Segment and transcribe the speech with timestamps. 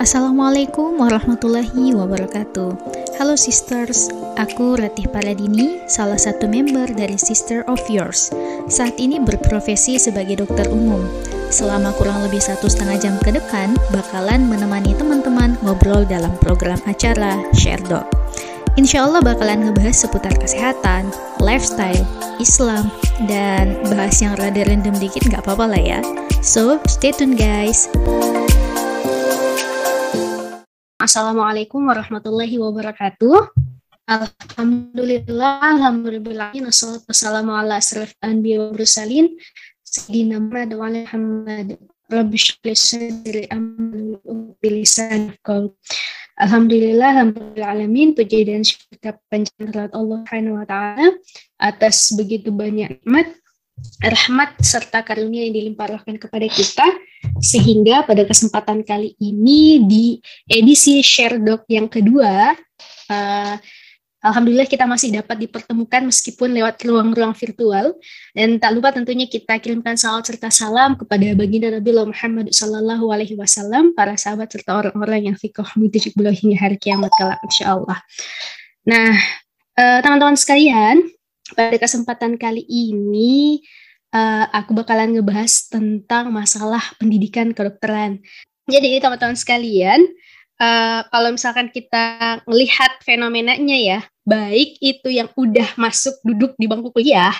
[0.00, 2.72] Assalamualaikum warahmatullahi wabarakatuh.
[3.20, 4.08] Halo sisters,
[4.40, 8.32] aku Ratih Paladini, salah satu member dari Sister of Yours.
[8.72, 11.04] Saat ini berprofesi sebagai dokter umum.
[11.52, 17.36] Selama kurang lebih satu setengah jam ke depan, bakalan menemani teman-teman ngobrol dalam program acara
[17.52, 18.08] Share Doc.
[18.80, 21.12] Insya Allah bakalan ngebahas seputar kesehatan,
[21.44, 22.08] lifestyle,
[22.40, 22.88] Islam,
[23.28, 26.00] dan bahas yang rada random dikit nggak apa-apa lah ya.
[26.40, 27.84] So, stay tune guys!
[31.10, 33.50] Assalamualaikum warahmatullahi wabarakatuh.
[34.06, 39.34] Alhamdulillah, alhamdulillah, wassalamu ala asraf anbiya wa mursalin,
[39.82, 41.66] sayyidina Muhammad wa ala Muhammad.
[42.06, 43.42] Rabbi syukli sadri
[44.62, 45.34] bilisan.
[46.38, 51.18] Alhamdulillah, alhamdulillah alamin, puji dan syukur panjang Allah Subhanahu wa taala
[51.58, 53.34] atas begitu banyak nikmat
[54.00, 56.86] rahmat serta karunia yang dilimpahkan kepada kita
[57.40, 60.04] sehingga pada kesempatan kali ini di
[60.48, 62.56] edisi Share Doc yang kedua
[63.12, 63.56] uh,
[64.20, 67.96] Alhamdulillah kita masih dapat dipertemukan meskipun lewat ruang-ruang virtual
[68.36, 73.32] dan tak lupa tentunya kita kirimkan salam serta salam kepada baginda Nabi Muhammad Sallallahu Alaihi
[73.40, 75.64] Wasallam para sahabat serta orang-orang yang fikoh
[76.12, 77.96] beliau hingga hari kiamat kelak insya Allah.
[78.84, 79.16] Nah
[79.80, 81.00] uh, teman-teman sekalian
[81.54, 83.60] pada kesempatan kali ini
[84.14, 88.22] uh, aku bakalan ngebahas tentang masalah pendidikan kedokteran.
[88.70, 90.00] Jadi teman-teman sekalian,
[90.62, 96.94] uh, kalau misalkan kita melihat fenomenanya ya, baik itu yang udah masuk duduk di bangku
[96.94, 97.34] kuliah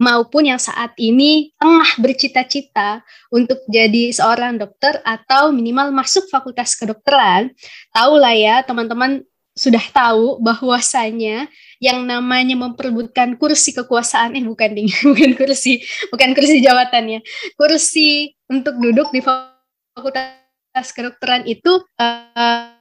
[0.00, 7.52] maupun yang saat ini tengah bercita-cita untuk jadi seorang dokter atau minimal masuk fakultas kedokteran,
[7.92, 9.20] tahulah ya teman-teman
[9.54, 11.50] sudah tahu bahwasanya
[11.82, 17.20] yang namanya memperebutkan kursi kekuasaan eh bukan ding bukan kursi bukan kursi jabatannya
[17.58, 22.72] kursi untuk duduk di fakultas kedokteran itu uh,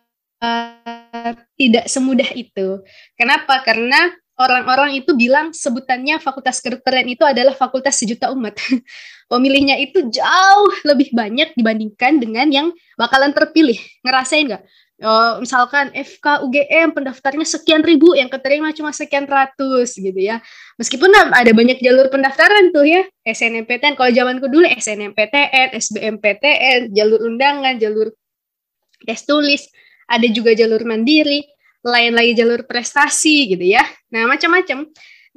[0.46, 2.86] uh, tidak semudah itu
[3.18, 8.56] kenapa karena orang-orang itu bilang sebutannya fakultas kedokteran itu adalah fakultas sejuta umat.
[9.30, 13.78] Pemilihnya itu jauh lebih banyak dibandingkan dengan yang bakalan terpilih.
[14.02, 14.64] Ngerasain nggak?
[15.00, 20.44] Oh, misalkan FK UGM pendaftarnya sekian ribu yang keterima cuma sekian ratus gitu ya.
[20.76, 23.08] Meskipun ada banyak jalur pendaftaran tuh ya.
[23.24, 28.12] SNMPTN kalau zamanku dulu SNMPTN SBMPTN jalur undangan jalur
[29.08, 29.72] tes tulis
[30.04, 31.48] ada juga jalur mandiri
[31.80, 33.88] lain lagi jalur prestasi gitu ya.
[34.12, 34.84] Nah macam-macam.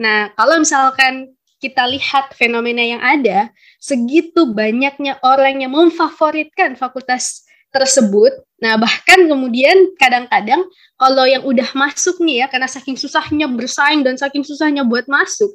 [0.02, 8.32] Nah kalau misalkan kita lihat fenomena yang ada segitu banyaknya orang yang memfavoritkan fakultas tersebut.
[8.62, 10.62] Nah, bahkan kemudian kadang-kadang
[11.00, 15.50] kalau yang udah masuk nih ya, karena saking susahnya bersaing dan saking susahnya buat masuk,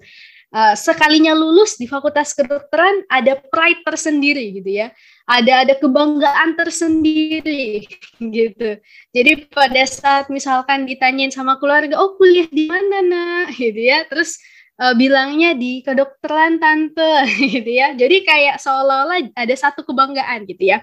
[0.52, 4.92] uh, sekalinya lulus di fakultas kedokteran ada pride tersendiri gitu ya.
[5.28, 7.88] Ada ada kebanggaan tersendiri
[8.36, 8.80] gitu.
[9.12, 14.04] Jadi pada saat misalkan ditanyain sama keluarga, "Oh, kuliah di mana, Nak?" gitu ya.
[14.08, 14.40] Terus
[14.82, 17.94] uh, bilangnya di kedokteran tante gitu ya.
[17.98, 20.82] Jadi kayak seolah-olah ada satu kebanggaan gitu ya.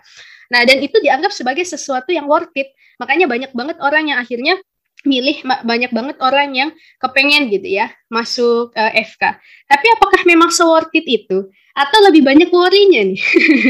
[0.52, 2.72] Nah, dan itu dianggap sebagai sesuatu yang worth it.
[3.00, 4.60] Makanya banyak banget orang yang akhirnya
[5.04, 9.22] milih banyak banget orang yang kepengen gitu ya masuk uh, eh, FK.
[9.68, 11.48] Tapi apakah memang worth it itu?
[11.74, 13.20] Atau lebih banyak worry-nya nih?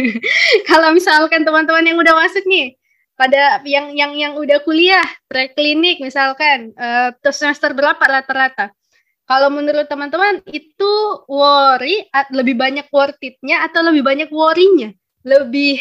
[0.71, 2.77] Kalau misalkan teman-teman yang udah masuk nih,
[3.17, 8.71] pada yang yang yang udah kuliah preklinik misalkan uh, semester berapa rata-rata?
[9.25, 10.93] Kalau menurut teman-teman itu
[11.33, 14.93] worry lebih banyak worth it-nya atau lebih banyak worry-nya?
[15.25, 15.81] Lebih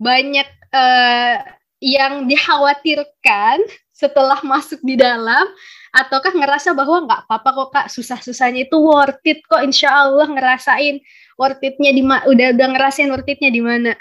[0.00, 1.36] banyak uh,
[1.80, 3.60] yang dikhawatirkan
[3.92, 5.44] setelah masuk di dalam
[5.92, 11.04] ataukah ngerasa bahwa nggak apa-apa kok kak susah-susahnya itu worth it kok insya Allah ngerasain
[11.36, 13.92] worth itnya di udah udah ngerasain worth itnya di mana.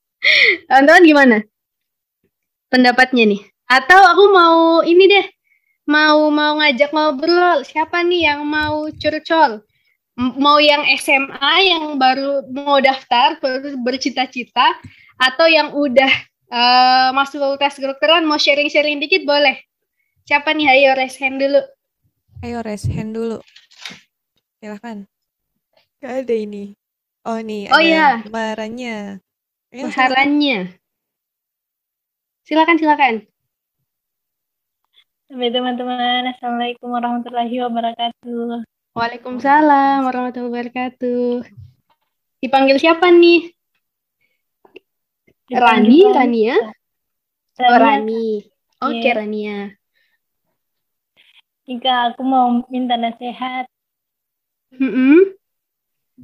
[0.68, 1.36] Teman-teman gimana?
[2.68, 3.42] Pendapatnya nih.
[3.64, 5.26] Atau aku mau ini deh
[5.88, 7.64] mau mau ngajak ngobrol.
[7.64, 9.64] Siapa nih yang mau curcol?
[10.20, 14.76] Mau yang SMA yang baru mau daftar baru bercita-cita
[15.20, 16.12] atau yang udah
[16.48, 19.60] uh, masuk tes kedokteran mau sharing-sharing dikit boleh.
[20.24, 20.72] Siapa nih?
[20.72, 21.60] Ayo raise hand dulu.
[22.40, 23.44] Ayo raise hand dulu.
[24.64, 25.04] Silahkan.
[26.00, 26.72] Gak ada ini.
[27.20, 28.08] Oh nih, oh, ada iya.
[28.32, 29.20] maharannya.
[29.76, 30.72] Maharannya.
[32.48, 33.14] Silakan, silakan.
[35.28, 38.64] Teman-teman, Assalamualaikum warahmatullahi wabarakatuh.
[38.96, 41.44] Waalaikumsalam warahmatullahi wabarakatuh.
[42.40, 43.59] Dipanggil siapa nih?
[45.50, 46.56] Rani, Rania?
[47.58, 48.46] Oh, Rani.
[48.78, 49.18] Oke, okay, iya.
[49.18, 49.58] Rania.
[51.66, 53.66] Jika aku mau minta nasihat.
[54.78, 55.18] Mm -hmm.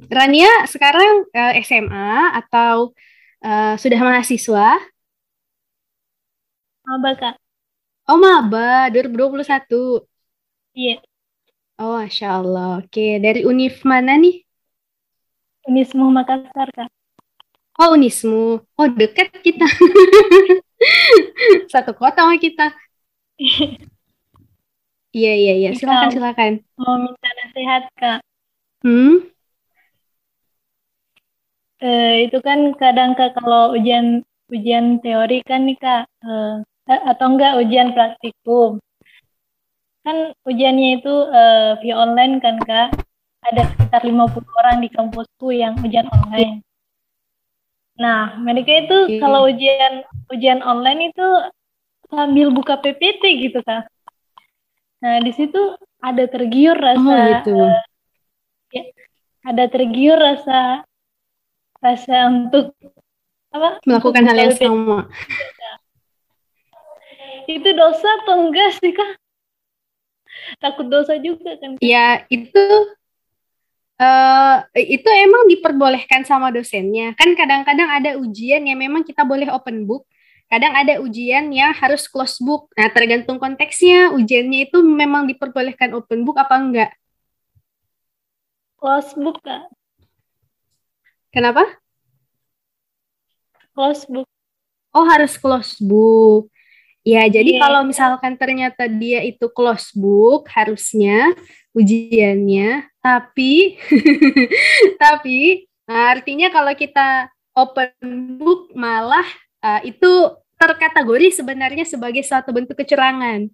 [0.07, 2.95] Rania sekarang uh, eh, SMA atau
[3.43, 4.79] uh, sudah mahasiswa?
[6.87, 7.35] Maba, Kak.
[8.07, 10.07] Oh, maba 2021.
[10.71, 11.03] Iya.
[11.83, 12.79] Oh, Masya Allah.
[12.79, 14.39] Oke, dari univ mana nih?
[15.67, 16.96] Unismu Makassar, Kak.
[17.77, 18.65] Oh, Unismu.
[18.73, 19.69] Oh, dekat kita.
[21.73, 22.73] Satu kota sama kita.
[25.17, 25.69] Iya, iya, iya.
[25.73, 26.51] Silakan, silakan.
[26.77, 28.19] mau minta nasihat, Kak.
[28.85, 29.33] Hmm?
[31.81, 34.21] Eh, itu kan kadang Kak kalau ujian
[34.53, 36.53] ujian teori kan nih Kak, eh,
[36.91, 38.77] eh, atau enggak ujian praktikum.
[40.05, 42.93] Kan ujiannya itu eh, via online kan Kak.
[43.47, 46.66] Ada sekitar 50 orang di kampusku yang ujian online.
[47.97, 49.17] Nah, mereka itu Oke.
[49.17, 51.27] kalau ujian ujian online itu
[52.07, 53.89] sambil buka PPT gitu Kak.
[55.01, 57.57] Nah, di situ ada tergiur Oh, rasa gitu.
[58.73, 58.83] ya,
[59.45, 60.85] ada tergiur rasa
[61.81, 62.73] rasa untuk
[63.53, 64.63] apa Melakukan hal yang PPT.
[64.65, 64.99] sama.
[67.47, 69.15] itu dosa atau enggak sih kak
[70.59, 71.81] takut dosa juga kan Kak?
[71.81, 72.63] Ya, itu
[73.97, 77.17] eh itu emang diperbolehkan sama dosennya.
[77.17, 80.05] Kan kadang-kadang ada ujian yang memang kita boleh open book,
[80.49, 82.69] kadang ada ujian yang harus close book.
[82.77, 86.91] Nah, tergantung konteksnya, ujiannya itu memang diperbolehkan open book apa enggak.
[88.77, 89.65] close book kak
[91.33, 91.65] Kenapa?
[93.73, 94.29] close book
[94.97, 96.49] Oh, harus close book.
[97.07, 97.61] Ya, jadi Iya.
[97.63, 101.31] kalau misalkan ternyata dia itu close book, harusnya
[101.71, 103.79] ujiannya, tapi
[105.03, 107.95] tapi nah, artinya kalau kita open
[108.35, 109.23] book malah
[109.63, 113.47] uh, itu terkategori sebenarnya sebagai suatu bentuk kecurangan.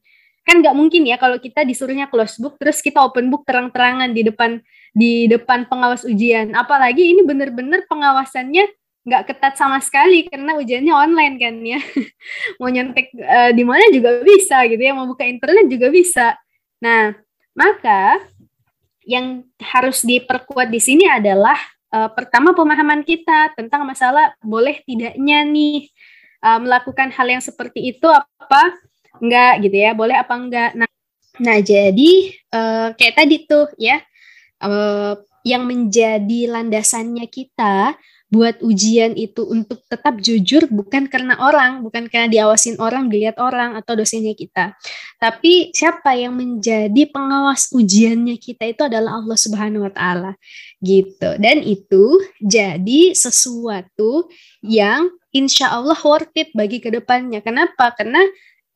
[0.43, 4.25] Kan nggak mungkin ya kalau kita disuruhnya close book terus kita open book terang-terangan di
[4.25, 4.65] depan
[4.97, 6.57] di depan pengawas ujian.
[6.57, 8.65] Apalagi ini benar-benar pengawasannya
[9.03, 11.79] nggak ketat sama sekali karena ujiannya online kan ya.
[12.59, 16.27] mau nyontek eh, di mana juga bisa gitu ya, mau buka internet juga bisa.
[16.79, 17.11] Nah,
[17.51, 18.23] maka
[19.03, 21.59] yang harus diperkuat di sini adalah
[21.91, 25.91] eh, pertama pemahaman kita tentang masalah boleh tidaknya nih
[26.39, 28.71] eh, melakukan hal yang seperti itu apa
[29.19, 30.71] enggak gitu ya, boleh apa enggak.
[30.79, 30.87] Nah,
[31.43, 33.99] nah jadi eh, kayak tadi tuh ya
[34.63, 35.13] eh,
[35.43, 37.99] yang menjadi landasannya kita
[38.33, 43.77] buat ujian itu untuk tetap jujur bukan karena orang, bukan karena diawasin orang, dilihat orang
[43.77, 44.73] atau dosennya kita.
[45.21, 50.31] Tapi siapa yang menjadi pengawas ujiannya kita itu adalah Allah Subhanahu wa taala.
[50.81, 51.29] Gitu.
[51.37, 54.25] Dan itu jadi sesuatu
[54.65, 57.45] yang insya Allah worth it bagi ke depannya.
[57.45, 57.93] Kenapa?
[57.93, 58.25] Karena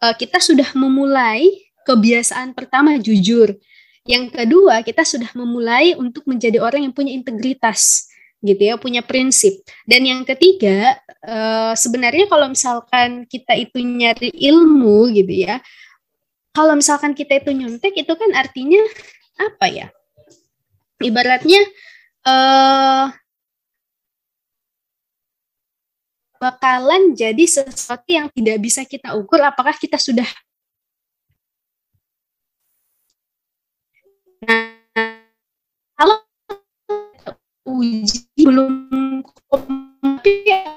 [0.05, 1.49] uh, kita sudah memulai
[1.89, 3.57] kebiasaan pertama jujur.
[4.05, 8.07] Yang kedua, kita sudah memulai untuk menjadi orang yang punya integritas
[8.47, 9.59] gitu ya, punya prinsip.
[9.83, 10.95] Dan yang ketiga,
[11.27, 15.59] uh, sebenarnya kalau misalkan kita itu nyari ilmu gitu ya,
[16.55, 18.79] kalau misalkan kita itu nyontek itu kan artinya
[19.37, 19.87] apa ya?
[21.03, 21.61] Ibaratnya
[22.25, 23.13] uh,
[26.37, 30.25] bakalan jadi sesuatu yang tidak bisa kita ukur apakah kita sudah
[34.45, 34.69] nah,
[35.97, 36.26] kalau
[37.77, 38.73] uji belum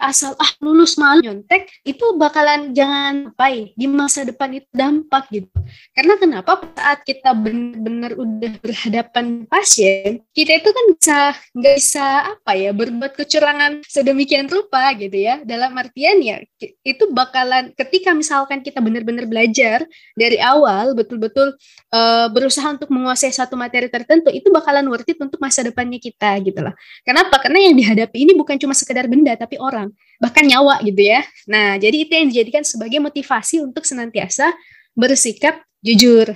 [0.00, 5.52] asal ah lulus malu nyontek itu bakalan jangan sampai di masa depan itu dampak gitu.
[5.92, 6.60] Karena kenapa?
[6.74, 11.18] Saat kita benar-benar udah berhadapan pasien kita itu kan bisa
[11.52, 15.44] nggak bisa apa ya berbuat kecurangan sedemikian rupa gitu ya.
[15.44, 16.40] Dalam artian ya
[16.82, 19.84] itu bakalan ketika misalkan kita benar-benar belajar
[20.16, 21.54] dari awal betul-betul
[21.92, 26.40] uh, berusaha untuk menguasai satu materi tertentu itu bakalan worth it untuk masa depannya kita
[26.40, 26.74] gitu loh.
[27.04, 27.36] Kenapa?
[27.38, 29.89] Karena yang dihadapi ini bukan cuma sekedar benda tapi orang
[30.20, 31.24] bahkan nyawa gitu ya.
[31.48, 34.52] Nah jadi itu yang dijadikan sebagai motivasi untuk senantiasa
[34.92, 36.34] bersikap jujur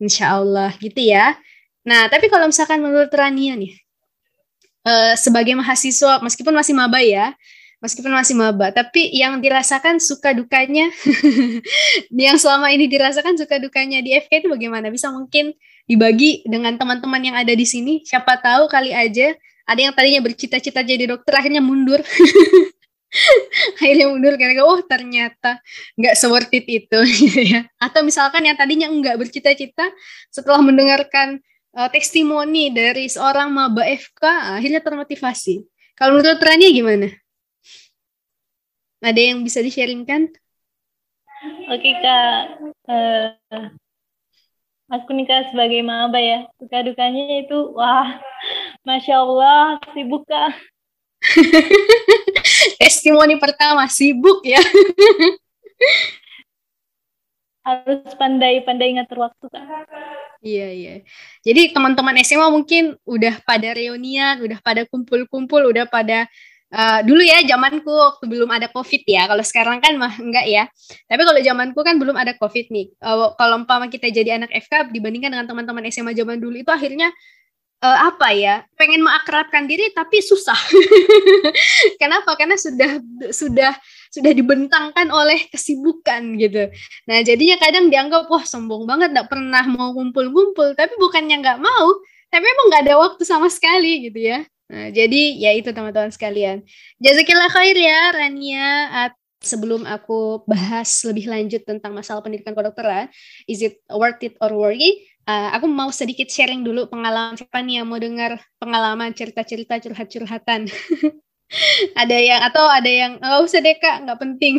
[0.00, 1.36] insya Allah gitu ya.
[1.84, 3.76] Nah tapi kalau misalkan menurut Rania nih
[4.88, 7.36] uh, sebagai mahasiswa meskipun masih maba ya
[7.78, 10.90] meskipun masih maba tapi yang dirasakan suka dukanya
[12.10, 14.90] yang selama ini dirasakan suka dukanya di FK itu bagaimana?
[14.90, 15.54] Bisa mungkin
[15.88, 19.32] dibagi dengan teman-teman yang ada di sini siapa tahu kali aja
[19.64, 22.04] ada yang tadinya bercita-cita jadi dokter akhirnya mundur
[23.80, 25.60] akhirnya mundur karena oh ternyata
[25.96, 27.60] nggak seworth it itu gitu ya.
[27.80, 29.88] Atau misalkan yang tadinya nggak bercita-cita
[30.28, 31.40] setelah mendengarkan
[31.76, 34.22] uh, testimoni dari seorang maba FK
[34.60, 35.64] akhirnya termotivasi.
[35.96, 37.08] Kalau menurut Rania gimana?
[39.02, 40.30] Ada yang bisa di-sharingkan?
[41.70, 42.38] Oke kak.
[42.86, 43.70] Uh,
[44.88, 48.16] aku nih kak sebagai maba ya suka dukanya itu wah
[48.88, 50.56] masya Allah sibuk kak
[52.80, 54.60] testimoni pertama sibuk ya
[57.68, 59.84] harus pandai-pandai ngatur waktu kan.
[60.40, 60.94] Iya iya.
[61.44, 66.24] Jadi teman-teman SMA mungkin udah pada reunian, udah pada kumpul-kumpul, udah pada
[66.72, 69.28] uh, dulu ya zamanku waktu belum ada covid ya.
[69.28, 70.64] Kalau sekarang kan mah enggak ya.
[71.10, 72.94] Tapi kalau zamanku kan belum ada covid nih.
[73.02, 77.12] Uh, kalau umpama kita jadi anak FK dibandingkan dengan teman-teman SMA zaman dulu itu akhirnya
[77.82, 80.58] uh, apa ya pengen mengakrabkan diri tapi susah.
[82.00, 82.34] Kenapa?
[82.34, 82.98] Karena sudah
[83.30, 83.72] sudah
[84.08, 86.70] sudah dibentangkan oleh kesibukan gitu.
[87.06, 91.88] Nah jadinya kadang dianggap wah sombong banget nggak pernah mau kumpul-kumpul tapi bukannya nggak mau
[92.28, 94.44] tapi emang nggak ada waktu sama sekali gitu ya.
[94.68, 96.64] Nah jadi ya itu teman-teman sekalian.
[97.00, 98.68] Jazakillah khair ya Rania
[99.38, 103.06] sebelum aku bahas lebih lanjut tentang masalah pendidikan kedokteran,
[103.46, 105.06] is it worth it or worry?
[105.28, 110.72] Uh, aku mau sedikit sharing dulu pengalaman siapa nih yang mau dengar pengalaman cerita-cerita curhat-curhatan.
[112.00, 114.56] ada yang atau ada yang nggak usah deh kak, nggak penting.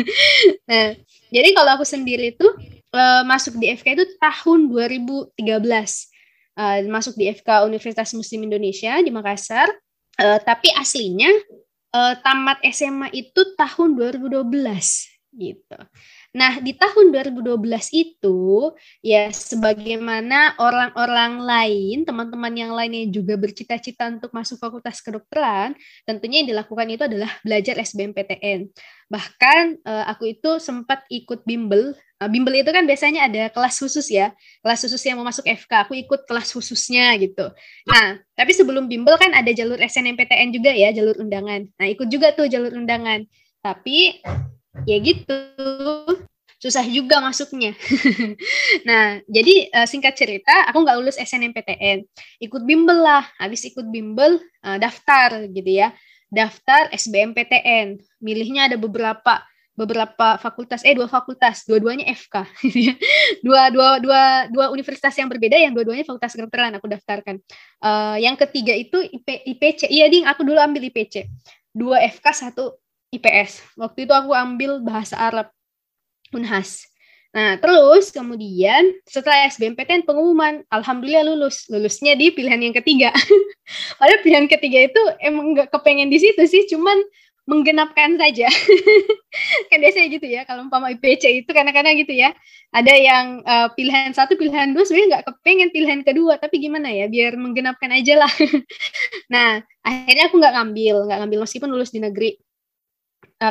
[0.68, 0.92] nah,
[1.32, 2.52] jadi kalau aku sendiri tuh
[2.92, 5.40] uh, masuk di FK itu tahun 2013.
[6.54, 9.72] Uh, masuk di FK Universitas Muslim Indonesia di Makassar.
[10.20, 11.32] Uh, tapi aslinya
[11.96, 14.52] uh, tamat SMA itu tahun 2012
[15.32, 15.78] gitu.
[16.34, 18.74] Nah, di tahun 2012 itu
[19.06, 26.50] ya sebagaimana orang-orang lain, teman-teman yang lainnya juga bercita-cita untuk masuk fakultas kedokteran, tentunya yang
[26.50, 28.66] dilakukan itu adalah belajar SBMPTN.
[29.06, 31.94] Bahkan uh, aku itu sempat ikut bimbel.
[32.18, 34.34] Uh, bimbel itu kan biasanya ada kelas khusus ya,
[34.66, 35.86] kelas khusus yang mau masuk FK.
[35.86, 37.46] Aku ikut kelas khususnya gitu.
[37.86, 41.62] Nah, tapi sebelum bimbel kan ada jalur SNMPTN juga ya, jalur undangan.
[41.78, 43.22] Nah, ikut juga tuh jalur undangan.
[43.62, 44.18] Tapi
[44.82, 45.38] ya gitu
[46.64, 47.76] susah juga masuknya.
[48.88, 52.08] nah, jadi uh, singkat cerita, aku nggak lulus SNMPTN,
[52.40, 53.28] ikut bimbel lah.
[53.36, 55.92] Habis ikut bimbel, uh, daftar gitu ya,
[56.32, 58.00] daftar SBMPTN.
[58.24, 62.46] Milihnya ada beberapa beberapa fakultas, eh dua fakultas, dua-duanya FK,
[63.46, 67.42] dua dua dua dua universitas yang berbeda, yang dua-duanya fakultas kedokteran aku daftarkan.
[67.82, 71.26] Uh, yang ketiga itu IP, IPC, iya ding, aku dulu ambil IPC,
[71.74, 72.78] dua FK satu
[73.14, 73.62] IPS.
[73.78, 75.48] Waktu itu aku ambil bahasa Arab
[76.34, 76.90] Unhas.
[77.34, 81.66] Nah, terus kemudian setelah SBMPTN pengumuman, alhamdulillah lulus.
[81.66, 83.10] Lulusnya di pilihan yang ketiga.
[83.98, 86.94] Padahal pilihan ketiga itu emang nggak kepengen di situ sih, cuman
[87.44, 88.46] menggenapkan saja.
[89.70, 92.30] kan biasanya gitu ya, kalau umpama IPC itu kadang-kadang gitu ya.
[92.70, 97.10] Ada yang uh, pilihan satu, pilihan dua sebenarnya nggak kepengen pilihan kedua, tapi gimana ya,
[97.10, 98.32] biar menggenapkan aja lah.
[99.34, 102.38] nah, akhirnya aku nggak ngambil, nggak ngambil meskipun lulus di negeri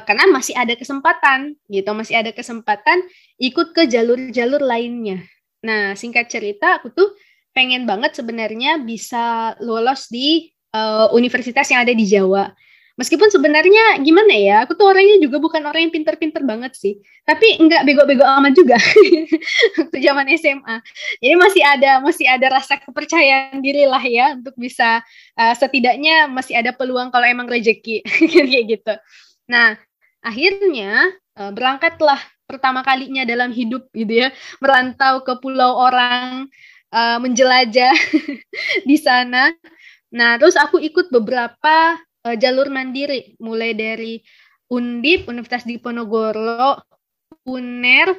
[0.01, 1.89] karena masih ada kesempatan gitu.
[1.93, 3.05] Masih ada kesempatan
[3.37, 5.21] ikut ke jalur-jalur lainnya.
[5.61, 7.13] Nah singkat cerita aku tuh
[7.53, 12.49] pengen banget sebenarnya bisa lolos di uh, universitas yang ada di Jawa.
[12.93, 17.01] Meskipun sebenarnya gimana ya aku tuh orangnya juga bukan orang yang pinter-pinter banget sih.
[17.25, 18.77] Tapi enggak bego-bego amat juga
[19.81, 20.77] waktu zaman SMA
[21.23, 25.01] jadi masih ada masih ada rasa kepercayaan diri lah ya untuk bisa
[25.39, 28.93] uh, setidaknya masih ada peluang kalau emang rezeki kayak gitu
[29.49, 29.75] Nah,
[30.23, 34.29] akhirnya uh, berangkatlah pertama kalinya dalam hidup gitu ya,
[34.61, 36.47] merantau ke pulau orang,
[36.93, 37.95] uh, menjelajah
[38.89, 39.51] di sana.
[40.13, 44.21] Nah, terus aku ikut beberapa uh, jalur mandiri, mulai dari
[44.69, 46.81] Undip, Universitas Diponegoro,
[47.45, 48.13] UNER,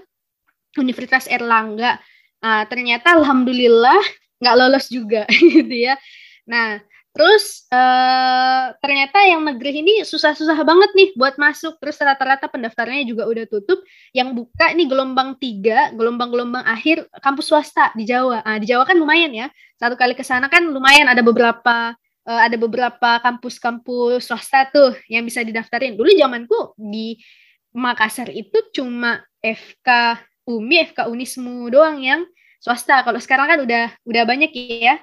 [0.78, 1.98] Universitas Erlangga.
[2.44, 4.02] Nah, ternyata alhamdulillah
[4.42, 5.96] nggak lolos juga gitu ya.
[6.44, 6.82] Nah,
[7.14, 11.78] Terus uh, ternyata yang negeri ini susah-susah banget nih buat masuk.
[11.78, 13.86] Terus rata-rata pendaftarannya juga udah tutup.
[14.10, 18.42] Yang buka ini gelombang tiga, gelombang-gelombang akhir kampus swasta di Jawa.
[18.42, 19.46] Nah, di Jawa kan lumayan ya.
[19.78, 21.94] Satu kali ke sana kan lumayan ada beberapa
[22.26, 25.94] uh, ada beberapa kampus-kampus swasta tuh yang bisa didaftarin.
[25.94, 27.22] Dulu zamanku di
[27.70, 30.18] Makassar itu cuma FK
[30.50, 32.26] UMI, FK Unismu doang yang
[32.58, 33.06] swasta.
[33.06, 34.50] Kalau sekarang kan udah udah banyak
[34.82, 34.98] ya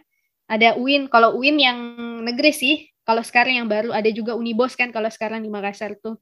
[0.52, 1.80] ada UIN kalau UIN yang
[2.28, 2.76] negeri sih
[3.08, 6.20] kalau sekarang yang baru ada juga Unibos kan kalau sekarang di Makassar tuh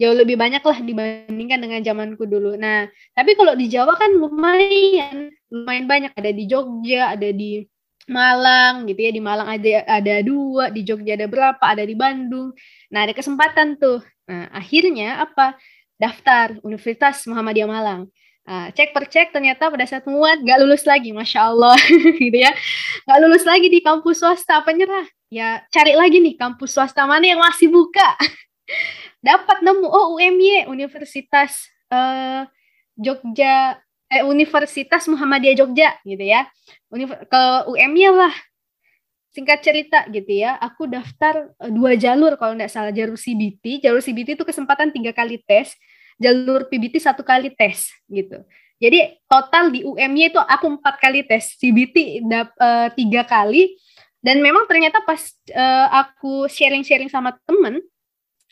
[0.00, 2.58] jauh lebih banyak lah dibandingkan dengan zamanku dulu.
[2.58, 6.10] Nah, tapi kalau di Jawa kan lumayan, lumayan banyak.
[6.16, 7.62] Ada di Jogja, ada di
[8.10, 9.12] Malang gitu ya.
[9.14, 12.50] Di Malang ada ada dua, di Jogja ada berapa, ada di Bandung.
[12.90, 14.02] Nah, ada kesempatan tuh.
[14.26, 15.54] Nah, akhirnya apa?
[16.00, 18.10] Daftar Universitas Muhammadiyah Malang.
[18.42, 21.78] Uh, cek per cek ternyata pada saat muat gak lulus lagi, masya Allah
[22.22, 22.50] gitu ya,
[23.06, 25.06] gak lulus lagi di kampus swasta penyerah.
[25.30, 28.18] Ya cari lagi nih kampus swasta mana yang masih buka.
[29.26, 32.42] Dapat nemu oh UMY Universitas uh,
[32.98, 33.78] Jogja
[34.10, 36.50] eh, Universitas Muhammadiyah Jogja gitu ya.
[37.30, 38.34] Ke UMY lah.
[39.32, 43.86] Singkat cerita gitu ya, aku daftar uh, dua jalur kalau nggak salah jalur CBT.
[43.86, 45.72] Jalur CBT itu kesempatan tiga kali tes
[46.22, 48.38] jalur PBT satu kali tes gitu.
[48.82, 53.78] Jadi total di UM-nya itu aku empat kali tes, CBT uh, tiga kali.
[54.22, 55.18] Dan memang ternyata pas
[55.50, 57.82] uh, aku sharing-sharing sama temen,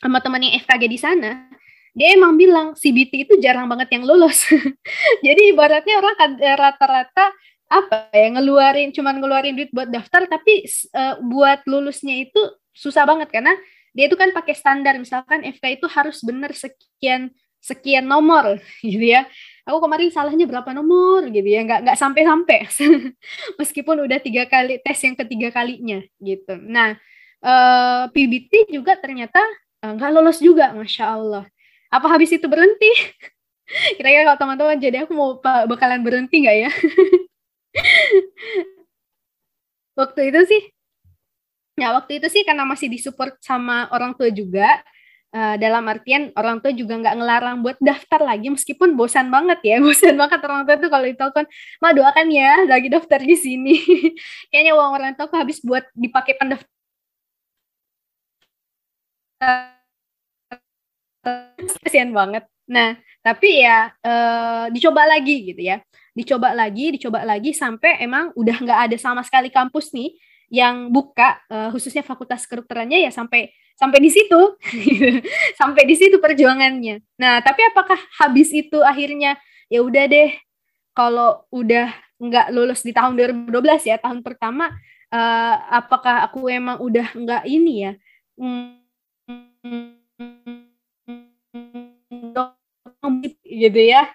[0.03, 1.47] sama teman yang FKG di sana,
[1.95, 4.51] dia emang bilang CBT itu jarang banget yang lulus.
[5.27, 7.27] Jadi ibaratnya orang eh, rata-rata
[7.71, 12.43] apa ya ngeluarin cuman ngeluarin duit buat daftar tapi uh, buat lulusnya itu
[12.75, 13.55] susah banget karena
[13.95, 19.29] dia itu kan pakai standar misalkan FK itu harus bener sekian sekian nomor gitu ya.
[19.69, 21.63] Aku kemarin salahnya berapa nomor gitu ya.
[21.63, 22.59] Nggak nggak sampai sampai
[23.61, 26.57] meskipun udah tiga kali tes yang ketiga kalinya gitu.
[26.59, 26.97] Nah
[27.45, 29.39] eh, PBT juga ternyata
[29.81, 31.45] nggak uh, lolos juga masya Allah.
[31.91, 32.91] Apa habis itu berhenti?
[33.97, 36.71] Kira-kira kalau teman-teman jadi aku mau bakalan berhenti nggak ya?
[40.01, 40.63] waktu itu sih,
[41.79, 44.81] ya waktu itu sih karena masih disupport sama orang tua juga,
[45.35, 49.77] uh, dalam artian orang tua juga nggak ngelarang buat daftar lagi meskipun bosan banget ya
[49.85, 51.47] bosan banget orang tua tuh kalau ditelepon
[51.83, 53.75] ma doakan ya lagi daftar di sini
[54.51, 56.69] kayaknya uang orang tua habis buat dipakai pendaftar
[61.85, 62.45] kasihan banget.
[62.71, 65.83] Nah, tapi ya uh, dicoba lagi gitu ya.
[66.15, 70.15] Dicoba lagi, dicoba lagi sampai emang udah nggak ada sama sekali kampus nih
[70.51, 74.41] yang buka uh, khususnya fakultas kedokterannya ya sampai sampai di situ.
[75.61, 77.01] sampai di situ perjuangannya.
[77.17, 79.41] Nah, tapi apakah habis itu akhirnya
[79.73, 80.37] ya udah deh
[80.93, 81.89] kalau udah
[82.21, 84.69] nggak lulus di tahun 2012 ya, tahun pertama
[85.09, 87.93] uh, apakah aku emang udah nggak ini ya?
[93.49, 94.13] Gitu ya.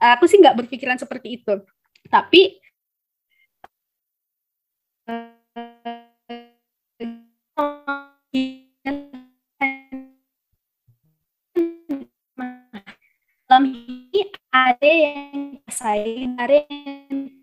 [0.00, 1.60] Aku sih nggak berpikiran seperti itu.
[2.08, 2.56] Tapi
[15.90, 16.60] saya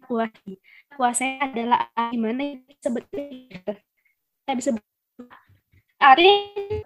[0.07, 0.55] kuasai
[0.95, 3.75] kuasai adalah gimana sebetulnya
[4.55, 4.71] bisa
[5.97, 6.31] ada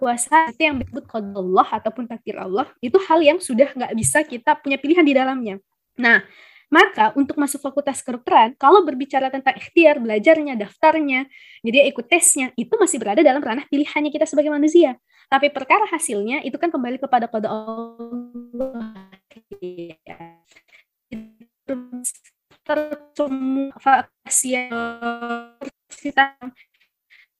[0.00, 4.58] kuasa itu yang disebut Allah ataupun takdir Allah itu hal yang sudah nggak bisa kita
[4.58, 5.60] punya pilihan di dalamnya.
[6.00, 6.24] Nah,
[6.72, 11.28] maka untuk masuk fakultas kedokteran, kalau berbicara tentang ikhtiar, belajarnya, daftarnya,
[11.60, 14.96] jadi ikut tesnya, itu masih berada dalam ranah pilihannya kita sebagai manusia.
[15.28, 18.96] Tapi perkara hasilnya itu kan kembali kepada kode Allah.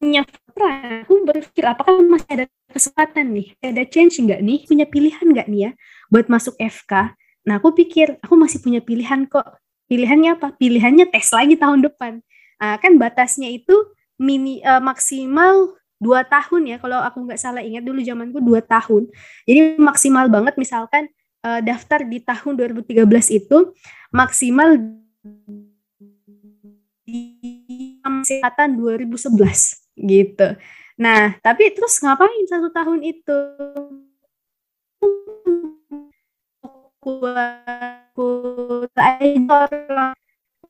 [0.03, 5.27] Punya peran, aku berpikir apakah masih ada kesempatan nih, ada chance nggak nih, punya pilihan
[5.31, 5.71] nggak nih ya
[6.11, 7.15] buat masuk FK.
[7.47, 9.47] Nah aku pikir aku masih punya pilihan kok.
[9.87, 10.57] Pilihannya apa?
[10.57, 12.25] Pilihannya tes lagi tahun depan.
[12.63, 13.75] Nah, kan batasnya itu
[14.23, 19.11] mini uh, maksimal dua tahun ya kalau aku nggak salah ingat dulu zamanku dua tahun.
[19.47, 21.11] Jadi maksimal banget misalkan
[21.43, 23.07] uh, daftar di tahun 2013
[23.39, 23.75] itu
[24.15, 24.79] maksimal
[27.03, 30.49] di kesehatan 2011 gitu.
[30.97, 33.39] Nah, tapi terus ngapain satu tahun itu?
[36.63, 37.11] Aku
[39.51, 40.15] orang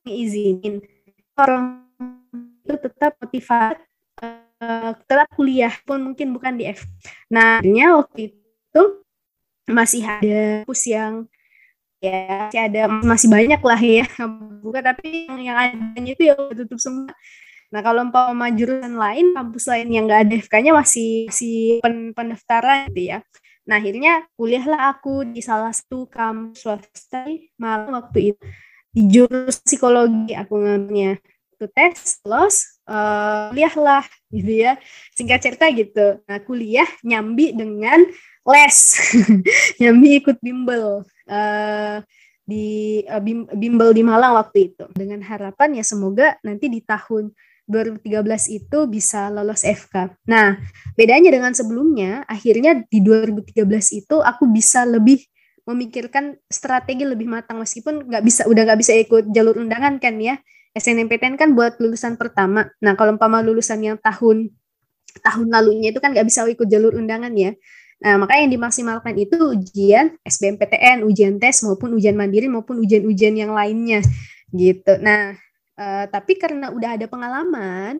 [0.03, 0.81] izinin
[1.37, 1.85] orang
[2.65, 3.77] itu tetap motivasi
[4.63, 6.87] uh, tetap kuliah pun mungkin bukan di F.
[7.29, 7.61] Nah,
[7.99, 9.02] waktu itu
[9.69, 11.13] masih ada kampus yang
[12.03, 14.05] ya masih ada masih banyak lah ya
[14.63, 17.11] bukan tapi yang, yang adanya itu ya tutup semua
[17.73, 22.85] Nah, kalau umpama jurusan lain, kampus lain yang nggak ada FK-nya masih masih pen pendaftaran
[22.93, 23.25] gitu ya.
[23.65, 27.25] Nah, akhirnya kuliahlah aku di salah satu kampus swasta
[27.57, 28.43] malam waktu itu
[28.93, 31.17] di jurusan psikologi aku ngambilnya
[31.63, 34.03] itu tes los uh, kuliahlah
[34.35, 34.75] gitu ya.
[35.15, 36.19] Singkat cerita gitu.
[36.27, 38.03] Nah kuliah nyambi dengan
[38.43, 38.77] les.
[39.79, 41.97] Nyambi ikut bimbel uh,
[42.43, 43.23] di uh,
[43.55, 44.83] bimbel di Malang waktu itu.
[44.91, 47.31] Dengan harapan ya semoga nanti di tahun
[47.63, 50.19] 2013 itu bisa lolos FK.
[50.27, 50.59] Nah,
[50.99, 53.63] bedanya dengan sebelumnya, akhirnya di 2013
[54.03, 55.23] itu aku bisa lebih
[55.63, 57.63] memikirkan strategi lebih matang.
[57.63, 60.35] Meskipun nggak bisa udah nggak bisa ikut jalur undangan kan ya
[60.73, 62.69] SNMPTN kan buat lulusan pertama.
[62.81, 64.49] Nah kalau umpama lulusan yang tahun
[65.21, 67.53] tahun lalunya itu kan nggak bisa ikut jalur undangan ya.
[68.01, 73.53] Nah maka yang dimaksimalkan itu ujian SBMPTN ujian tes maupun ujian mandiri maupun ujian-ujian yang
[73.53, 74.01] lainnya
[74.49, 74.97] gitu.
[74.97, 75.37] Nah
[75.73, 77.97] Uh, tapi karena udah ada pengalaman,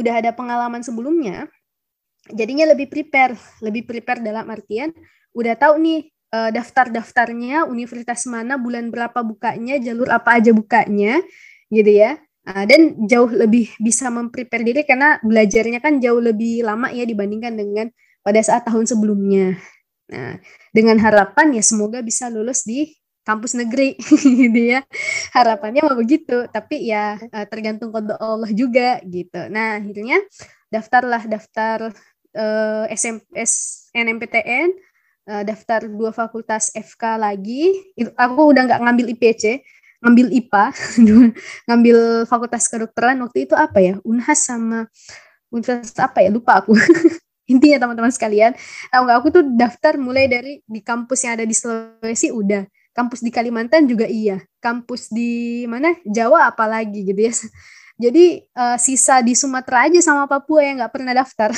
[0.00, 1.44] udah ada pengalaman sebelumnya,
[2.32, 4.88] jadinya lebih prepare, lebih prepare dalam artian
[5.36, 11.20] udah tahu nih uh, daftar-daftarnya, universitas mana, bulan berapa bukanya, jalur apa aja bukanya,
[11.74, 12.16] gitu ya.
[12.44, 17.56] Uh, dan jauh lebih bisa memprepare diri karena belajarnya kan jauh lebih lama ya dibandingkan
[17.56, 17.86] dengan
[18.20, 19.56] pada saat tahun sebelumnya.
[20.12, 20.36] Nah,
[20.70, 22.92] dengan harapan ya semoga bisa lulus di
[23.24, 23.96] kampus negeri
[24.44, 24.84] gitu ya
[25.32, 30.20] harapannya mau begitu tapi ya uh, tergantung kode Allah juga gitu nah akhirnya
[30.68, 31.90] daftarlah daftar
[32.36, 34.68] uh, SMS NMPTN
[35.32, 37.72] uh, daftar dua fakultas FK lagi
[38.14, 39.64] aku udah nggak ngambil IPC
[40.04, 40.64] ngambil IPA
[41.66, 43.94] ngambil fakultas kedokteran waktu itu apa ya?
[44.04, 44.84] Unhas sama
[45.48, 46.28] Universitas apa ya?
[46.28, 46.76] Lupa aku.
[47.52, 48.52] Intinya teman-teman sekalian
[48.92, 49.16] tahu nggak?
[49.20, 52.68] Aku tuh daftar mulai dari di kampus yang ada di Sulawesi udah.
[52.94, 54.38] Kampus di Kalimantan juga iya.
[54.60, 55.96] Kampus di mana?
[56.04, 57.32] Jawa apalagi gitu ya.
[58.04, 61.50] Jadi uh, sisa di Sumatera aja sama Papua yang nggak pernah daftar.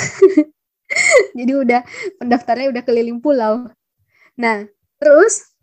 [1.39, 1.81] Jadi udah
[2.19, 3.67] pendaftarnya udah keliling pulau.
[4.39, 5.56] Nah terus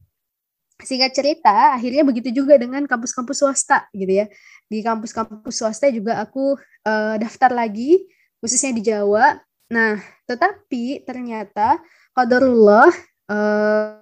[0.84, 4.26] singkat cerita akhirnya begitu juga dengan kampus-kampus swasta gitu ya
[4.68, 6.56] di kampus-kampus swasta juga aku
[6.88, 8.08] uh, daftar lagi
[8.40, 9.40] khususnya di Jawa
[9.74, 9.98] Nah,
[10.30, 11.82] tetapi ternyata
[12.14, 12.94] qadarullah
[13.26, 13.98] uh,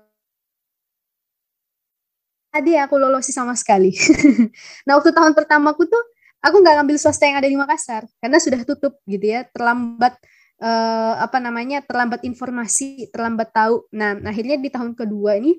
[2.51, 3.95] tadi aku lolosi sama sekali.
[4.85, 6.03] nah, waktu tahun pertamaku tuh
[6.43, 10.19] aku nggak ngambil swasta yang ada di Makassar karena sudah tutup gitu ya, terlambat
[10.59, 13.87] uh, apa namanya, terlambat informasi, terlambat tahu.
[13.95, 15.55] Nah, akhirnya di tahun kedua ini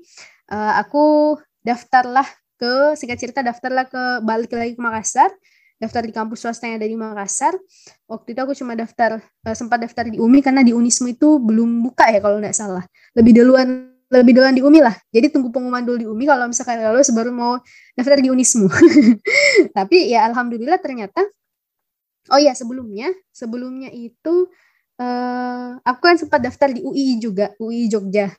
[0.53, 2.29] uh, aku daftarlah
[2.61, 5.33] ke singkat cerita daftarlah ke balik lagi ke Makassar
[5.83, 7.59] daftar di kampus swasta yang ada di Makassar.
[8.07, 11.83] Waktu itu aku cuma daftar uh, sempat daftar di UMI karena di Unismu itu belum
[11.83, 12.87] buka ya kalau nggak salah.
[13.19, 14.95] Lebih duluan lebih duluan di UMI lah.
[15.11, 17.59] Jadi tunggu pengumuman dulu di UMI kalau misalkan lulus baru mau
[17.99, 18.71] daftar di Unismu.
[19.77, 21.27] Tapi ya alhamdulillah ternyata
[22.31, 24.47] Oh ya sebelumnya sebelumnya itu
[25.03, 28.31] uh, aku kan sempat daftar di UI juga, UI Jogja.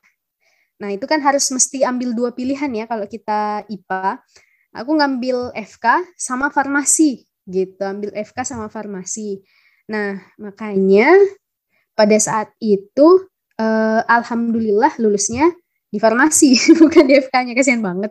[0.82, 4.22] Nah, itu kan harus mesti ambil dua pilihan ya kalau kita IPA.
[4.74, 9.44] Aku ngambil FK sama farmasi gitu ambil FK sama farmasi
[9.84, 11.12] nah makanya
[11.92, 13.28] pada saat itu
[13.60, 15.52] uh, alhamdulillah lulusnya
[15.92, 18.10] di farmasi bukan di FK-nya kasihan banget.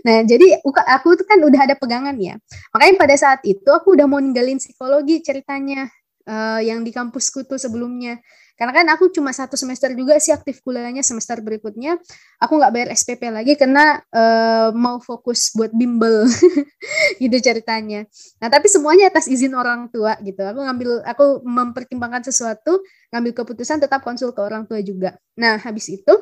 [0.00, 2.40] Nah jadi aku tuh kan udah ada pegangan ya.
[2.72, 5.92] Makanya pada saat itu aku udah mau ninggalin psikologi ceritanya
[6.24, 8.16] uh, yang di kampusku tuh sebelumnya.
[8.58, 11.94] Karena kan aku cuma satu semester juga sih aktif kuliahnya semester berikutnya
[12.42, 16.26] aku nggak bayar SPP lagi karena uh, mau fokus buat bimbel
[17.22, 18.02] gitu ceritanya.
[18.42, 20.42] Nah tapi semuanya atas izin orang tua gitu.
[20.42, 22.82] Aku ngambil aku mempertimbangkan sesuatu
[23.14, 25.14] ngambil keputusan tetap konsul ke orang tua juga.
[25.38, 26.14] Nah habis itu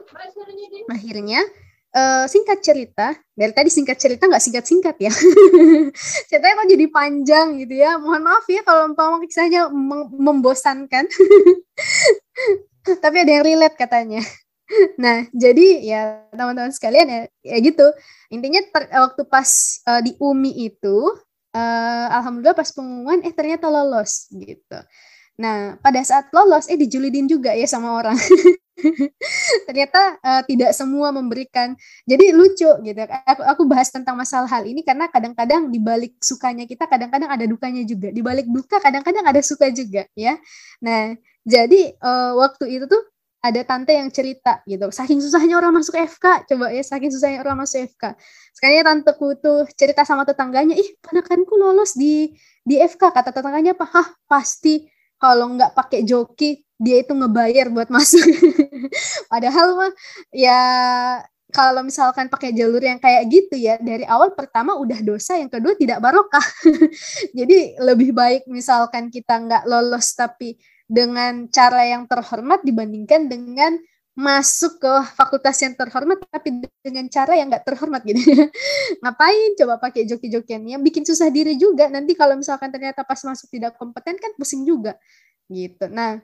[0.92, 1.40] akhirnya
[1.97, 5.13] uh, singkat cerita dari tadi singkat cerita nggak singkat singkat ya
[6.29, 9.73] ceritanya kok jadi panjang gitu ya mohon maaf ya kalau umpama kisahnya
[10.13, 11.09] membosankan
[12.95, 14.23] tapi ada yang relate katanya.
[14.99, 16.03] Nah, jadi ya
[16.35, 17.87] teman-teman sekalian ya, ya gitu.
[18.31, 19.51] Intinya ter, waktu pas
[19.87, 20.99] uh, di UMI itu,
[21.55, 24.79] uh, alhamdulillah pas pengumuman, eh ternyata lolos gitu.
[25.39, 28.19] Nah, pada saat lolos, eh dijulidin juga ya sama orang.
[29.67, 31.73] ternyata uh, tidak semua memberikan
[32.05, 36.69] jadi lucu gitu aku, aku bahas tentang masalah hal ini karena kadang-kadang di balik sukanya
[36.69, 40.37] kita kadang-kadang ada dukanya juga di balik duka kadang-kadang ada suka juga ya
[40.85, 43.03] nah jadi uh, waktu itu tuh
[43.47, 44.91] ada tante yang cerita gitu.
[44.91, 48.19] Saking susahnya orang masuk FK, coba ya saking susahnya orang masuk FK.
[48.51, 52.35] Sekalinya tanteku tuh cerita sama tetangganya, ih ponakanku lolos di
[52.67, 53.15] di FK.
[53.15, 53.87] Kata tetangganya apa?
[53.87, 58.27] Hah pasti kalau nggak pakai joki dia itu ngebayar buat masuk.
[59.33, 59.93] Padahal mah
[60.33, 60.61] ya
[61.55, 65.79] kalau misalkan pakai jalur yang kayak gitu ya dari awal pertama udah dosa yang kedua
[65.79, 66.43] tidak barokah.
[67.39, 73.79] Jadi lebih baik misalkan kita nggak lolos tapi dengan cara yang terhormat dibandingkan dengan
[74.17, 78.21] masuk ke fakultas yang terhormat tapi dengan cara yang nggak terhormat gitu.
[79.05, 81.93] Ngapain coba pakai joki-jokian yang bikin susah diri juga.
[81.93, 84.97] Nanti kalau misalkan ternyata pas masuk tidak kompeten kan pusing juga
[85.53, 85.87] gitu.
[85.93, 86.19] Nah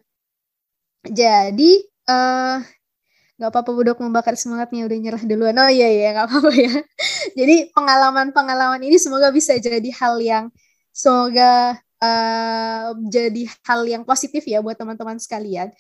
[1.05, 2.57] jadi uh,
[3.37, 6.75] nggak apa-apa budok membakar semangatnya udah nyerah duluan oh iya iya nggak apa-apa ya
[7.38, 10.45] jadi pengalaman-pengalaman ini semoga bisa jadi hal yang
[10.95, 15.71] semoga uh, jadi hal yang positif ya buat teman-teman sekalian.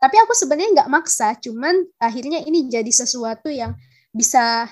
[0.00, 3.76] Tapi aku sebenarnya nggak maksa, cuman akhirnya ini jadi sesuatu yang
[4.12, 4.68] bisa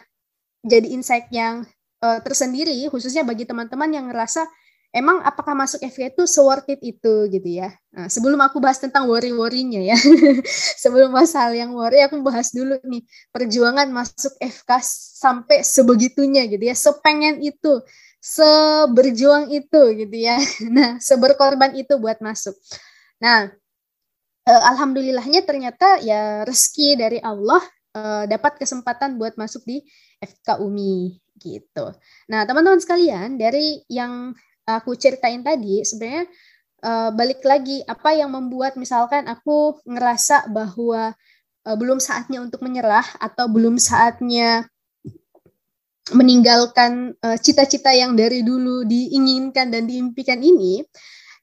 [0.64, 1.68] jadi insight yang
[2.01, 4.49] uh, tersendiri, khususnya bagi teman-teman yang ngerasa
[4.92, 7.77] emang apakah masuk FK itu so worth it itu gitu ya.
[7.92, 9.96] Nah, sebelum aku bahas tentang worry-worrynya ya,
[10.83, 14.70] sebelum bahas hal yang worry, aku bahas dulu nih perjuangan masuk FK
[15.20, 17.85] sampai sebegitunya gitu ya, sepengen itu
[18.18, 20.40] seberjuang itu gitu ya.
[20.74, 22.57] Nah, seberkorban itu buat masuk.
[23.20, 23.53] Nah,
[24.48, 27.61] eh, alhamdulillahnya ternyata ya rezeki dari Allah
[27.96, 29.85] eh, dapat kesempatan buat masuk di
[30.18, 31.94] FK UMI gitu.
[32.27, 34.35] Nah, teman-teman sekalian, dari yang
[34.68, 36.28] aku ceritain tadi sebenarnya
[36.85, 41.16] eh, balik lagi apa yang membuat misalkan aku ngerasa bahwa
[41.68, 44.64] belum saatnya untuk menyerah atau belum saatnya
[46.16, 50.81] meninggalkan cita cita-cita yang dari dulu diinginkan dan diimpikan ini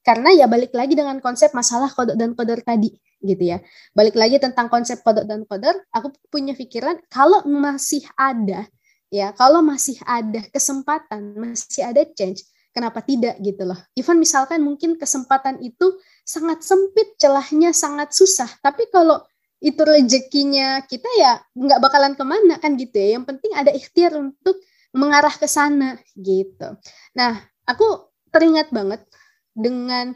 [0.02, 2.94] karena ya balik lagi dengan konsep masalah kodok dan kodar tadi
[3.26, 3.58] gitu ya.
[3.98, 8.70] Balik lagi tentang konsep kodok dan kodar, aku punya pikiran kalau masih ada
[9.10, 13.80] ya, kalau masih ada kesempatan, masih ada change, kenapa tidak gitu loh.
[13.96, 15.96] Even misalkan mungkin kesempatan itu
[16.28, 19.24] sangat sempit, celahnya sangat susah, tapi kalau
[19.64, 23.16] itu rezekinya kita ya nggak bakalan ke mana kan gitu ya.
[23.16, 24.60] Yang penting ada ikhtiar untuk
[24.92, 26.76] mengarah ke sana gitu.
[27.16, 29.08] Nah, aku teringat banget
[29.56, 30.12] dengan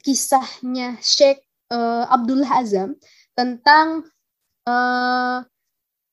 [0.00, 2.96] kisahnya Sheikh uh, Abdullah Azam
[3.36, 4.08] tentang
[4.64, 5.44] uh,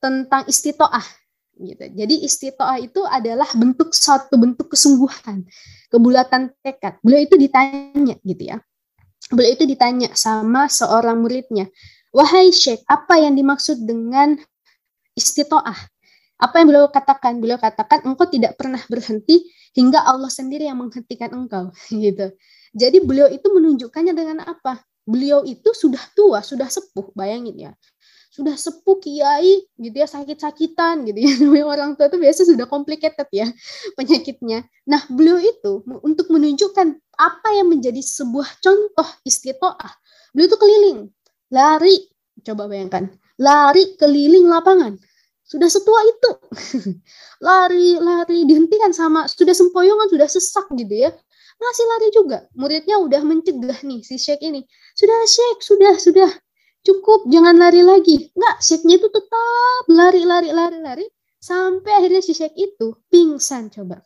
[0.03, 1.20] tentang istitoah
[1.61, 1.85] gitu.
[1.93, 5.45] Jadi istitoah itu adalah bentuk suatu bentuk kesungguhan,
[5.87, 6.97] kebulatan tekad.
[7.05, 8.57] Beliau itu ditanya gitu ya.
[9.29, 11.69] Beliau itu ditanya sama seorang muridnya,
[12.11, 14.35] "Wahai Syekh, apa yang dimaksud dengan
[15.15, 15.77] istitoah?"
[16.41, 17.37] Apa yang beliau katakan?
[17.37, 19.45] Beliau katakan, "Engkau tidak pernah berhenti
[19.75, 22.31] hingga Allah sendiri yang menghentikan engkau gitu.
[22.71, 24.79] Jadi beliau itu menunjukkannya dengan apa?
[25.03, 27.71] Beliau itu sudah tua, sudah sepuh, bayangin ya.
[28.31, 31.31] Sudah sepuh kiai gitu ya sakit-sakitan gitu ya.
[31.43, 33.51] Namanya orang tua itu biasa sudah complicated ya
[33.99, 34.63] penyakitnya.
[34.87, 39.91] Nah, beliau itu untuk menunjukkan apa yang menjadi sebuah contoh istitoah.
[40.31, 40.99] Beliau itu keliling,
[41.51, 42.07] lari,
[42.47, 44.95] coba bayangkan, lari keliling lapangan
[45.51, 46.31] sudah setua itu
[47.47, 51.11] lari lari dihentikan sama sudah sempoyongan sudah sesak gitu ya
[51.59, 54.63] masih lari juga muridnya udah mencegah nih si Sheikh ini
[54.95, 56.29] sudah Sheikh sudah sudah
[56.81, 61.05] cukup jangan lari lagi nggak Sheikhnya itu tetap lari lari lari lari
[61.41, 64.01] sampai akhirnya si Sheikh itu pingsan coba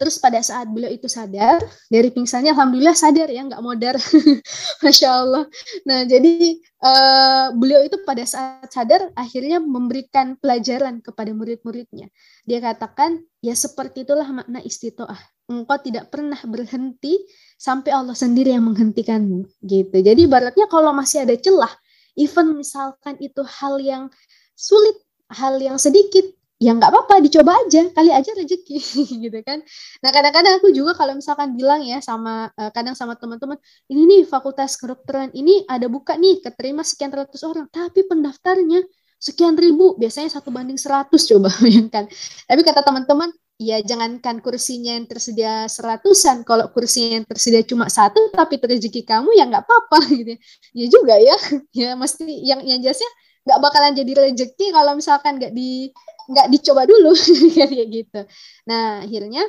[0.00, 1.60] Terus pada saat beliau itu sadar,
[1.92, 4.00] dari pingsannya alhamdulillah sadar ya, nggak modar.
[4.84, 5.44] Masya Allah.
[5.84, 12.08] Nah, jadi uh, beliau itu pada saat sadar akhirnya memberikan pelajaran kepada murid-muridnya.
[12.48, 15.20] Dia katakan, ya seperti itulah makna istitoah.
[15.50, 17.18] Engkau tidak pernah berhenti
[17.58, 19.50] sampai Allah sendiri yang menghentikanmu.
[19.66, 19.96] Gitu.
[19.98, 21.74] Jadi baratnya kalau masih ada celah,
[22.14, 24.06] even misalkan itu hal yang
[24.54, 24.94] sulit,
[25.34, 26.22] hal yang sedikit,
[26.60, 28.76] ya nggak apa-apa dicoba aja kali aja rezeki
[29.24, 29.64] gitu kan
[30.04, 33.56] nah kadang-kadang aku juga kalau misalkan bilang ya sama uh, kadang sama teman-teman
[33.88, 38.84] ini nih fakultas kedokteran ini ada buka nih keterima sekian ratus orang tapi pendaftarnya
[39.16, 42.04] sekian ribu biasanya satu banding seratus coba bayangkan
[42.44, 48.32] tapi kata teman-teman ya jangankan kursinya yang tersedia seratusan kalau kursinya yang tersedia cuma satu
[48.32, 50.38] tapi rezeki kamu ya nggak apa-apa gitu ya.
[50.72, 51.36] ya juga ya
[51.84, 53.10] ya mesti yang yang jelasnya
[53.44, 55.92] nggak bakalan jadi rezeki kalau misalkan nggak di
[56.32, 57.12] nggak dicoba dulu
[57.56, 58.20] kayak gitu.
[58.64, 59.44] Nah akhirnya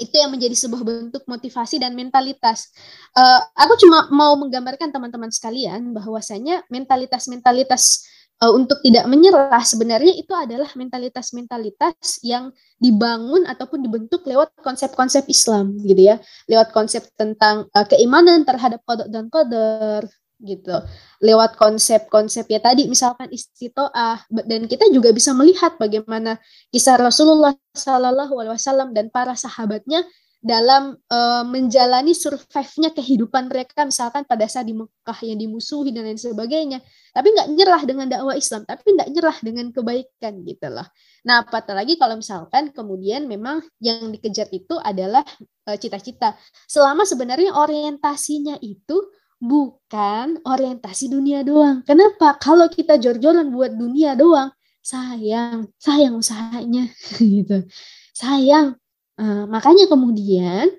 [0.00, 2.72] itu yang menjadi sebuah bentuk motivasi dan mentalitas.
[3.12, 8.08] Uh, aku cuma mau menggambarkan teman-teman sekalian bahwasanya mentalitas-mentalitas
[8.40, 12.50] uh, untuk tidak menyerah sebenarnya itu adalah mentalitas-mentalitas yang
[12.80, 16.16] dibangun ataupun dibentuk lewat konsep-konsep Islam gitu ya,
[16.48, 20.08] lewat konsep tentang uh, keimanan terhadap kodok dan koder,
[20.40, 20.76] gitu.
[21.20, 26.40] Lewat konsep-konsep ya tadi misalkan istitoah dan kita juga bisa melihat bagaimana
[26.72, 30.02] kisah Rasulullah Sallallahu Alaihi Wasallam dan para sahabatnya
[30.40, 36.16] dalam uh, menjalani survive-nya kehidupan mereka misalkan pada saat di Mekah yang dimusuhi dan lain
[36.16, 36.80] sebagainya
[37.12, 40.88] tapi nggak nyerah dengan dakwah Islam tapi nggak nyerah dengan kebaikan gitu loh
[41.28, 45.20] nah apalagi kalau misalkan kemudian memang yang dikejar itu adalah
[45.68, 48.96] eh, cita-cita uh, selama sebenarnya orientasinya itu
[49.40, 51.80] bukan orientasi dunia doang.
[51.88, 52.36] Kenapa?
[52.36, 54.52] Kalau kita jor-joran buat dunia doang,
[54.84, 57.64] sayang, sayang usahanya gitu.
[58.12, 58.79] Sayang.
[59.20, 60.72] Uh, makanya kemudian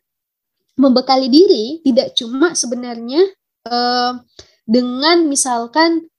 [0.73, 3.21] membekali diri tidak cuma sebenarnya
[3.69, 4.17] uh,
[4.65, 6.09] dengan misalkan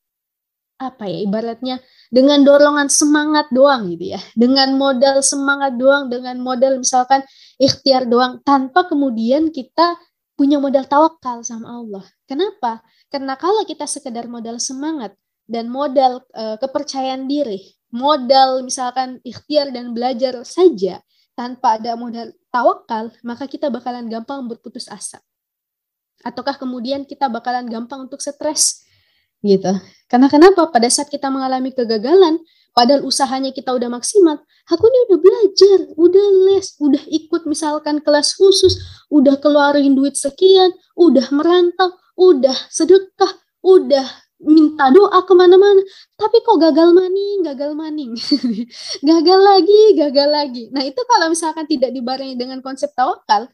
[0.78, 1.76] apa ya ibaratnya
[2.14, 7.26] dengan dorongan semangat doang gitu ya dengan modal semangat doang dengan modal misalkan
[7.58, 9.98] ikhtiar doang tanpa kemudian kita
[10.34, 12.04] punya modal tawakal sama Allah.
[12.26, 12.82] Kenapa?
[13.12, 15.14] Karena kalau kita sekedar modal semangat
[15.46, 20.98] dan modal uh, kepercayaan diri, modal misalkan ikhtiar dan belajar saja
[21.42, 25.18] tanpa ada modal tawakal, maka kita bakalan gampang berputus asa.
[26.22, 28.86] Ataukah kemudian kita bakalan gampang untuk stres
[29.42, 29.74] gitu.
[30.06, 30.70] Karena kenapa?
[30.70, 32.38] Pada saat kita mengalami kegagalan,
[32.72, 34.40] Padahal usahanya kita udah maksimal.
[34.72, 40.72] Aku ini udah belajar, udah les, udah ikut misalkan kelas khusus, udah keluarin duit sekian,
[40.96, 43.28] udah merantau, udah sedekah,
[43.60, 44.08] udah
[44.42, 45.82] minta doa ke mana-mana.
[46.18, 48.12] Tapi kok gagal maning, gagal maning.
[49.10, 50.64] gagal lagi, gagal lagi.
[50.74, 53.46] Nah itu kalau misalkan tidak dibarengi dengan konsep tawakal,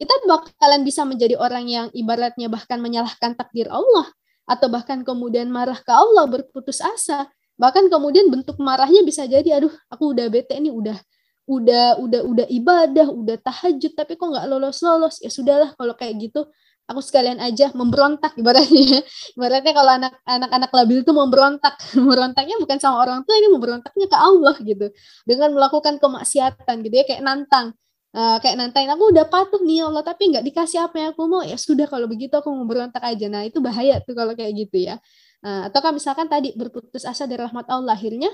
[0.00, 4.10] kita bakalan bisa menjadi orang yang ibaratnya bahkan menyalahkan takdir Allah
[4.50, 9.70] atau bahkan kemudian marah ke Allah berputus asa bahkan kemudian bentuk marahnya bisa jadi aduh
[9.86, 10.98] aku udah bete nih udah
[11.46, 16.18] udah udah udah ibadah udah tahajud tapi kok nggak lolos lolos ya sudahlah kalau kayak
[16.18, 16.46] gitu
[16.92, 19.00] aku sekalian aja memberontak ibaratnya.
[19.36, 21.74] Ibaratnya kalau anak anak-anak labil itu memberontak.
[21.98, 24.86] Memberontaknya bukan sama orang tua ini memberontaknya ke Allah gitu.
[25.24, 27.74] Dengan melakukan kemaksiatan gitu ya kayak nantang.
[28.12, 31.22] Uh, kayak nantang aku udah patuh nih ya Allah tapi nggak dikasih apa yang aku
[31.26, 31.42] mau.
[31.42, 33.26] Ya sudah kalau begitu aku memberontak aja.
[33.32, 35.00] Nah itu bahaya tuh kalau kayak gitu ya.
[35.42, 38.30] Uh, atau kan misalkan tadi berputus asa dari rahmat Allah akhirnya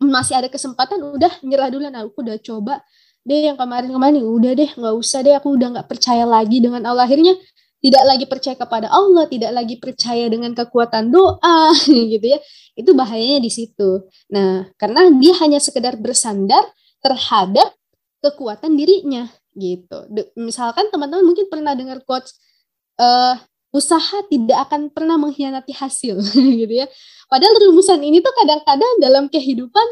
[0.00, 2.84] masih ada kesempatan udah nyerah dulu nah aku udah coba
[3.24, 7.04] deh yang kemarin-kemarin udah deh nggak usah deh aku udah nggak percaya lagi dengan Allah.
[7.04, 7.36] Akhirnya
[7.80, 11.72] tidak lagi percaya kepada Allah tidak lagi percaya dengan kekuatan doa
[12.12, 12.38] gitu ya.
[12.76, 14.08] Itu bahayanya di situ.
[14.32, 16.64] Nah karena dia hanya sekedar bersandar
[17.00, 17.72] terhadap
[18.20, 20.06] kekuatan dirinya gitu.
[20.36, 22.36] Misalkan teman-teman mungkin pernah dengar quotes
[23.00, 23.36] uh,
[23.70, 26.20] usaha tidak akan pernah mengkhianati hasil
[26.60, 26.86] gitu ya.
[27.30, 29.86] Padahal rumusan ini tuh kadang-kadang dalam kehidupan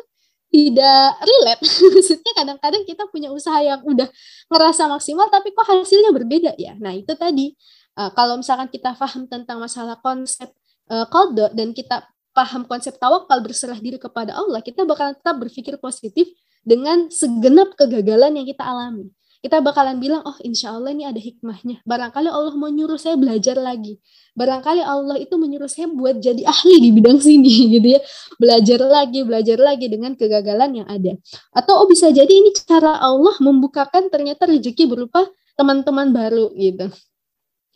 [0.48, 1.62] tidak relate.
[1.94, 4.08] Maksudnya kadang-kadang kita punya usaha yang udah
[4.48, 6.74] ngerasa maksimal tapi kok hasilnya berbeda ya.
[6.80, 7.52] Nah, itu tadi
[8.00, 10.48] uh, kalau misalkan kita paham tentang masalah konsep
[10.88, 11.06] uh,
[11.52, 16.30] dan kita paham konsep tawakal berserah diri kepada Allah, kita bakal tetap berpikir positif
[16.64, 21.86] dengan segenap kegagalan yang kita alami kita bakalan bilang, oh insya Allah ini ada hikmahnya.
[21.86, 24.02] Barangkali Allah mau nyuruh saya belajar lagi.
[24.34, 28.00] Barangkali Allah itu menyuruh saya buat jadi ahli di bidang sini gitu ya.
[28.36, 31.14] Belajar lagi, belajar lagi dengan kegagalan yang ada.
[31.54, 35.26] Atau oh bisa jadi ini cara Allah membukakan ternyata rezeki berupa
[35.58, 36.90] teman-teman baru gitu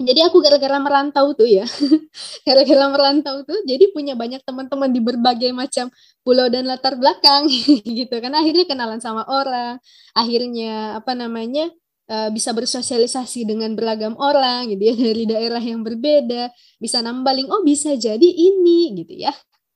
[0.04, 1.66] jadi aku gara-gara merantau tuh ya.
[2.46, 5.88] Gara-gara merantau tuh jadi punya banyak teman-teman di berbagai macam
[6.22, 7.48] pulau dan latar belakang
[7.98, 8.32] gitu kan.
[8.34, 11.72] Akhirnya kenalan sama orang akhirnya apa namanya
[12.12, 17.62] uh, bisa bersosialisasi dengan beragam orang gitu ya dari daerah yang berbeda bisa nambaling oh
[17.64, 19.32] bisa jadi ini gitu ya.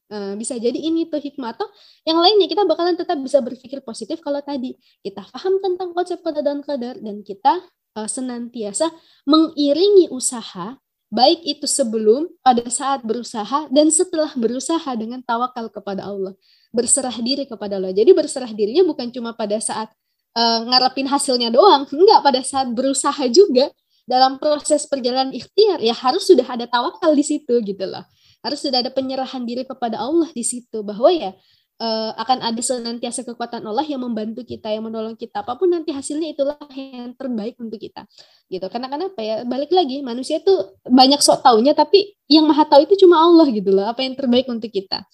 [0.07, 1.67] Uh, bisa jadi ini tuh hikmah atau
[2.07, 6.47] yang lainnya kita bakalan tetap bisa berpikir positif kalau tadi kita paham tentang konsep qada
[6.47, 7.59] dan qadar dan kita
[8.05, 8.93] senantiasa
[9.25, 10.77] mengiringi usaha
[11.09, 16.35] baik itu sebelum, pada saat berusaha, dan setelah berusaha dengan tawakal kepada Allah.
[16.75, 17.95] Berserah diri kepada Allah.
[17.95, 19.89] Jadi berserah dirinya bukan cuma pada saat
[20.37, 23.71] uh, ngarepin hasilnya doang, enggak pada saat berusaha juga
[24.07, 28.05] dalam proses perjalanan ikhtiar ya harus sudah ada tawakal di situ gitu loh.
[28.45, 31.35] Harus sudah ada penyerahan diri kepada Allah di situ bahwa ya
[31.81, 35.45] uh, akan ada senantiasa kekuatan Allah yang membantu kita, yang menolong kita.
[35.45, 38.05] Apa pun nanti hasilnya itulah yang terbaik untuk kita.
[38.49, 38.65] Gitu.
[38.69, 39.45] Karena kenapa ya?
[39.45, 40.53] Balik lagi, manusia itu
[40.87, 44.49] banyak sok taunya tapi yang maha tahu itu cuma Allah gitu loh, apa yang terbaik
[44.49, 45.05] untuk kita.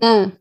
[0.00, 0.34] Nah,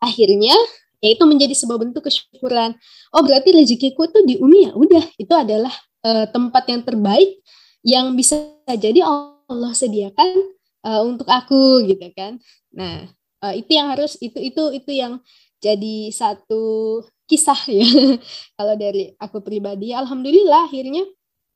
[0.00, 0.56] akhirnya
[1.00, 2.76] ya itu menjadi sebuah bentuk kesyukuran.
[3.16, 4.72] Oh, berarti rezekiku tuh di Umi ya.
[4.76, 5.72] Udah, itu adalah
[6.04, 7.40] uh, tempat yang terbaik
[7.80, 8.36] yang bisa
[8.68, 10.30] jadi Allah sediakan
[10.84, 12.36] uh, untuk aku gitu kan.
[12.76, 13.08] Nah,
[13.44, 15.20] uh, itu yang harus itu itu itu yang
[15.60, 17.84] jadi satu kisah ya.
[18.58, 21.04] Kalau dari aku pribadi alhamdulillah akhirnya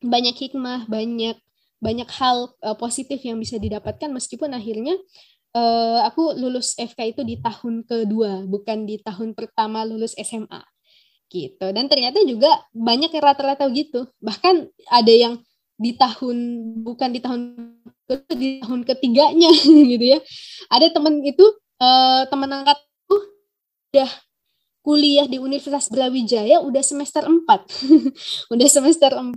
[0.05, 1.40] banyak hikmah banyak
[1.81, 4.97] banyak hal uh, positif yang bisa didapatkan meskipun akhirnya
[5.57, 10.61] uh, aku lulus FK itu di tahun kedua bukan di tahun pertama lulus SMA
[11.35, 11.66] gitu.
[11.75, 14.07] Dan ternyata juga banyak yang rata-rata gitu.
[14.23, 15.35] Bahkan ada yang
[15.75, 16.37] di tahun
[16.87, 17.40] bukan di tahun
[18.38, 19.51] di tahun ketiganya
[19.92, 20.23] gitu ya.
[20.70, 21.42] Ada temen itu
[21.85, 23.16] uh, teman angkatku
[23.92, 24.11] udah
[24.85, 27.40] kuliah di Universitas Brawijaya udah semester 4.
[28.53, 29.33] udah semester 4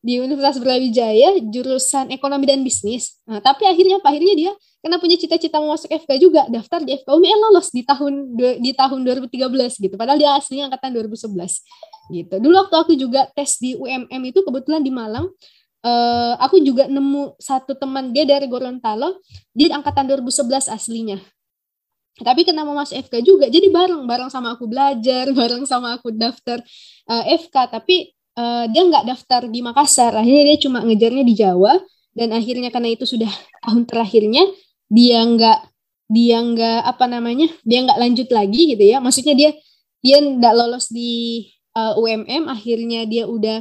[0.00, 3.20] di Universitas Brawijaya jurusan ekonomi dan bisnis.
[3.28, 4.08] Nah, tapi akhirnya apa?
[4.08, 7.68] Akhirnya dia karena punya cita-cita mau masuk FK juga, daftar di FK UMI eh, lolos
[7.76, 9.94] di tahun di tahun 2013 gitu.
[10.00, 12.34] Padahal dia aslinya angkatan 2011 gitu.
[12.40, 15.28] Dulu waktu aku juga tes di UMM itu kebetulan di Malang
[15.86, 19.22] Uh, aku juga nemu satu teman dia dari Gorontalo,
[19.54, 21.22] dia angkatan 2011 aslinya
[22.16, 23.46] tapi kena mau masuk FK juga.
[23.52, 26.64] Jadi bareng bareng sama aku belajar bareng sama aku daftar
[27.10, 30.16] uh, eh, FK tapi uh, dia nggak daftar di Makassar.
[30.16, 31.76] Akhirnya dia cuma ngejarnya di Jawa.
[32.16, 33.28] Dan akhirnya karena itu sudah
[33.60, 34.48] tahun terakhirnya
[34.88, 35.58] dia nggak
[36.08, 39.04] dia nggak apa namanya dia nggak lanjut lagi gitu ya.
[39.04, 39.50] Maksudnya dia
[40.00, 41.44] dia nggak lolos di
[41.76, 43.60] uh, UMM akhirnya dia udah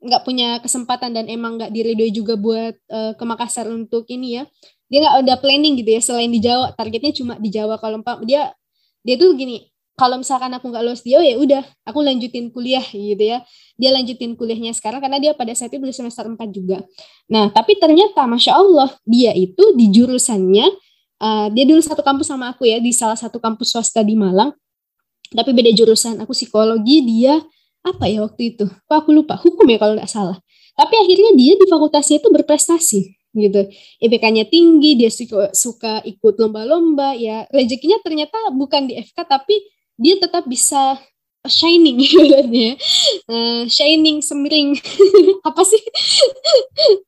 [0.00, 4.44] nggak punya kesempatan dan emang nggak diridoi juga buat uh, ke Makassar untuk ini ya
[4.90, 6.74] dia nggak ada planning gitu ya selain di Jawa.
[6.74, 8.50] Targetnya cuma di Jawa kalau dia
[9.06, 13.22] dia tuh gini kalau misalkan aku nggak lulus dia ya udah aku lanjutin kuliah gitu
[13.22, 13.46] ya.
[13.78, 16.82] Dia lanjutin kuliahnya sekarang karena dia pada saat itu udah semester 4 juga.
[17.30, 20.66] Nah tapi ternyata masya Allah dia itu di jurusannya
[21.22, 24.50] uh, dia dulu satu kampus sama aku ya di salah satu kampus swasta di Malang.
[25.30, 27.38] Tapi beda jurusan aku psikologi dia
[27.86, 28.66] apa ya waktu itu?
[28.90, 30.42] Aku lupa hukum ya kalau nggak salah.
[30.74, 33.70] Tapi akhirnya dia di fakultasnya itu berprestasi gitu.
[34.02, 39.56] IPK-nya tinggi, dia suka, suka ikut lomba-lomba, ya rezekinya ternyata bukan di FK tapi
[40.00, 40.96] dia tetap bisa
[41.48, 42.76] shining ya
[43.30, 44.76] uh, shining semiring.
[45.48, 45.80] Apa sih?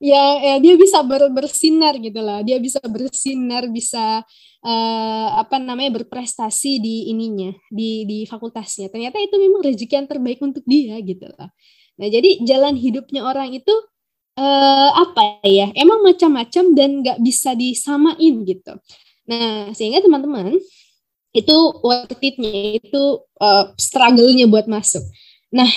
[0.03, 2.45] Ya, ya dia bisa ber, bersinar gitu lah.
[2.45, 4.21] Dia bisa bersinar bisa
[4.61, 8.91] uh, apa namanya berprestasi di ininya di di fakultasnya.
[8.93, 11.49] Ternyata itu memang rezeki yang terbaik untuk dia gitu lah.
[11.97, 13.73] Nah jadi jalan hidupnya orang itu
[14.39, 18.75] uh, apa ya emang macam-macam dan nggak bisa disamain gitu
[19.29, 20.59] nah sehingga teman-teman
[21.33, 23.03] itu worth it-nya itu
[23.41, 25.01] uh, struggle-nya buat masuk.
[25.49, 25.69] Nah,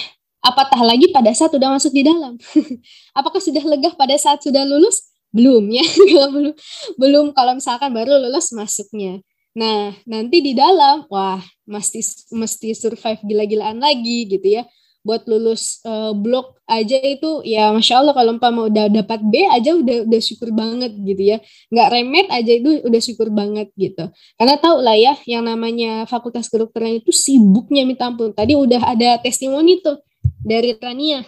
[0.43, 2.35] apatah lagi pada saat sudah masuk di dalam.
[3.19, 5.15] Apakah sudah lega pada saat sudah lulus?
[5.31, 5.83] Belum ya,
[6.35, 6.55] belum
[6.99, 9.23] belum kalau misalkan baru lulus masuknya.
[9.55, 12.03] Nah, nanti di dalam wah, mesti
[12.35, 14.67] mesti survive gila-gilaan lagi gitu ya
[15.05, 19.77] buat lulus uh, blok aja itu ya masya Allah kalau mau udah dapat B aja
[19.77, 21.37] udah udah syukur banget gitu ya.
[21.69, 24.09] Nggak remet aja itu udah syukur banget gitu.
[24.35, 28.33] Karena tau lah ya yang namanya fakultas kedokteran itu sibuknya minta ampun.
[28.33, 30.01] Tadi udah ada testimoni tuh
[30.41, 31.21] dari Rania.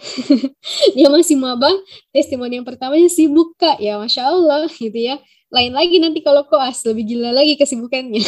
[0.98, 1.70] Dia masih maba
[2.10, 3.78] testimoni yang pertamanya sibuk kak.
[3.78, 5.22] Ya masya Allah gitu ya.
[5.48, 8.20] Lain lagi nanti kalau koas lebih gila lagi kesibukannya.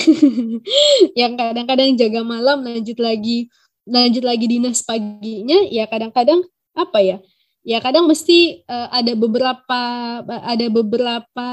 [1.20, 3.52] Yang kadang-kadang jaga malam lanjut lagi
[3.88, 6.44] lanjut lagi dinas paginya ya kadang-kadang
[6.76, 7.16] apa ya
[7.64, 9.80] ya kadang mesti uh, ada beberapa
[10.24, 11.48] ada beberapa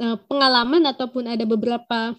[0.00, 2.16] uh, pengalaman ataupun ada beberapa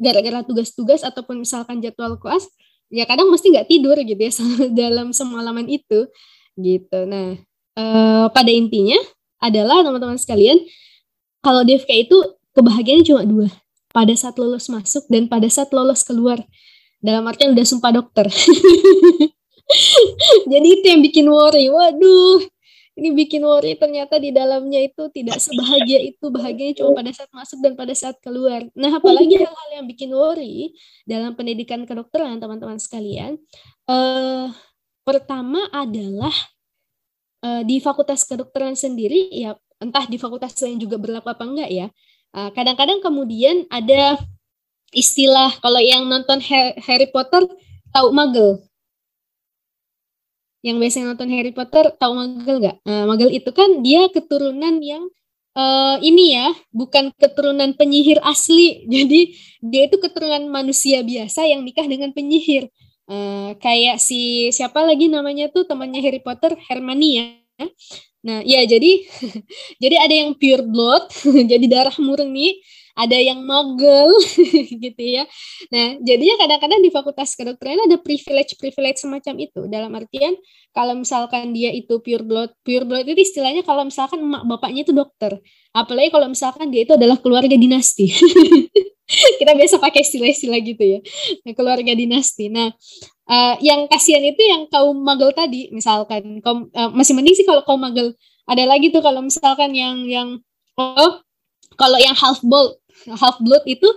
[0.00, 2.48] gara-gara tugas-tugas ataupun misalkan jadwal koas
[2.92, 4.32] ya kadang mesti nggak tidur gitu ya
[4.84, 6.08] dalam semalaman itu
[6.56, 6.98] gitu.
[7.08, 7.40] Nah
[7.76, 9.00] uh, pada intinya
[9.40, 10.60] adalah teman-teman sekalian
[11.42, 12.16] kalau DFK itu
[12.54, 13.48] kebahagiaannya cuma dua
[13.90, 16.40] pada saat lolos masuk dan pada saat lolos keluar
[17.02, 18.30] dalam artian udah sumpah dokter.
[20.52, 21.66] Jadi itu yang bikin worry.
[21.68, 22.46] Waduh
[22.92, 26.28] ini bikin worry ternyata di dalamnya itu tidak sebahagia itu.
[26.28, 28.68] Bahagianya cuma pada saat masuk dan pada saat keluar.
[28.76, 30.76] Nah apalagi hal-hal yang bikin worry
[31.08, 33.40] dalam pendidikan kedokteran teman-teman sekalian.
[33.88, 34.52] Uh,
[35.08, 36.32] pertama adalah
[37.40, 41.88] uh, di fakultas kedokteran sendiri ya entah di fakultas lain juga berlaku apa enggak ya.
[42.32, 44.16] Eh, kadang-kadang uh, kemudian ada
[44.92, 46.38] istilah kalau yang nonton
[46.84, 47.48] Harry Potter
[47.92, 48.62] tahu magel
[50.62, 52.76] yang biasanya nonton Harry Potter tahu magel nggak?
[52.86, 55.10] Nah, magel itu kan dia keturunan yang
[55.58, 58.82] uh, ini ya, bukan keturunan penyihir asli.
[58.94, 62.70] Jadi dia itu keturunan manusia biasa yang nikah dengan penyihir.
[63.10, 67.26] Uh, kayak si siapa lagi namanya tuh temannya Harry Potter, Hermione ya.
[68.22, 69.02] Nah, ya jadi
[69.82, 71.10] jadi ada yang pure blood,
[71.50, 72.62] jadi darah murni
[72.92, 74.12] ada yang mogel
[74.84, 75.24] gitu ya.
[75.72, 79.60] Nah, jadinya kadang-kadang di fakultas kedokteran ada privilege-privilege semacam itu.
[79.68, 80.36] Dalam artian
[80.76, 84.92] kalau misalkan dia itu pure blood, pure blood itu istilahnya kalau misalkan emak bapaknya itu
[84.92, 85.40] dokter.
[85.72, 88.12] Apalagi kalau misalkan dia itu adalah keluarga dinasti.
[89.40, 90.98] Kita biasa pakai istilah-istilah gitu ya.
[91.44, 92.48] Nah, keluarga dinasti.
[92.48, 92.72] Nah,
[93.28, 97.64] uh, yang kasihan itu yang kaum magel tadi, misalkan kaum uh, masih mending sih kalau
[97.64, 98.12] kaum magel.
[98.48, 100.28] Ada lagi tuh kalau misalkan yang yang
[100.76, 101.12] oh
[101.76, 102.76] kalau yang half blood
[103.18, 103.88] half blood itu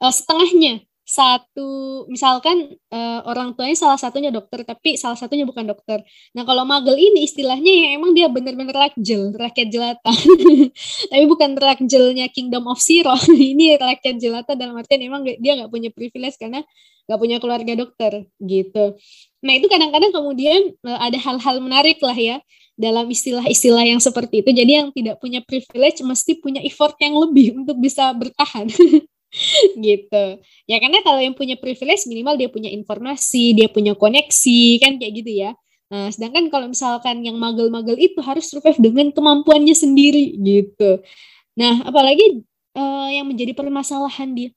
[0.00, 6.00] uh, setengahnya satu misalkan uh, orang tuanya salah satunya dokter tapi salah satunya bukan dokter.
[6.32, 10.12] Nah kalau magel ini istilahnya ya emang dia benar-benar rakjel, rakyat jelata.
[11.12, 13.12] tapi bukan rakjelnya Kingdom of Zero.
[13.36, 16.64] ini rakyat jelata dalam artian emang dia nggak punya privilege karena
[17.04, 18.96] nggak punya keluarga dokter gitu.
[19.44, 22.40] Nah itu kadang-kadang kemudian uh, ada hal-hal menarik lah ya
[22.80, 24.50] dalam istilah-istilah yang seperti itu.
[24.56, 28.72] Jadi yang tidak punya privilege mesti punya effort yang lebih untuk bisa bertahan.
[29.86, 30.24] gitu.
[30.70, 35.12] Ya karena kalau yang punya privilege minimal dia punya informasi, dia punya koneksi, kan kayak
[35.24, 35.50] gitu ya.
[35.92, 41.04] Nah, sedangkan kalau misalkan yang magel-magel itu harus survive dengan kemampuannya sendiri gitu.
[41.54, 42.42] Nah, apalagi
[42.74, 44.50] uh, yang menjadi permasalahan di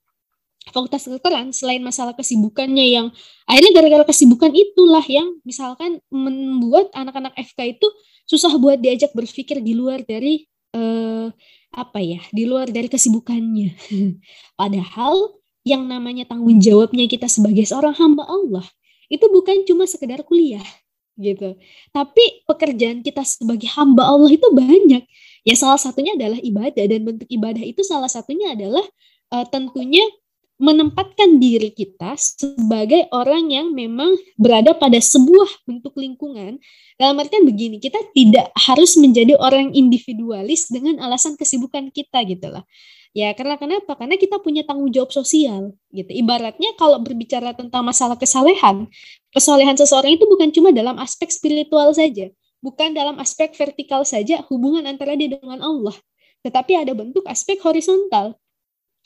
[0.72, 3.08] fakultas kedokteran selain masalah kesibukannya yang
[3.48, 7.88] akhirnya gara-gara kesibukan itulah yang misalkan membuat anak-anak FK itu
[8.28, 10.44] susah buat diajak berpikir di luar dari
[10.76, 11.32] uh,
[11.72, 13.76] apa ya di luar dari kesibukannya.
[14.60, 15.38] Padahal
[15.68, 18.64] yang namanya tanggung jawabnya kita sebagai seorang hamba Allah
[19.12, 20.64] itu bukan cuma sekedar kuliah
[21.18, 21.58] gitu.
[21.92, 25.04] Tapi pekerjaan kita sebagai hamba Allah itu banyak.
[25.44, 28.86] Ya salah satunya adalah ibadah dan bentuk ibadah itu salah satunya adalah
[29.34, 30.04] uh, tentunya
[30.58, 36.58] menempatkan diri kita sebagai orang yang memang berada pada sebuah bentuk lingkungan.
[36.98, 42.66] Dalam artian begini, kita tidak harus menjadi orang individualis dengan alasan kesibukan kita gitu lah.
[43.14, 43.98] Ya, karena kenapa?
[43.98, 46.12] Karena kita punya tanggung jawab sosial gitu.
[46.12, 48.86] Ibaratnya kalau berbicara tentang masalah kesalehan,
[49.34, 52.30] kesalehan seseorang itu bukan cuma dalam aspek spiritual saja,
[52.62, 55.98] bukan dalam aspek vertikal saja hubungan antara dia dengan Allah,
[56.46, 58.38] tetapi ada bentuk aspek horizontal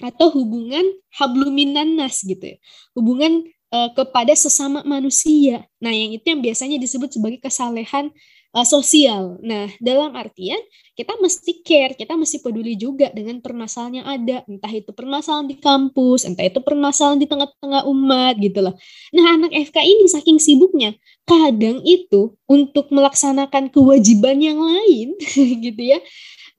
[0.02, 0.84] atau hubungan
[1.14, 2.58] habluminan nas gitu ya.
[2.97, 5.66] Hubungan uh, kepada sesama manusia.
[5.80, 8.12] Nah, yang itu yang biasanya disebut sebagai kesalehan
[8.56, 9.39] uh, sosial.
[9.41, 10.60] Nah, dalam artian
[10.93, 15.58] kita mesti care, kita mesti peduli juga dengan permasalahan yang ada, entah itu permasalahan di
[15.58, 18.76] kampus, entah itu permasalahan di tengah-tengah umat gitu loh.
[19.16, 20.93] Nah, anak FK ini saking sibuknya,
[21.24, 25.16] kadang itu untuk melaksanakan kewajiban yang lain
[25.66, 25.99] gitu ya.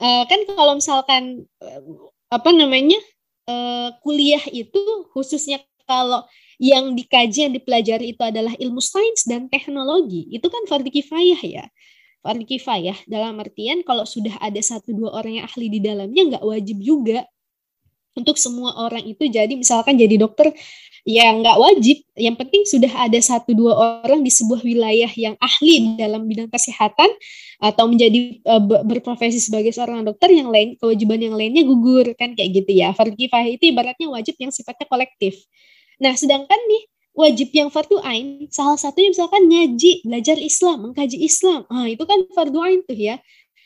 [0.03, 1.81] Uh, kan kalau misalkan uh,
[2.33, 2.99] apa namanya?
[3.43, 4.79] Uh, kuliah itu
[5.11, 6.23] khususnya kalau
[6.63, 10.31] yang dikaji yang dipelajari itu adalah ilmu sains dan teknologi.
[10.31, 11.65] Itu kan fardu kifayah ya.
[12.23, 16.45] Fardu kifayah dalam artian kalau sudah ada satu dua orang yang ahli di dalamnya nggak
[16.47, 17.27] wajib juga
[18.17, 20.53] untuk semua orang itu jadi misalkan jadi dokter
[21.03, 25.99] ya nggak wajib yang penting sudah ada satu dua orang di sebuah wilayah yang ahli
[25.99, 27.11] dalam bidang kesehatan
[27.59, 32.63] atau menjadi uh, berprofesi sebagai seorang dokter yang lain kewajiban yang lainnya gugur kan kayak
[32.63, 35.43] gitu ya kifayah itu ibaratnya wajib yang sifatnya kolektif
[36.03, 36.83] Nah, sedangkan nih
[37.15, 41.63] wajib yang fardu ain salah satunya misalkan ngaji, belajar Islam, mengkaji Islam.
[41.71, 43.23] Ah, itu kan fardu ain tuh ya.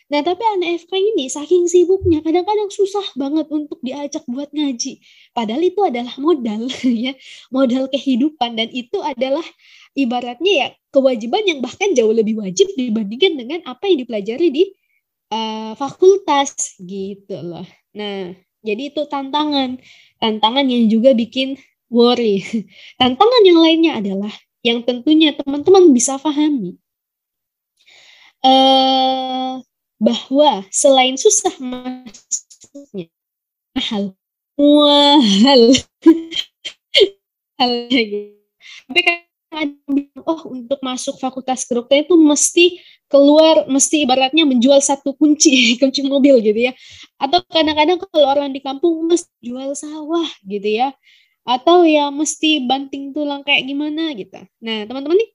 [0.07, 5.03] Nah, tapi anak FK ini saking sibuknya kadang-kadang susah banget untuk diajak buat ngaji.
[5.35, 6.71] Padahal itu adalah modal
[7.07, 7.13] ya,
[7.51, 9.43] modal kehidupan dan itu adalah
[9.99, 14.65] ibaratnya ya kewajiban yang bahkan jauh lebih wajib dibandingkan dengan apa yang dipelajari di
[15.35, 17.67] uh, fakultas gitu loh.
[17.99, 18.31] Nah,
[18.63, 19.83] jadi itu tantangan.
[20.23, 21.59] Tantangan yang juga bikin
[21.91, 22.47] worry.
[23.01, 24.33] Tantangan yang lainnya adalah
[24.63, 26.79] yang tentunya teman-teman bisa pahami
[28.47, 29.63] uh,
[29.97, 33.09] bahwa selain susah masuknya
[33.73, 34.13] mahal
[34.57, 35.63] mahal
[37.57, 37.73] hal
[38.87, 39.69] tapi kan
[40.27, 42.65] oh untuk masuk fakultas kedokteran itu mesti
[43.09, 46.73] keluar mesti ibaratnya menjual satu kunci kunci mobil gitu ya
[47.17, 50.93] atau kadang-kadang kalau orang di kampung mesti jual sawah gitu ya
[51.47, 54.35] atau ya mesti banting tulang kayak gimana gitu.
[54.59, 55.31] Nah, teman-teman nih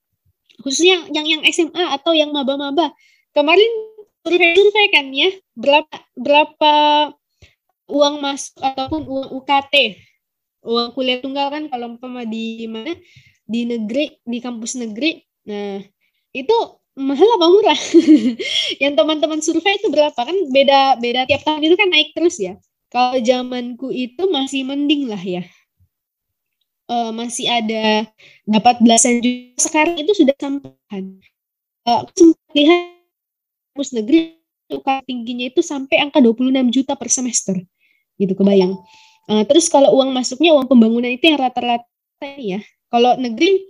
[0.60, 2.92] khususnya yang yang SMA atau yang maba-maba.
[3.32, 3.91] Kemarin
[4.22, 6.74] survei-survei kan ya, berapa berapa
[7.92, 10.00] uang masuk ataupun uang UKT,
[10.64, 12.96] uang kuliah tunggal kan kalau umpama di mana?
[13.46, 15.20] Di negeri, di kampus negeri.
[15.50, 15.84] Nah,
[16.32, 16.58] itu
[16.96, 17.80] mahal apa murah?
[18.84, 20.16] yang teman-teman survei itu berapa?
[20.16, 22.56] Kan beda beda tiap tahun itu kan naik terus ya.
[22.92, 25.44] Kalau zamanku itu masih mending lah ya.
[26.92, 28.04] Uh, masih ada
[28.44, 29.56] dapat belasan juta.
[29.64, 30.36] Sekarang itu sudah
[31.88, 33.01] uh, sempat lihat
[33.72, 34.36] kampus negeri
[34.68, 37.56] UKT tingginya itu sampai angka 26 juta per semester.
[38.20, 38.76] Gitu kebayang?
[39.32, 42.60] Uh, terus kalau uang masuknya uang pembangunan itu yang rata-rata ya.
[42.92, 43.64] Kalau negeri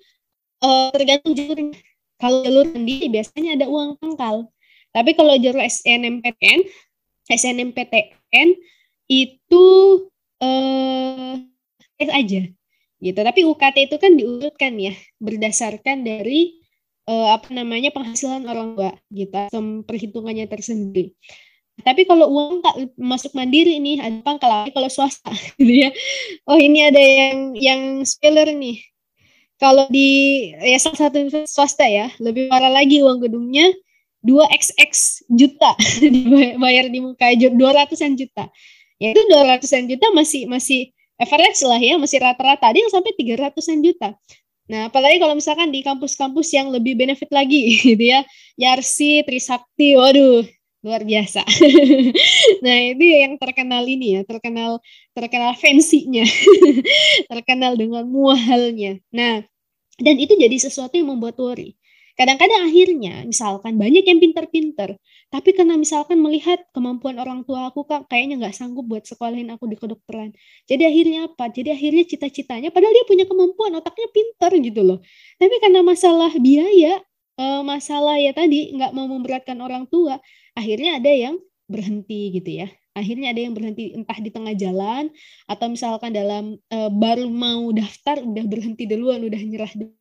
[0.65, 1.77] uh, tergantung jalurnya
[2.21, 4.49] kalau jalur sendiri biasanya ada uang pangkal.
[4.93, 6.65] Tapi kalau jalur SNMPTN
[7.29, 8.49] SNMPTN
[9.09, 9.65] itu
[10.41, 11.37] eh
[12.01, 12.41] uh, aja.
[13.01, 13.19] Gitu.
[13.21, 16.60] Tapi UKT itu kan diurutkan ya berdasarkan dari
[17.07, 19.37] uh, apa namanya penghasilan orang tua gitu,
[19.87, 21.15] perhitungannya tersendiri.
[21.81, 25.89] Tapi kalau uang tak masuk mandiri nih ada pangkal kalau swasta gitu ya.
[26.45, 28.77] Oh ini ada yang yang spoiler nih.
[29.61, 30.09] Kalau di
[30.57, 33.69] ya salah satu swasta ya, lebih parah lagi uang gedungnya
[34.25, 38.49] 2xx juta dibayar di muka 200-an juta.
[39.01, 43.79] Ya itu 200-an juta masih masih average lah ya masih rata-rata ada yang sampai 300-an
[43.85, 44.09] juta
[44.71, 48.23] Nah, apalagi kalau misalkan di kampus-kampus yang lebih benefit lagi gitu ya.
[48.55, 50.47] Yarsi, Trisakti, waduh,
[50.79, 51.43] luar biasa.
[52.65, 54.79] nah, ini yang terkenal ini ya, terkenal
[55.11, 56.23] terkenal fancy-nya.
[57.31, 59.03] terkenal dengan muahalnya.
[59.11, 59.43] Nah,
[59.99, 61.75] dan itu jadi sesuatu yang membuat worry.
[62.21, 64.93] Kadang-kadang akhirnya, misalkan banyak yang pinter-pinter,
[65.33, 69.65] tapi karena misalkan melihat kemampuan orang tua aku kak kayaknya nggak sanggup buat sekolahin aku
[69.65, 70.29] di kedokteran.
[70.69, 71.49] Jadi akhirnya apa?
[71.49, 74.99] Jadi akhirnya cita-citanya, padahal dia punya kemampuan, otaknya pinter gitu loh.
[75.41, 77.01] Tapi karena masalah biaya,
[77.41, 80.21] eh, masalah ya tadi nggak mau memberatkan orang tua,
[80.53, 82.69] akhirnya ada yang berhenti gitu ya.
[82.93, 85.09] Akhirnya ada yang berhenti entah di tengah jalan
[85.49, 90.00] atau misalkan dalam uh, baru mau daftar udah berhenti duluan, udah nyerah duluan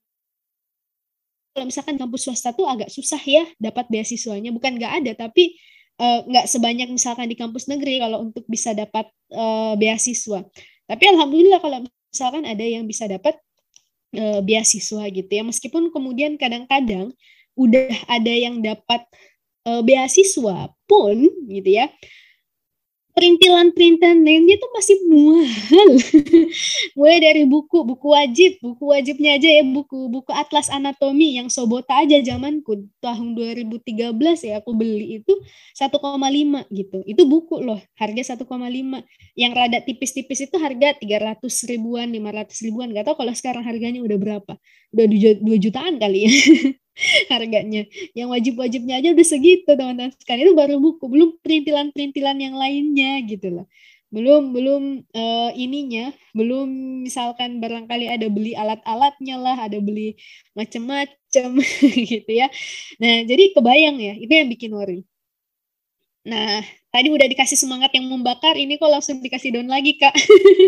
[1.50, 4.54] kalau misalkan kampus swasta tuh agak susah ya dapat beasiswanya.
[4.54, 5.58] Bukan nggak ada tapi
[5.98, 10.46] uh, nggak sebanyak misalkan di kampus negeri kalau untuk bisa dapat uh, beasiswa.
[10.86, 13.38] Tapi alhamdulillah kalau misalkan ada yang bisa dapat
[14.14, 15.42] uh, beasiswa gitu ya.
[15.42, 17.14] Meskipun kemudian kadang-kadang
[17.58, 19.02] udah ada yang dapat
[19.66, 21.16] uh, beasiswa pun
[21.50, 21.90] gitu ya
[23.12, 25.88] perintilan-perintilan lainnya tuh masih mahal.
[26.98, 31.98] Mulai dari buku, buku wajib, buku wajibnya aja ya buku buku Atlas Anatomi yang Sobota
[32.00, 34.14] aja zamanku tahun 2013
[34.46, 35.32] ya aku beli itu
[35.76, 36.98] 1,5 gitu.
[37.06, 39.02] Itu buku loh, harga 1,5.
[39.38, 42.88] Yang rada tipis-tipis itu harga 300 ribuan, 500 ribuan.
[42.94, 44.52] Gak tau kalau sekarang harganya udah berapa.
[44.92, 46.32] Udah 2 jutaan kali ya.
[47.32, 47.86] harganya.
[48.16, 50.50] Yang wajib-wajibnya aja udah segitu teman-teman sekalian.
[50.50, 53.66] Itu baru buku, belum perintilan-perintilan yang lainnya gitu loh.
[54.10, 54.82] Belum belum
[55.14, 56.66] uh, ininya, belum
[57.06, 60.18] misalkan barangkali ada beli alat-alatnya lah, ada beli
[60.58, 61.48] macam-macam
[62.10, 62.50] gitu ya.
[62.98, 65.06] Nah, jadi kebayang ya, itu yang bikin worry.
[66.20, 66.60] Nah,
[66.92, 70.12] tadi udah dikasih semangat yang membakar, ini kok langsung dikasih down lagi, Kak.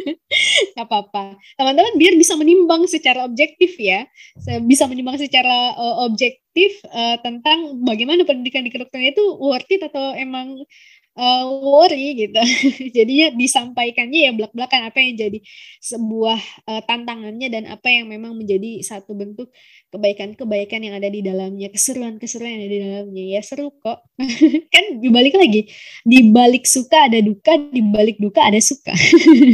[0.76, 1.36] Gak apa-apa.
[1.60, 4.08] Teman-teman biar bisa menimbang secara objektif ya.
[4.64, 10.16] Bisa menimbang secara uh, objektif uh, tentang bagaimana pendidikan di kedokteran itu worth it atau
[10.16, 10.64] emang
[11.16, 12.40] uh, worry gitu.
[12.96, 15.38] Jadinya disampaikannya ya belak-belakan apa yang jadi
[15.82, 16.38] sebuah
[16.68, 19.52] uh, tantangannya dan apa yang memang menjadi satu bentuk
[19.92, 23.24] kebaikan-kebaikan yang ada di dalamnya, keseruan-keseruan yang ada di dalamnya.
[23.38, 24.00] Ya seru kok.
[24.74, 25.68] kan dibalik lagi,
[26.06, 28.92] dibalik suka ada duka, dibalik duka ada suka.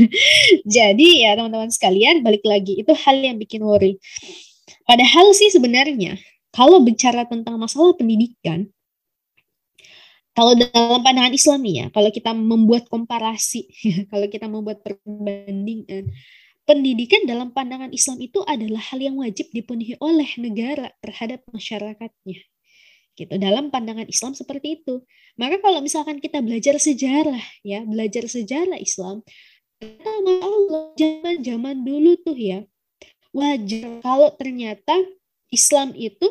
[0.79, 3.99] jadi ya teman-teman sekalian, balik lagi itu hal yang bikin worry.
[4.87, 6.17] Padahal sih sebenarnya
[6.55, 8.73] kalau bicara tentang masalah pendidikan,
[10.39, 13.67] kalau dalam pandangan Islam ya, kalau kita membuat komparasi,
[14.15, 16.15] kalau kita membuat perbandingan,
[16.63, 22.39] pendidikan dalam pandangan Islam itu adalah hal yang wajib dipenuhi oleh negara terhadap masyarakatnya.
[23.19, 23.35] Gitu.
[23.35, 25.03] Dalam pandangan Islam seperti itu.
[25.35, 29.27] Maka kalau misalkan kita belajar sejarah ya, belajar sejarah Islam,
[29.83, 32.63] Allah zaman-zaman dulu tuh ya,
[33.35, 35.03] wajar kalau ternyata
[35.51, 36.31] Islam itu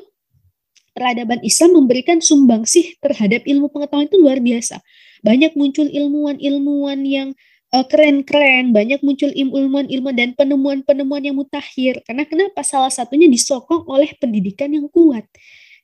[0.97, 4.81] peradaban Islam memberikan sumbangsih terhadap ilmu pengetahuan itu luar biasa.
[5.21, 7.37] Banyak muncul ilmuwan-ilmuwan yang
[7.69, 12.01] uh, keren-keren, banyak muncul ilmuwan-ilmuwan dan penemuan-penemuan yang mutakhir.
[12.01, 12.65] Karena kenapa?
[12.65, 15.29] Salah satunya disokong oleh pendidikan yang kuat.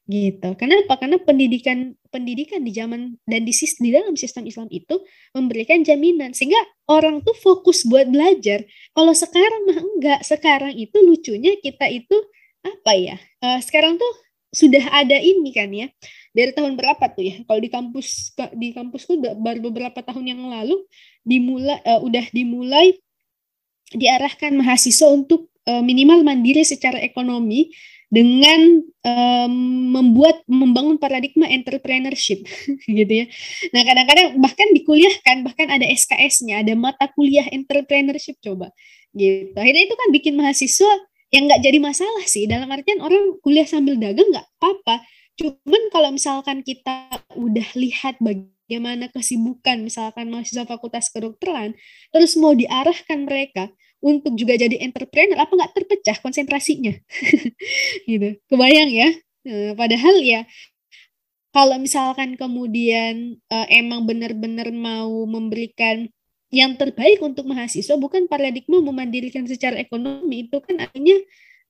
[0.03, 0.49] Gitu.
[0.59, 0.99] Kenapa?
[0.99, 4.99] Karena pendidikan pendidikan di zaman dan di, di dalam sistem Islam itu
[5.32, 6.59] memberikan jaminan sehingga
[6.91, 8.68] orang tuh fokus buat belajar.
[8.91, 10.20] Kalau sekarang mah enggak.
[10.28, 12.20] Sekarang itu lucunya kita itu
[12.68, 13.16] apa ya?
[13.39, 14.11] Uh, sekarang tuh
[14.54, 15.89] sudah ada ini kan ya
[16.30, 20.78] dari tahun berapa tuh ya kalau di kampus di kampusku baru beberapa tahun yang lalu
[21.26, 23.01] dimulai uh, udah dimulai
[23.93, 27.74] diarahkan mahasiswa untuk uh, minimal mandiri secara ekonomi
[28.14, 29.54] dengan um,
[29.89, 32.45] membuat membangun paradigma entrepreneurship
[33.01, 33.26] gitu ya.
[33.74, 38.70] Nah kadang-kadang bahkan dikuliahkan bahkan ada SKS-nya ada mata kuliah entrepreneurship coba
[39.18, 39.58] gitu.
[39.58, 40.93] Akhirnya itu kan bikin mahasiswa
[41.34, 42.45] yang nggak jadi masalah sih.
[42.45, 45.01] Dalam artian orang kuliah sambil dagang nggak apa-apa.
[45.34, 51.73] Cuman kalau misalkan kita udah lihat bagaimana kesibukan misalkan mahasiswa fakultas kedokteran
[52.13, 56.93] terus mau diarahkan mereka untuk juga jadi entrepreneur apa nggak terpecah konsentrasinya?
[58.09, 58.38] Gitu.
[58.45, 59.09] Kebayang ya?
[59.43, 60.45] Nah, padahal ya
[61.53, 66.09] kalau misalkan kemudian uh, emang benar-benar mau memberikan
[66.54, 71.18] yang terbaik untuk mahasiswa bukan paradigma memandirikan secara ekonomi itu kan artinya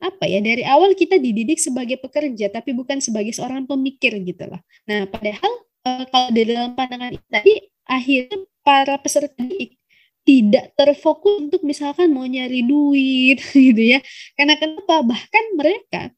[0.04, 4.60] apa ya dari awal kita dididik sebagai pekerja tapi bukan sebagai seorang pemikir gitu lah.
[4.84, 5.52] Nah padahal
[5.88, 7.54] uh, kalau dalam pandangan ini tadi
[7.88, 9.80] akhirnya para peserta didik
[10.28, 14.04] tidak terfokus untuk misalkan mau nyari duit gitu ya.
[14.36, 15.00] Karena kenapa?
[15.04, 16.12] Bahkan mereka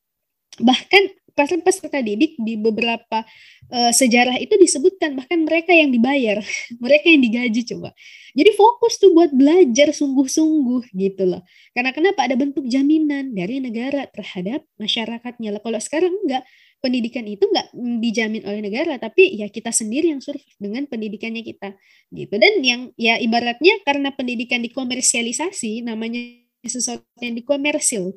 [0.58, 3.28] bahkan peserta didik di beberapa
[3.70, 6.40] uh, sejarah itu disebutkan bahkan mereka yang dibayar,
[6.84, 7.92] mereka yang digaji coba.
[8.36, 11.44] Jadi fokus tuh buat belajar sungguh-sungguh gitu loh.
[11.76, 15.56] Karena kenapa ada bentuk jaminan dari negara terhadap masyarakatnya.
[15.56, 16.44] Lah kalau sekarang enggak,
[16.84, 21.74] pendidikan itu enggak dijamin oleh negara tapi ya kita sendiri yang survive dengan pendidikannya kita
[22.14, 26.22] gitu dan yang ya ibaratnya karena pendidikan dikomersialisasi namanya
[26.62, 28.14] sesuatu yang dikomersil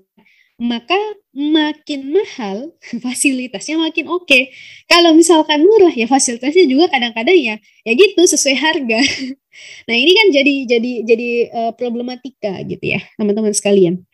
[0.59, 0.99] maka
[1.31, 4.27] makin mahal fasilitasnya makin oke.
[4.27, 4.51] Okay.
[4.91, 7.55] Kalau misalkan murah ya fasilitasnya juga kadang-kadang ya
[7.87, 9.01] ya gitu sesuai harga.
[9.91, 14.07] Nah ini kan jadi jadi jadi uh, problematika gitu ya teman-teman sekalian.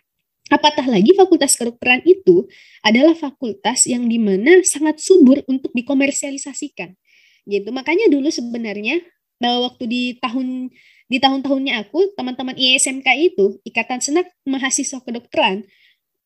[0.48, 2.48] Apatah lagi fakultas kedokteran itu
[2.80, 6.96] adalah fakultas yang di mana sangat subur untuk dikomersialisasikan
[7.44, 7.68] gitu.
[7.76, 9.04] Makanya dulu sebenarnya
[9.36, 10.72] bahwa waktu di tahun
[11.12, 15.68] di tahun-tahunnya aku teman-teman ISMK itu Ikatan Senat Mahasiswa Kedokteran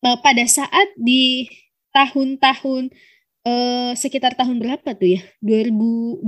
[0.04, 1.48] uh, pada saat di
[1.94, 2.92] tahun-tahun
[3.48, 6.22] uh, sekitar tahun berapa tuh ya 2000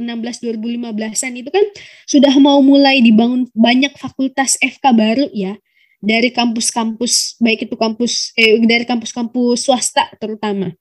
[0.00, 1.64] 2015an itu kan
[2.08, 5.58] sudah mau mulai dibangun banyak fakultas FK baru ya
[6.04, 10.76] dari kampus-kampus baik itu kampus eh, dari kampus-kampus swasta terutama.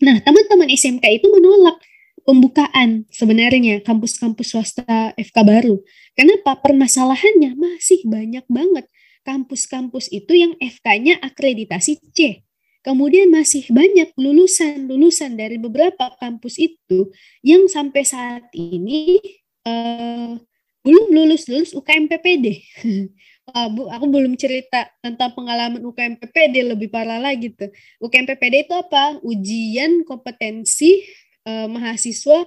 [0.00, 1.78] Nah, teman-teman SMK itu menolak
[2.24, 5.76] pembukaan sebenarnya kampus-kampus swasta FK baru.
[6.16, 6.56] Kenapa?
[6.58, 8.88] Permasalahannya masih banyak banget
[9.24, 12.44] kampus-kampus itu yang FK-nya akreditasi C.
[12.84, 17.08] Kemudian masih banyak lulusan-lulusan dari beberapa kampus itu
[17.40, 19.16] yang sampai saat ini
[19.64, 20.36] uh,
[20.84, 22.60] belum lulus-lulus UKM PPD.
[23.48, 27.72] Wah, Bu, aku belum cerita tentang pengalaman UKM PPD lebih parah lagi tuh.
[28.04, 29.16] UKM PPD itu apa?
[29.24, 31.04] Ujian kompetensi
[31.48, 32.44] uh, mahasiswa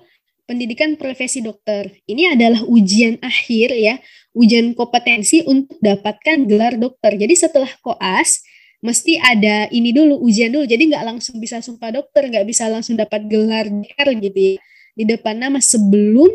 [0.48, 1.92] pendidikan profesi dokter.
[2.08, 4.00] Ini adalah ujian akhir ya,
[4.32, 7.20] ujian kompetensi untuk dapatkan gelar dokter.
[7.20, 8.42] Jadi setelah koas
[8.80, 10.64] mesti ada ini dulu ujian dulu.
[10.64, 14.56] Jadi nggak langsung bisa sumpah dokter, nggak bisa langsung dapat gelar DR gitu ya.
[14.98, 16.32] Di depan nama sebelum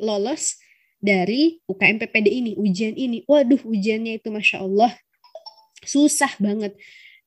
[0.00, 0.58] lolos
[0.98, 3.22] dari UKM PPD ini, ujian ini.
[3.28, 4.90] Waduh, ujiannya itu masya Allah
[5.82, 6.72] susah banget.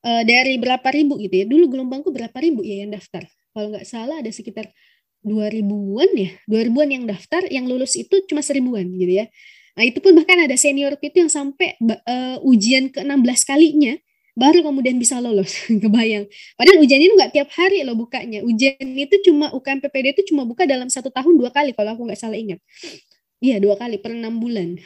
[0.02, 1.46] E, dari berapa ribu gitu ya?
[1.46, 3.28] Dulu gelombangku berapa ribu ya yang daftar?
[3.56, 4.68] Kalau nggak salah ada sekitar
[5.26, 9.26] 2000-an ya, 2000-an yang daftar, yang lulus itu cuma seribuan gitu ya.
[9.76, 13.98] Nah, itu pun bahkan ada senior itu yang sampai uh, ujian ke-16 kalinya
[14.36, 15.56] baru kemudian bisa lolos.
[15.84, 16.28] Kebayang.
[16.60, 18.44] Padahal ujian itu nggak tiap hari loh bukanya.
[18.44, 22.06] Ujian itu cuma UKM PPD itu cuma buka dalam satu tahun dua kali kalau aku
[22.06, 22.60] nggak salah ingat.
[23.40, 24.80] Iya dua kali per enam bulan.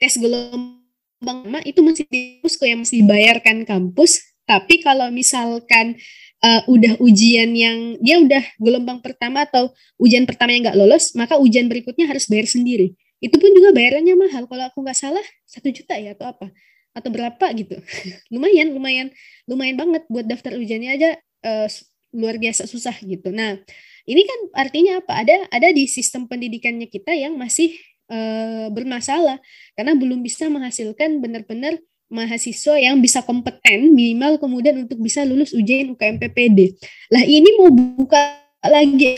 [0.00, 4.24] Tes gelombang itu masih di yang masih dibayarkan kampus.
[4.48, 6.00] Tapi kalau misalkan
[6.40, 11.36] uh, udah ujian yang dia udah gelombang pertama atau ujian pertama yang nggak lolos, maka
[11.36, 12.96] ujian berikutnya harus bayar sendiri.
[13.20, 14.48] Itu pun juga bayarannya mahal.
[14.48, 16.48] Kalau aku nggak salah satu juta ya atau apa
[16.90, 17.78] atau berapa gitu.
[18.34, 19.08] lumayan, lumayan,
[19.46, 21.10] lumayan banget buat daftar ujiannya aja
[21.46, 21.68] uh,
[22.10, 23.30] luar biasa susah gitu.
[23.30, 23.60] Nah,
[24.08, 25.22] ini kan artinya apa?
[25.22, 27.76] Ada ada di sistem pendidikannya kita yang masih
[28.10, 29.38] uh, bermasalah
[29.78, 31.78] karena belum bisa menghasilkan benar-benar
[32.10, 36.74] mahasiswa yang bisa kompeten minimal kemudian untuk bisa lulus ujian UKM PPD.
[37.08, 38.18] Lah ini mau buka
[38.66, 39.16] lagi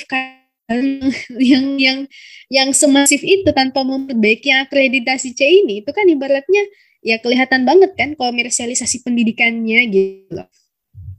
[1.42, 1.98] yang yang
[2.48, 6.62] yang semasif itu tanpa memperbaiki akreditasi C ini itu kan ibaratnya
[7.02, 10.38] ya kelihatan banget kan komersialisasi pendidikannya gitu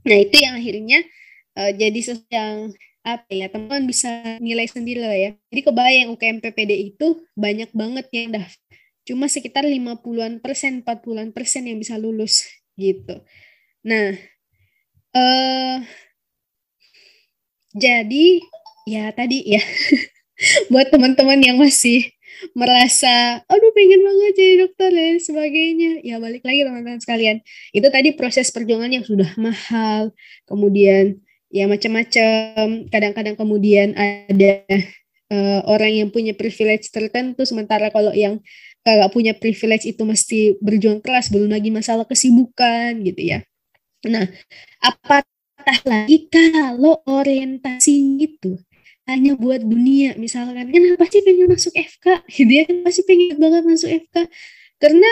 [0.04, 1.00] Nah itu yang akhirnya
[1.56, 2.72] uh, jadi sesuatu yang
[3.04, 5.30] apa ya teman bisa nilai sendiri lah ya.
[5.52, 8.63] Jadi kebayang UKM PPD itu banyak banget yang daftar
[9.04, 13.20] cuma sekitar 50-an persen, 40-an persen yang bisa lulus gitu.
[13.84, 14.16] Nah,
[15.14, 15.78] eh
[17.74, 18.26] jadi
[18.86, 19.62] ya tadi ya
[20.72, 22.06] buat teman-teman yang masih
[22.52, 26.02] merasa aduh pengen banget jadi dokter dan sebagainya.
[26.02, 27.36] Ya balik lagi teman-teman sekalian.
[27.70, 30.10] Itu tadi proses perjuangan yang sudah mahal
[30.48, 31.20] kemudian
[31.52, 32.90] ya macam-macam.
[32.90, 34.52] Kadang-kadang kemudian ada
[35.30, 38.42] uh, orang yang punya privilege tertentu sementara kalau yang
[38.84, 43.38] gak punya privilege itu mesti berjuang keras belum lagi masalah kesibukan gitu ya.
[44.04, 44.28] Nah
[44.84, 48.60] apatah lagi kalau orientasi itu
[49.08, 50.68] hanya buat dunia misalkan.
[50.68, 52.06] Kenapa sih pengen masuk FK
[52.48, 54.16] dia kan pasti pengen banget masuk FK
[54.76, 55.10] karena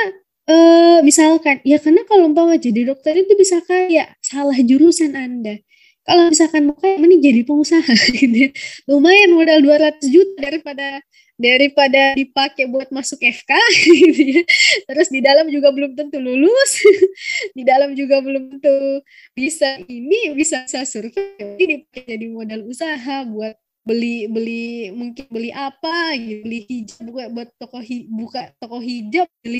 [0.48, 5.60] uh, misalkan ya karena kalau umpama jadi dokter itu bisa kayak salah jurusan anda.
[6.02, 8.50] Kalau misalkan mau kayak mending jadi pengusaha gitu ya.
[8.90, 10.98] lumayan modal 200 juta daripada
[11.43, 13.51] daripada dipakai buat masuk FK
[13.90, 14.43] gitu ya.
[14.86, 16.72] Terus di dalam juga belum tentu lulus.
[17.59, 19.03] di dalam juga belum tentu
[19.34, 26.14] bisa ini bisa saya survei ini jadi modal usaha buat beli beli mungkin beli apa
[26.14, 29.59] gitu beli hijab buat buat toko hi, buka toko hijab beli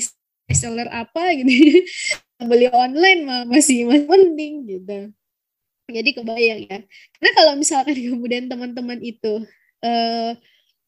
[0.55, 1.51] seller apa gitu
[2.49, 4.97] beli online mah masih masih penting gitu
[5.91, 6.77] jadi kebayang ya
[7.19, 9.43] karena kalau misalkan kemudian teman-teman itu
[9.83, 10.31] uh,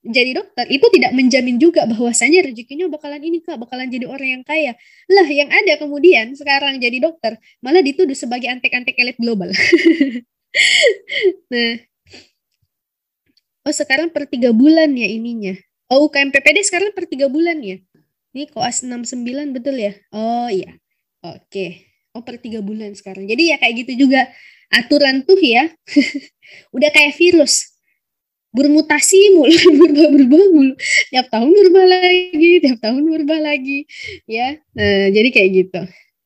[0.06, 4.44] jadi dokter itu tidak menjamin juga bahwasanya rezekinya bakalan ini kak bakalan jadi orang yang
[4.46, 4.78] kaya.
[5.10, 9.50] Lah yang ada kemudian sekarang jadi dokter malah dituduh sebagai antek-antek elit global.
[11.52, 11.84] Nah.
[13.68, 15.52] Oh sekarang per tiga bulan ya ininya.
[15.92, 17.76] Oh UKM PPD sekarang per tiga bulan ya?
[18.32, 20.00] Ini koas 69 betul ya?
[20.16, 20.80] Oh iya.
[21.28, 21.92] Oke.
[22.16, 23.28] Oh per tiga bulan sekarang.
[23.28, 24.32] Jadi ya kayak gitu juga
[24.72, 25.76] aturan tuh ya.
[26.76, 27.75] Udah kayak virus
[28.56, 29.52] bermutasi mulu
[29.84, 30.74] berubah berubah mulu.
[31.12, 33.84] Tiap tahun berubah lagi tiap tahun berubah lagi
[34.26, 34.56] ya.
[34.74, 35.82] Nah, jadi kayak gitu.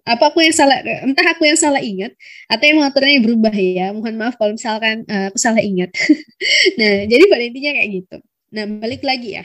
[0.06, 2.14] Apa aku yang salah entah aku yang salah ingat
[2.50, 3.94] atau yang aturannya berubah ya.
[3.94, 5.90] Mohon maaf kalau misalkan uh, aku salah ingat.
[6.80, 8.18] Nah jadi pada intinya kayak gitu.
[8.54, 9.44] Nah balik lagi ya.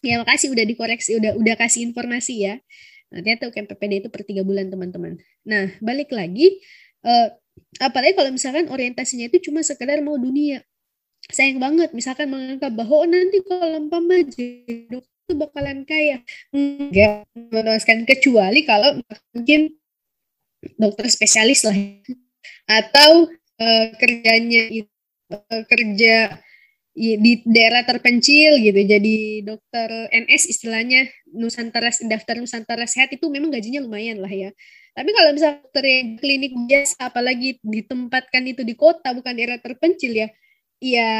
[0.00, 2.54] Ya makasih udah dikoreksi udah udah kasih informasi ya.
[3.10, 5.18] Nanti tuh PPD itu per tiga bulan teman-teman.
[5.42, 6.62] Nah balik lagi
[7.02, 7.34] uh,
[7.82, 10.62] apalagi kalau misalkan orientasinya itu cuma sekedar mau dunia
[11.30, 16.22] sayang banget misalkan menganggap bahwa oh, nanti kalau umpama jadi dokter bakalan kaya.
[16.50, 18.98] Enggak menuaskan kecuali kalau
[19.34, 19.74] mungkin
[20.76, 21.76] dokter spesialis lah
[22.68, 24.92] atau uh, kerjanya itu
[25.32, 26.36] uh, kerja
[27.00, 33.80] di daerah terpencil gitu jadi dokter NS istilahnya Nusantara daftar Nusantara sehat itu memang gajinya
[33.80, 34.50] lumayan lah ya.
[34.92, 35.86] Tapi kalau misalnya dokter
[36.18, 40.28] klinik biasa apalagi ditempatkan itu di kota bukan daerah terpencil ya
[40.80, 41.10] ya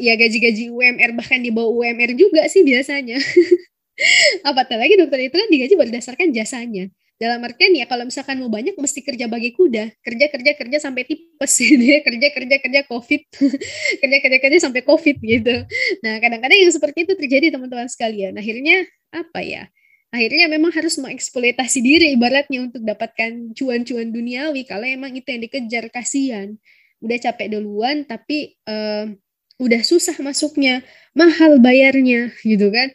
[0.00, 3.20] ya gaji-gaji UMR bahkan di bawah UMR juga sih biasanya.
[4.48, 5.28] Apatah lagi dokter?
[5.28, 6.88] Itu kan digaji berdasarkan jasanya.
[7.20, 9.94] Dalam artian ya kalau misalkan mau banyak mesti kerja bagi kuda.
[10.02, 11.52] Kerja kerja kerja sampai tipes.
[11.60, 13.22] Gitu ya kerja kerja kerja covid.
[14.02, 15.54] Kerja kerja kerja sampai covid gitu.
[16.02, 18.34] Nah kadang-kadang yang seperti itu terjadi teman-teman sekalian.
[18.34, 19.70] Akhirnya apa ya?
[20.12, 24.66] Akhirnya memang harus mengeksploitasi diri ibaratnya untuk dapatkan cuan-cuan duniawi.
[24.66, 26.58] Kalau emang itu yang dikejar kasihan
[27.02, 29.10] udah capek duluan tapi uh,
[29.58, 32.88] udah susah masuknya mahal bayarnya gitu kan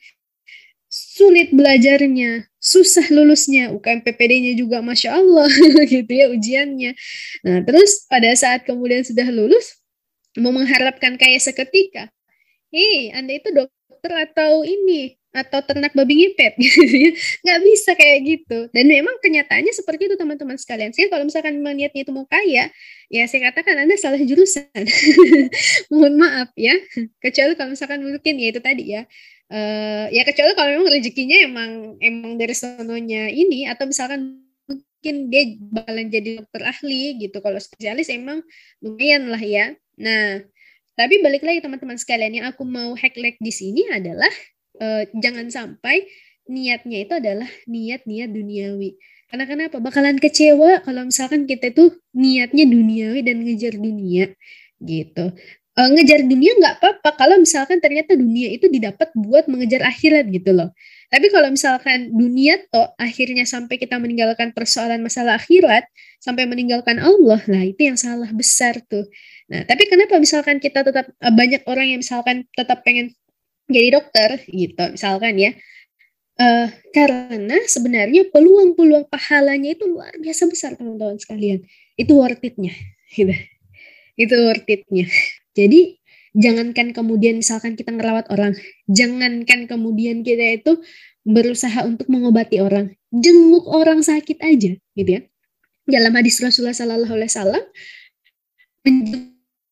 [0.98, 5.52] sulit belajarnya, susah lulusnya, UKM PPD-nya juga Masya Allah
[5.92, 6.92] gitu ya ujiannya.
[7.44, 9.78] Nah terus pada saat kemudian sudah lulus,
[10.40, 12.10] mau mengharapkan kayak seketika,
[12.72, 17.12] hei Anda itu dokter atau ini, atau ternak babi ngepet gitu ya.
[17.46, 18.58] Nggak bisa kayak gitu.
[18.74, 20.90] Dan memang kenyataannya seperti itu teman-teman sekalian.
[20.92, 22.74] Sehingga kalau misalkan niatnya itu mau kaya,
[23.14, 24.84] ya saya katakan Anda salah jurusan.
[25.94, 26.74] Mohon maaf ya.
[27.22, 29.06] Kecuali kalau misalkan mungkin ya itu tadi ya
[29.52, 31.72] uh, ya kecuali kalau memang rezekinya emang
[32.04, 38.12] emang dari sononya ini atau misalkan mungkin dia bakalan jadi dokter ahli gitu kalau spesialis
[38.12, 38.44] emang
[38.84, 40.44] lumayan lah ya nah
[40.98, 44.30] tapi balik lagi teman-teman sekalian yang aku mau hack di sini adalah
[44.80, 46.08] uh, jangan sampai
[46.48, 48.96] niatnya itu adalah niat-niat duniawi
[49.28, 54.32] karena kenapa bakalan kecewa kalau misalkan kita itu niatnya duniawi dan ngejar dunia
[54.80, 55.36] gitu
[55.78, 60.52] uh, ngejar dunia nggak apa-apa kalau misalkan ternyata dunia itu didapat buat mengejar akhirat gitu
[60.52, 60.74] loh.
[61.08, 65.88] Tapi kalau misalkan dunia toh akhirnya sampai kita meninggalkan persoalan masalah akhirat,
[66.20, 69.08] sampai meninggalkan Allah, lah itu yang salah besar tuh.
[69.48, 73.16] Nah, tapi kenapa misalkan kita tetap uh, banyak orang yang misalkan tetap pengen
[73.68, 75.52] jadi dokter gitu, misalkan ya.
[76.38, 81.66] Uh, karena sebenarnya peluang-peluang pahalanya itu luar biasa besar teman-teman sekalian.
[81.98, 82.74] Itu worth it-nya.
[83.10, 83.34] Gitu.
[84.16, 85.10] Itu worth it-nya.
[85.58, 85.98] Jadi
[86.38, 88.54] jangankan kemudian misalkan kita ngerawat orang,
[88.86, 90.78] jangankan kemudian kita itu
[91.26, 95.22] berusaha untuk mengobati orang, jenguk orang sakit aja, gitu ya.
[95.84, 97.64] Dalam hadis Rasulullah Sallallahu Alaihi Wasallam,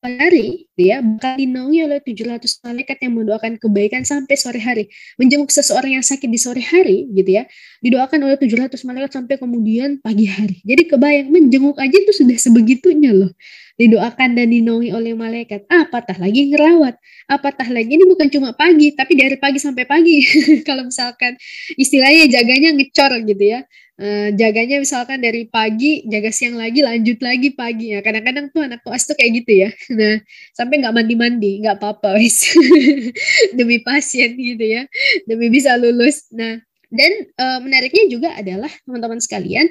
[0.08, 4.86] hari dia bakal dinaungi oleh 700 malaikat yang mendoakan kebaikan sampai sore hari.
[5.18, 7.44] Menjenguk seseorang yang sakit di sore hari gitu ya,
[7.82, 10.62] didoakan oleh 700 malaikat sampai kemudian pagi hari.
[10.64, 13.32] Jadi kebayang menjenguk aja itu sudah sebegitunya loh.
[13.76, 15.68] Didoakan dan dinaungi oleh malaikat.
[15.68, 16.96] Apatah lagi ngerawat.
[17.28, 18.00] Apatah lagi.
[18.00, 20.24] Ini bukan cuma pagi, tapi dari pagi sampai pagi.
[20.68, 21.36] Kalau misalkan
[21.76, 23.68] istilahnya jaganya ngecor gitu ya.
[23.96, 27.96] Uh, jaganya misalkan dari pagi jaga siang lagi lanjut lagi pagi.
[27.96, 29.70] Ya kadang-kadang tuh anak koas tuh kayak gitu ya.
[30.00, 30.24] Nah
[30.56, 32.56] sampai nggak mandi-mandi nggak apa-apa wis.
[33.60, 34.88] Demi pasien gitu ya.
[35.28, 36.28] Demi bisa lulus.
[36.32, 36.60] Nah
[36.92, 39.68] dan uh, menariknya juga adalah teman-teman sekalian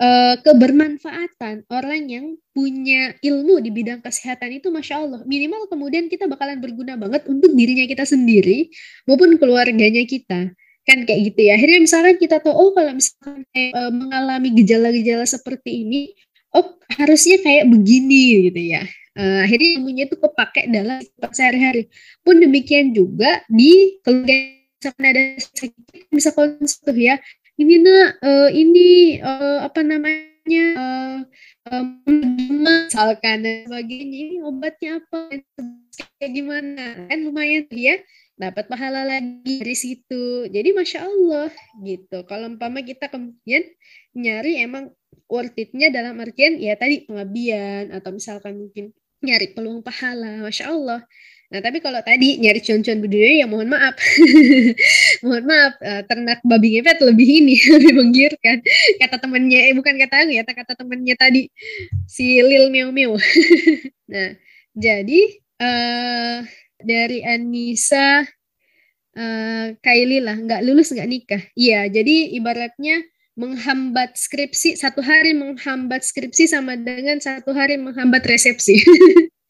[0.00, 6.30] uh, kebermanfaatan orang yang punya ilmu di bidang kesehatan itu masya Allah minimal kemudian kita
[6.30, 8.70] bakalan berguna banget untuk dirinya kita sendiri
[9.06, 10.54] maupun keluarganya kita.
[10.84, 11.56] Kan kayak gitu ya.
[11.56, 16.12] Akhirnya misalnya kita tahu oh kalau misalnya kayak, e, mengalami gejala-gejala seperti ini
[16.52, 18.84] oh harusnya kayak begini gitu ya.
[19.16, 21.00] E, akhirnya ilmunya itu kepake dalam
[21.32, 21.88] sehari-hari.
[22.20, 24.36] Pun demikian juga di keluarga
[24.84, 25.72] misalkan ada sakit
[26.12, 27.16] bisa konsul ya
[27.54, 31.18] ini nak uh, ini uh, apa namanya uh,
[31.70, 31.86] um,
[32.64, 35.42] misalkan dan sebagainya ini obatnya apa
[36.18, 38.02] kayak gimana kan lumayan ya
[38.34, 40.50] dapat pahala lagi dari situ.
[40.50, 41.50] Jadi masya Allah
[41.86, 42.26] gitu.
[42.26, 43.62] Kalau umpama kita kemudian
[44.14, 44.90] nyari emang
[45.30, 48.90] worth it-nya dalam artian ya tadi pengabdian atau misalkan mungkin
[49.24, 51.00] nyari peluang pahala, masya Allah.
[51.52, 53.94] Nah tapi kalau tadi nyari cuan-cuan budaya ya mohon maaf,
[55.24, 58.58] mohon maaf uh, ternak babi ngepet lebih ini lebih menggiurkan
[58.98, 61.52] kata temennya eh bukan kata aku ya kata temennya tadi
[62.08, 63.12] si Lil Meow Meow.
[64.12, 64.32] nah
[64.72, 65.20] jadi
[65.60, 66.38] uh,
[66.80, 68.24] dari Anissa
[69.14, 71.42] uh, Kaili lah nggak lulus nggak nikah.
[71.52, 78.78] Iya jadi ibaratnya menghambat skripsi satu hari menghambat skripsi sama dengan satu hari menghambat resepsi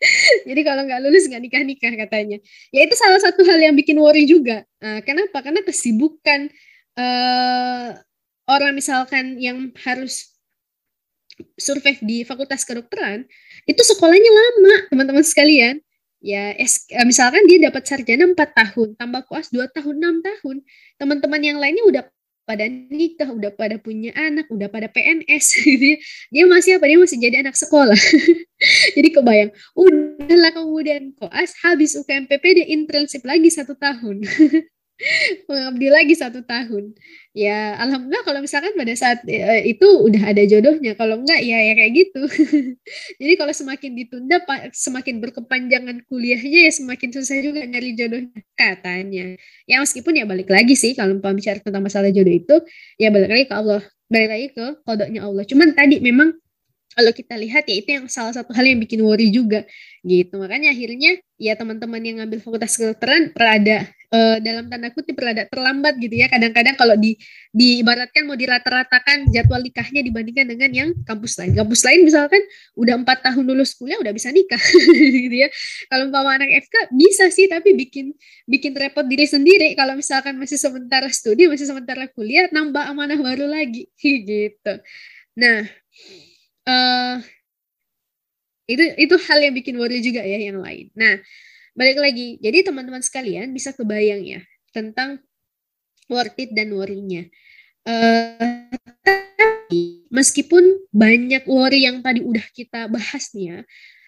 [0.49, 2.39] jadi kalau nggak lulus nggak nikah nikah katanya.
[2.75, 4.67] Ya itu salah satu hal yang bikin worry juga.
[4.83, 5.41] Uh, kenapa?
[5.41, 6.51] Karena kesibukan
[6.99, 7.97] uh,
[8.49, 10.35] orang misalkan yang harus
[11.59, 13.27] survive di fakultas kedokteran
[13.67, 15.83] itu sekolahnya lama teman-teman sekalian.
[16.25, 20.57] Ya es, eh, misalkan dia dapat sarjana 4 tahun tambah koas 2 tahun 6 tahun.
[20.97, 22.05] Teman-teman yang lainnya udah
[22.45, 25.99] pada nikah udah pada punya anak udah pada PNS gitu ya.
[26.33, 26.85] dia masih apa?
[26.89, 27.97] Dia masih jadi anak sekolah
[28.97, 34.25] Jadi kebayang, udahlah kemudian koas habis UKMPP dia internship lagi satu tahun.
[35.51, 36.95] mengabdi lagi satu tahun.
[37.35, 40.95] Ya, alhamdulillah kalau misalkan pada saat ya, itu udah ada jodohnya.
[40.95, 42.23] Kalau enggak ya ya kayak gitu.
[43.21, 44.39] Jadi kalau semakin ditunda
[44.71, 49.35] semakin berkepanjangan kuliahnya ya semakin susah juga nyari jodohnya katanya.
[49.67, 52.57] Ya meskipun ya balik lagi sih kalau mau bicara tentang masalah jodoh itu
[52.97, 55.43] ya balik lagi ke Allah, balik lagi ke kodoknya Allah.
[55.43, 56.39] Cuman tadi memang
[56.95, 59.67] kalau kita lihat ya itu yang salah satu hal yang bikin worry juga
[60.07, 60.39] gitu.
[60.39, 65.99] Makanya akhirnya ya teman-teman yang ngambil fakultas kedokteran perada uh, dalam tanda kutip perada terlambat
[65.99, 66.31] gitu ya.
[66.31, 67.19] Kadang-kadang kalau di
[67.51, 71.53] diibaratkan mau dirata-ratakan jadwal nikahnya dibandingkan dengan yang kampus lain.
[71.59, 72.43] Kampus lain misalkan
[72.79, 74.63] udah empat tahun lulus kuliah udah bisa nikah
[75.27, 75.51] gitu ya.
[75.91, 78.15] Kalau umpama anak FK bisa sih tapi bikin
[78.47, 79.75] bikin repot diri sendiri.
[79.75, 83.91] Kalau misalkan masih sementara studi masih sementara kuliah nambah amanah baru lagi
[84.31, 84.79] gitu.
[85.35, 85.67] Nah
[86.69, 87.17] uh,
[88.65, 90.89] itu itu hal yang bikin worry juga ya yang lain.
[90.97, 91.21] Nah,
[91.77, 92.41] balik lagi.
[92.41, 94.41] Jadi teman-teman sekalian bisa kebayang ya
[94.73, 95.21] tentang
[96.09, 97.29] worth it dan worry-nya.
[97.85, 98.73] Uh,
[100.09, 103.59] meskipun banyak worry yang tadi udah kita bahas nih ya,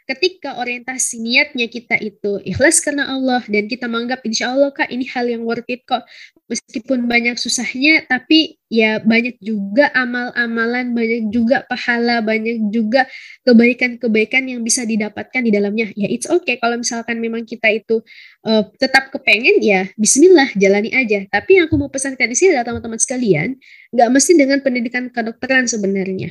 [0.06, 5.02] ketika orientasi niatnya kita itu ikhlas karena Allah dan kita menganggap insya Allah kak ini
[5.10, 6.06] hal yang worth it kok.
[6.46, 13.10] Meskipun banyak susahnya tapi ya banyak juga amal-amalan banyak juga pahala banyak juga
[13.42, 15.90] kebaikan-kebaikan yang bisa didapatkan di dalamnya.
[15.98, 17.98] Ya it's okay kalau misalkan memang kita itu
[18.46, 21.26] uh, tetap kepengen ya Bismillah jalani aja.
[21.26, 23.58] Tapi yang aku mau pesankan di sini adalah teman-teman sekalian
[23.90, 26.30] nggak mesti dengan pendidikan kedokteran sebenarnya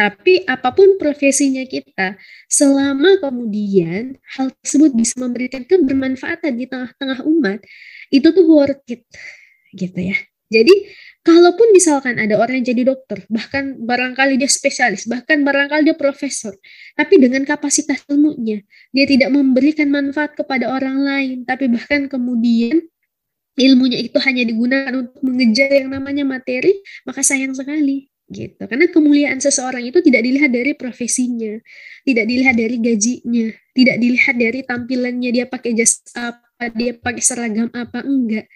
[0.00, 2.16] tapi apa pun profesinya kita,
[2.48, 7.60] selama kemudian hal tersebut bisa memberikan kebermanfaatan di tengah-tengah umat,
[8.08, 9.04] itu tuh worth it,
[9.76, 10.16] gitu ya.
[10.48, 10.72] Jadi,
[11.20, 16.56] kalaupun misalkan ada orang yang jadi dokter, bahkan barangkali dia spesialis, bahkan barangkali dia profesor,
[16.96, 18.64] tapi dengan kapasitas ilmunya,
[18.96, 22.88] dia tidak memberikan manfaat kepada orang lain, tapi bahkan kemudian
[23.60, 28.62] ilmunya itu hanya digunakan untuk mengejar yang namanya materi, maka sayang sekali gitu.
[28.64, 31.58] Karena kemuliaan seseorang itu tidak dilihat dari profesinya,
[32.06, 37.68] tidak dilihat dari gajinya, tidak dilihat dari tampilannya dia pakai jas apa, dia pakai seragam
[37.74, 38.46] apa enggak.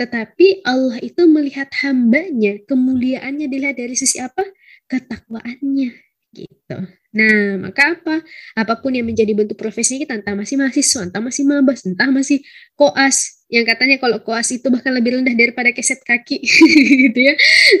[0.00, 4.42] Tetapi Allah itu melihat hambanya, kemuliaannya dilihat dari sisi apa?
[4.88, 5.90] Ketakwaannya
[6.32, 6.78] gitu.
[7.08, 8.20] Nah, maka apa?
[8.54, 12.44] Apa pun yang menjadi bentuk profesinya kita, entah masih mahasiswa, entah masih mabas, entah masih
[12.76, 16.44] koas, yang katanya kalau koas itu bahkan lebih rendah daripada keset kaki,
[17.08, 17.34] gitu ya.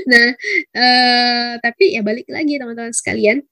[0.08, 0.26] Nah,
[0.72, 3.44] uh, tapi ya balik lagi teman-teman sekalian,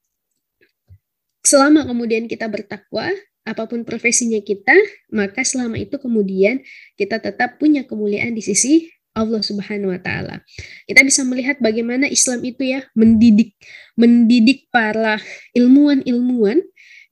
[1.45, 3.13] selama kemudian kita bertakwa,
[3.47, 4.75] apa pun profesinya kita,
[5.15, 6.65] maka selama itu kemudian
[6.99, 10.45] kita tetap punya kemuliaan di sisi Allah Subhanahu wa taala.
[10.85, 13.57] Kita bisa melihat bagaimana Islam itu ya mendidik
[13.97, 15.17] mendidik para
[15.57, 16.61] ilmuwan-ilmuwan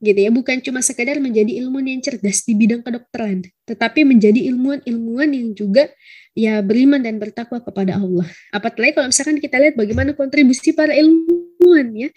[0.05, 5.33] gitu ya, bukan cuma sekedar menjadi ilmuwan yang cerdas di bidang kedokteran, tetapi menjadi ilmuwan-ilmuwan
[5.33, 5.89] yang juga
[6.37, 8.29] ya beriman dan bertakwa kepada Allah.
[8.53, 12.09] Apalagi kalau misalkan kita lihat bagaimana kontribusi para ilmuwan ya,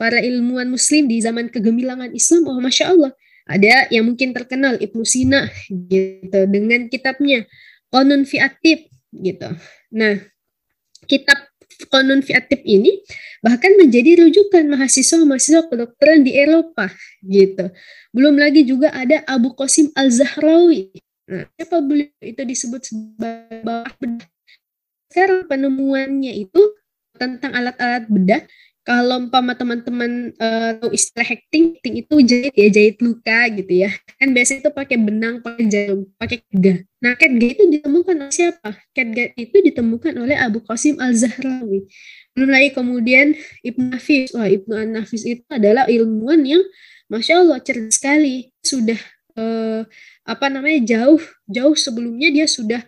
[0.00, 3.12] para ilmuwan muslim di zaman kegemilangan Islam, oh masya Allah,
[3.44, 7.44] ada yang mungkin terkenal Ibnu Sina gitu dengan kitabnya
[7.92, 9.50] Qanun Fi'atib gitu.
[9.90, 10.22] Nah,
[11.10, 11.49] kitab
[11.88, 13.00] konon fiatif ini
[13.40, 16.92] bahkan menjadi rujukan mahasiswa-mahasiswa kedokteran di Eropa
[17.24, 17.72] gitu.
[18.12, 20.92] Belum lagi juga ada Abu Qasim Al-Zahrawi.
[21.30, 24.28] Nah, siapa beliau itu disebut sebagai bawah bedah.
[25.10, 26.62] Sekarang penemuannya itu
[27.16, 28.42] tentang alat-alat bedah
[28.80, 33.90] kalau umpama teman-teman uh, istilah hacking, hacking itu jahit ya, jahit luka gitu ya.
[34.16, 36.74] Kan biasanya itu pakai benang, pakai jarum, pakai kega.
[37.04, 38.70] Nah, kega itu ditemukan oleh siapa?
[38.96, 41.86] Kega itu ditemukan oleh Abu Qasim Al-Zahrawi.
[42.32, 44.32] Belum lagi kemudian Ibnu Nafis.
[44.32, 46.64] Wah, Ibnu Nafis itu adalah ilmuwan yang
[47.12, 48.48] Masya Allah cerdas sekali.
[48.64, 48.98] Sudah
[49.36, 49.84] uh,
[50.24, 52.80] apa namanya jauh jauh sebelumnya dia sudah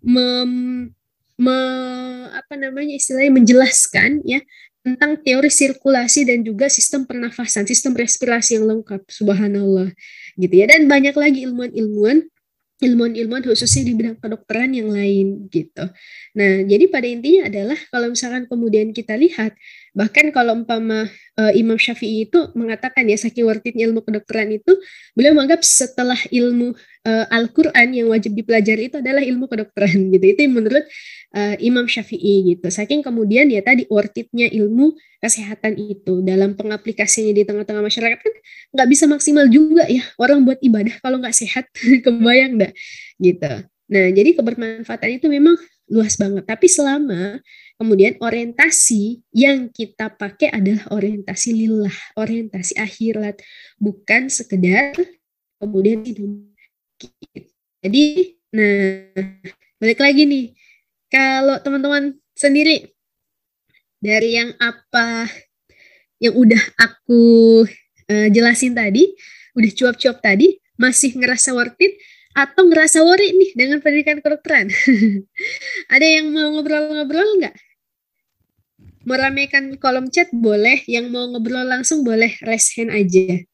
[0.00, 0.92] mem,
[1.36, 1.58] me,
[2.30, 4.40] apa namanya istilahnya menjelaskan ya
[4.86, 9.90] tentang teori sirkulasi dan juga sistem pernafasan, sistem respirasi yang lengkap, subhanallah.
[10.38, 10.70] Gitu ya.
[10.70, 12.22] Dan banyak lagi ilmuwan-ilmuwan
[12.76, 15.88] ilmuwan-ilmuwan khususnya di bidang kedokteran yang lain gitu.
[16.36, 19.56] Nah, jadi pada intinya adalah kalau misalkan kemudian kita lihat
[19.96, 21.08] bahkan kalau umpama
[21.40, 24.76] uh, Imam Syafi'i itu mengatakan ya saking worth ilmu kedokteran itu
[25.16, 26.76] beliau menganggap setelah ilmu
[27.08, 30.24] uh, Al-Qur'an yang wajib dipelajari itu adalah ilmu kedokteran gitu.
[30.36, 30.84] Itu menurut
[31.32, 32.68] uh, Imam Syafi'i gitu.
[32.68, 34.92] Saking kemudian ya tadi worth ilmu
[35.24, 38.34] kesehatan itu dalam pengaplikasinya di tengah-tengah masyarakat kan
[38.76, 41.72] nggak bisa maksimal juga ya orang buat ibadah kalau nggak sehat
[42.04, 42.72] kebayang nggak
[43.16, 43.52] gitu.
[43.86, 45.56] Nah jadi kebermanfaatan itu memang
[45.88, 46.44] luas banget.
[46.44, 47.40] Tapi selama
[47.76, 53.44] Kemudian orientasi yang kita pakai adalah orientasi lillah, orientasi akhirat,
[53.76, 54.96] bukan sekedar
[55.60, 56.00] kemudian.
[57.84, 58.04] Jadi,
[58.56, 59.12] nah
[59.76, 60.46] balik lagi nih,
[61.12, 62.96] kalau teman-teman sendiri
[64.00, 65.28] dari yang apa
[66.16, 67.20] yang udah aku
[68.08, 69.04] uh, jelasin tadi,
[69.52, 72.00] udah cuap-cuap tadi, masih ngerasa worth it
[72.36, 74.68] atau ngerasa worry nih dengan pendidikan kedokteran?
[75.92, 77.65] Ada yang mau ngobrol-ngobrol nggak?
[79.06, 83.46] Meramaikan kolom chat boleh, yang mau ngobrol langsung boleh raise hand aja.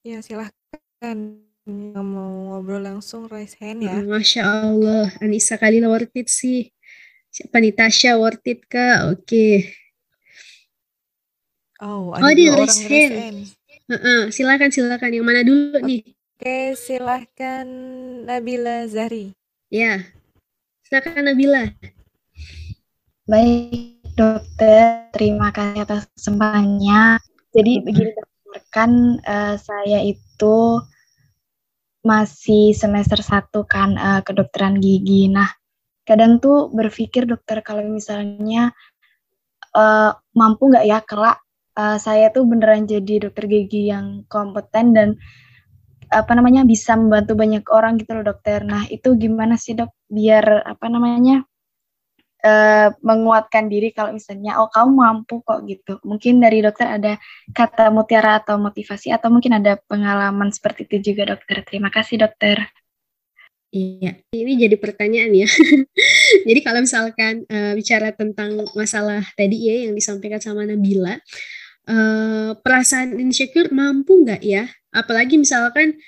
[0.00, 1.44] Ya, silahkan.
[1.68, 4.00] Yang mau ngobrol langsung raise hand ya.
[4.00, 6.72] Masya Allah, Anissa kali worth it sih.
[7.28, 9.12] Siapa nih Tasha worth it kak?
[9.12, 9.20] Oke.
[9.28, 9.54] Okay.
[11.78, 13.14] Oh, ada oh, dia raise hand.
[13.14, 13.38] hand.
[13.88, 15.12] Uh -uh, silakan silakan.
[15.12, 16.00] Yang mana dulu okay, nih?
[16.08, 17.66] Oke, silahkan
[18.24, 19.36] Nabila Zahri.
[19.68, 20.08] Ya,
[20.88, 21.68] silakan Nabila.
[23.28, 25.06] Baik, dokter.
[25.14, 27.22] Terima kasih atas kesempatannya.
[27.54, 28.10] Jadi begini
[28.50, 30.82] rekan, uh, saya itu
[32.02, 35.30] masih semester satu kan uh, kedokteran gigi.
[35.30, 35.46] Nah,
[36.02, 38.74] kadang tuh berpikir dokter kalau misalnya
[39.78, 41.38] uh, mampu nggak ya kelak
[41.78, 45.08] uh, saya tuh beneran jadi dokter gigi yang kompeten dan
[46.08, 48.64] apa namanya bisa membantu banyak orang gitu loh dokter.
[48.64, 51.44] Nah itu gimana sih dok biar apa namanya
[52.44, 55.98] uh, menguatkan diri kalau misalnya oh kamu mampu kok gitu.
[56.06, 57.12] Mungkin dari dokter ada
[57.50, 61.64] kata mutiara atau motivasi atau mungkin ada pengalaman seperti itu juga dokter.
[61.66, 62.68] Terima kasih dokter.
[63.68, 65.48] Iya, ini jadi pertanyaan ya.
[66.48, 71.20] jadi kalau misalkan uh, bicara tentang masalah tadi ya yang disampaikan sama Nabila,
[71.84, 74.64] uh, perasaan insecure mampu nggak ya?
[74.88, 76.00] Apalagi misalkan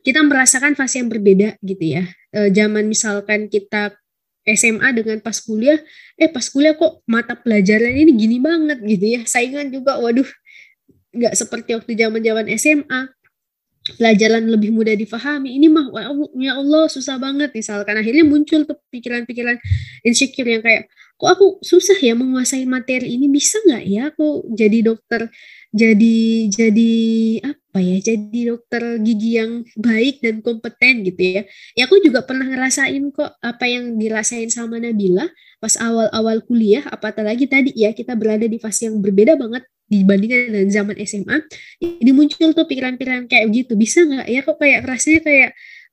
[0.00, 2.08] kita merasakan fase yang berbeda gitu ya.
[2.32, 3.99] Uh, zaman misalkan kita
[4.44, 5.78] SMA dengan pas kuliah,
[6.16, 9.20] eh pas kuliah kok mata pelajaran ini gini banget gitu ya.
[9.28, 10.26] Saingan juga, waduh,
[11.12, 13.00] nggak seperti waktu zaman zaman SMA.
[13.80, 15.56] Pelajaran lebih mudah difahami.
[15.56, 15.88] Ini mah,
[16.36, 17.96] ya Allah susah banget misalkan.
[17.96, 19.56] Akhirnya muncul tuh pikiran-pikiran
[20.04, 24.78] insecure yang kayak, kok aku susah ya menguasai materi ini, bisa nggak ya aku jadi
[24.84, 25.32] dokter
[25.70, 26.18] jadi
[26.50, 26.92] jadi
[27.46, 31.42] apa ya jadi dokter gigi yang baik dan kompeten gitu ya.
[31.78, 35.30] Ya aku juga pernah ngerasain kok apa yang dirasain sama Nabila
[35.62, 40.70] pas awal-awal kuliah apalagi tadi ya kita berada di fase yang berbeda banget dibandingkan dengan
[40.72, 41.36] zaman SMA
[41.82, 45.50] ini muncul tuh pikiran-pikiran kayak gitu bisa nggak ya kok kayak rasanya kayak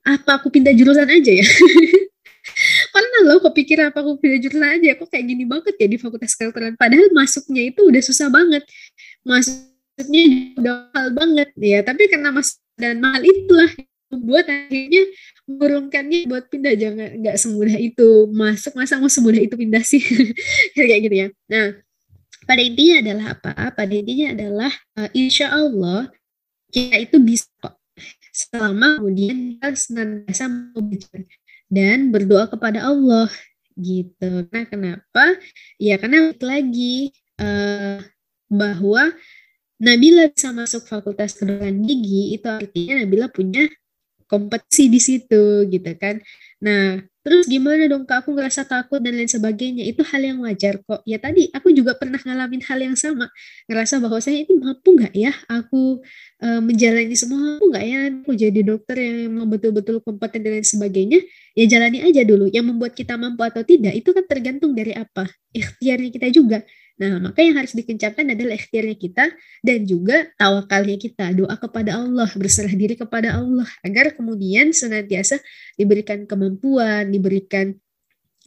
[0.08, 1.44] apa aku pindah jurusan aja ya?
[2.96, 6.32] Pernah loh kepikiran apa aku pindah jurusan aja kok kayak gini banget ya di fakultas
[6.40, 6.80] kedokteran.
[6.80, 8.64] Padahal masuknya itu udah susah banget
[9.98, 10.24] maksudnya
[10.62, 13.74] udah mahal banget ya tapi karena mas dan mahal itulah
[14.08, 15.04] membuat akhirnya
[15.48, 16.74] mengurungkannya buat pindah.
[16.80, 18.10] Jangan nggak semudah itu.
[18.32, 20.00] Masuk masa mau semudah itu pindah sih?
[20.76, 21.28] Kayak gitu ya.
[21.52, 21.76] Nah
[22.48, 23.52] pada intinya adalah apa?
[23.76, 26.08] Pada intinya adalah uh, insya Allah
[26.72, 27.76] kita itu bisa kok
[28.32, 30.46] selama kemudian kita senantiasa
[30.76, 31.20] belajar
[31.68, 33.28] dan berdoa kepada Allah
[33.76, 34.48] gitu.
[34.48, 35.36] Nah kenapa?
[35.76, 38.00] Ya karena lagi uh,
[38.48, 39.12] bahwa
[39.78, 43.70] Nabila bisa masuk fakultas kedokteran gigi itu artinya Nabila punya
[44.28, 46.20] kompetisi di situ gitu kan.
[46.60, 50.82] Nah, terus gimana dong kak aku ngerasa takut dan lain sebagainya itu hal yang wajar
[50.84, 51.02] kok.
[51.08, 53.32] Ya tadi aku juga pernah ngalamin hal yang sama,
[53.72, 56.04] ngerasa bahwa saya ini mampu nggak ya aku
[56.44, 60.68] e, menjalani semua mampu nggak ya aku jadi dokter yang memang betul-betul kompeten dan lain
[60.68, 61.20] sebagainya.
[61.58, 62.52] Ya jalani aja dulu.
[62.52, 65.26] Yang membuat kita mampu atau tidak itu kan tergantung dari apa
[65.56, 66.62] ikhtiarnya kita juga.
[66.98, 69.30] Nah, maka yang harus dikencangkan adalah ikhtiarnya kita
[69.62, 75.38] dan juga tawakalnya kita, doa kepada Allah, berserah diri kepada Allah agar kemudian senantiasa
[75.78, 77.78] diberikan kemampuan, diberikan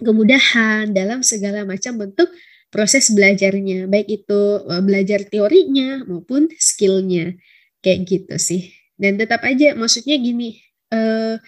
[0.02, 2.26] kemudahan dalam segala macam bentuk
[2.74, 7.38] proses belajarnya, baik itu e, belajar teorinya maupun skillnya,
[7.86, 8.74] kayak gitu sih.
[8.98, 10.60] Dan tetap aja, maksudnya gini,
[10.92, 11.40] eh,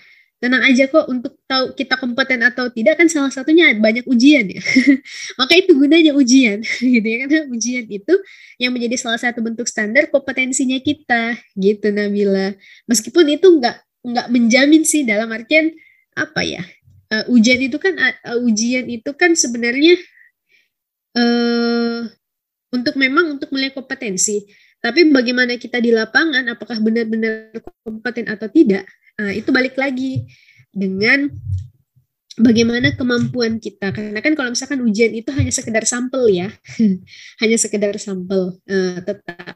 [0.43, 4.59] tenang aja kok untuk tahu kita kompeten atau tidak kan salah satunya banyak ujian ya.
[5.39, 6.67] Maka itu gunanya ujian
[6.99, 7.17] gitu ya.
[7.25, 8.15] Karena ujian itu
[8.59, 12.59] yang menjadi salah satu bentuk standar kompetensinya kita gitu Nabila.
[12.91, 15.71] Meskipun itu nggak nggak menjamin sih dalam artian
[16.19, 16.67] apa ya
[17.13, 19.95] uh, ujian itu kan uh, ujian itu kan sebenarnya
[21.15, 22.09] uh,
[22.73, 24.49] untuk memang untuk melihat kompetensi.
[24.83, 27.55] Tapi bagaimana kita di lapangan apakah benar-benar
[27.87, 28.83] kompeten atau tidak
[29.23, 30.27] Nah, itu balik lagi
[30.75, 31.31] dengan
[32.35, 33.95] bagaimana kemampuan kita.
[33.95, 36.51] Karena kan kalau misalkan ujian itu hanya sekedar sampel ya,
[37.43, 38.59] hanya sekedar sampel.
[38.67, 39.55] Uh, tetap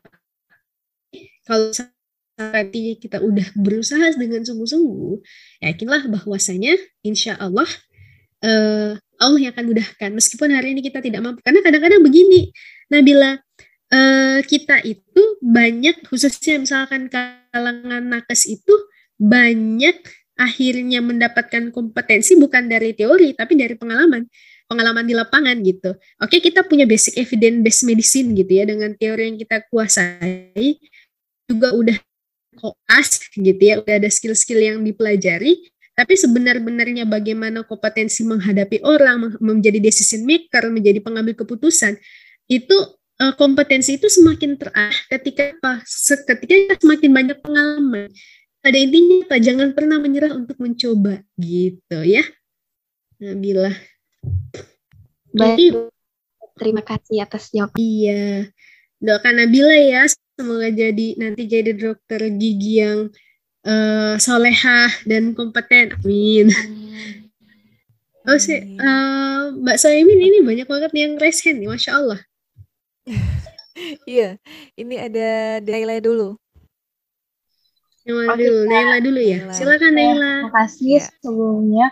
[1.43, 1.74] kalau
[2.38, 5.18] artinya kita udah berusaha dengan sungguh-sungguh,
[5.66, 7.66] yakinlah bahwasanya insya Allah
[8.47, 12.52] uh, Allah yang akan mudahkan meskipun hari ini kita tidak mampu karena kadang-kadang begini
[12.93, 13.40] Nabila
[13.93, 18.74] uh, kita itu banyak khususnya misalkan kalangan nakes itu
[19.16, 19.97] banyak
[20.36, 24.28] akhirnya mendapatkan kompetensi bukan dari teori tapi dari pengalaman
[24.66, 25.94] pengalaman di lapangan gitu.
[26.20, 30.76] Oke, kita punya basic evidence based medicine gitu ya dengan teori yang kita kuasai
[31.47, 31.97] juga udah
[32.59, 39.78] koas gitu ya, udah ada skill-skill yang dipelajari, tapi sebenar-benarnya bagaimana kompetensi menghadapi orang, menjadi
[39.78, 41.97] decision maker, menjadi pengambil keputusan,
[42.51, 42.76] itu
[43.22, 45.84] uh, kompetensi itu semakin terah ketika apa?
[46.36, 48.10] Ketika semakin banyak pengalaman.
[48.66, 49.38] Pada intinya apa?
[49.38, 52.26] Jangan pernah menyerah untuk mencoba gitu ya.
[53.22, 53.70] Nabila.
[55.30, 55.94] Baik.
[56.59, 57.78] Terima kasih atas jawaban.
[57.78, 58.51] Iya.
[58.98, 63.06] Doakan Nabila ya, semoga jadi nanti jadi dokter gigi yang
[63.62, 65.94] uh, solehah dan kompeten.
[66.02, 66.51] Amin.
[68.26, 72.18] Oh sih, uh, Mbak Soemin ini banyak banget yang raise hand nih, masya Allah.
[74.10, 74.43] iya,
[74.74, 76.34] ini ada Naila dulu.
[78.07, 79.39] Naila dulu, Naila dulu ya.
[79.51, 80.33] Silakan Naila.
[80.47, 81.03] Terima kasih ya.
[81.19, 81.87] sebelumnya.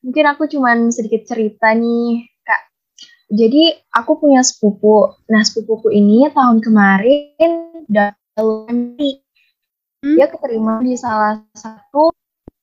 [0.00, 2.62] Mungkin aku cuman sedikit cerita nih, Kak.
[3.28, 5.12] Jadi aku punya sepupu.
[5.28, 9.20] Nah, sepupuku ini tahun kemarin udah lulus
[10.00, 10.16] hmm?
[10.16, 12.12] dia keterima di salah satu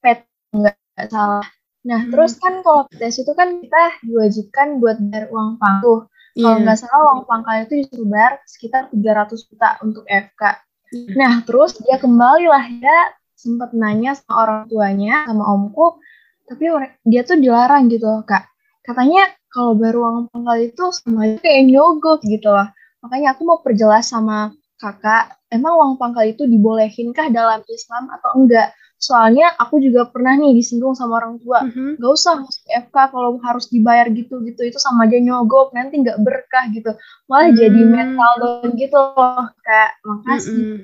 [0.01, 1.45] pet nggak salah.
[1.87, 2.11] Nah, hmm.
[2.11, 6.09] terus kan kalau tes itu kan kita diwajibkan buat bayar uang pangku.
[6.33, 6.43] Yeah.
[6.49, 10.66] Kalau nggak salah uang pangkal itu disuruh bayar sekitar 300 juta untuk FK.
[10.93, 12.99] Nah, terus dia kembali lah ya
[13.37, 16.01] sempat nanya sama orang tuanya sama omku
[16.47, 16.63] tapi
[17.05, 18.47] dia tuh dilarang gitu loh kak.
[18.81, 22.71] Katanya kalau baru uang pangkal itu sama aja kayak nyogok gitu loh.
[23.03, 28.71] Makanya aku mau perjelas sama kakak emang uang pangkal itu dibolehinkah dalam Islam atau enggak
[28.97, 32.01] soalnya aku juga pernah nih disinggung sama orang tua mm-hmm.
[32.01, 32.41] gak usah
[32.89, 36.91] FK kalau harus dibayar gitu gitu itu sama aja nyogok nanti nggak berkah gitu
[37.29, 37.61] malah mm-hmm.
[37.61, 40.79] jadi mental down gitu loh kak makasih mm-hmm.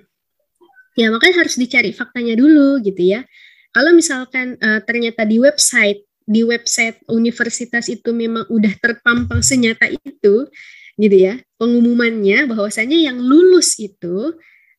[0.93, 3.25] ya makanya harus dicari faktanya dulu gitu ya
[3.73, 10.47] kalau misalkan uh, ternyata di website di website universitas itu memang udah terpampang senyata itu,
[10.95, 14.31] gitu ya, pengumumannya bahwasanya yang lulus itu,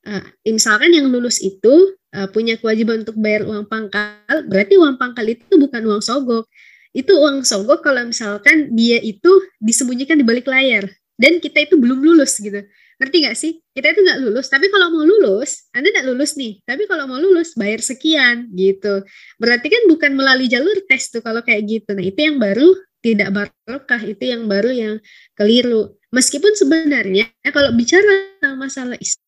[0.08, 5.26] uh, misalkan yang lulus itu uh, punya kewajiban untuk bayar uang pangkal, berarti uang pangkal
[5.26, 6.46] itu bukan uang sogok.
[6.94, 10.86] Itu uang sogok kalau misalkan dia itu disembunyikan di balik layar
[11.18, 12.62] dan kita itu belum lulus gitu.
[12.94, 13.58] Ngerti gak sih?
[13.74, 16.62] Kita itu nggak lulus, tapi kalau mau lulus, Anda nggak lulus nih.
[16.62, 19.02] Tapi kalau mau lulus, bayar sekian gitu.
[19.42, 21.90] Berarti kan bukan melalui jalur tes tuh kalau kayak gitu.
[21.90, 22.70] Nah itu yang baru
[23.02, 24.94] tidak barokah, itu yang baru yang
[25.34, 25.98] keliru.
[26.14, 29.23] Meskipun sebenarnya kalau bicara masalah Islam,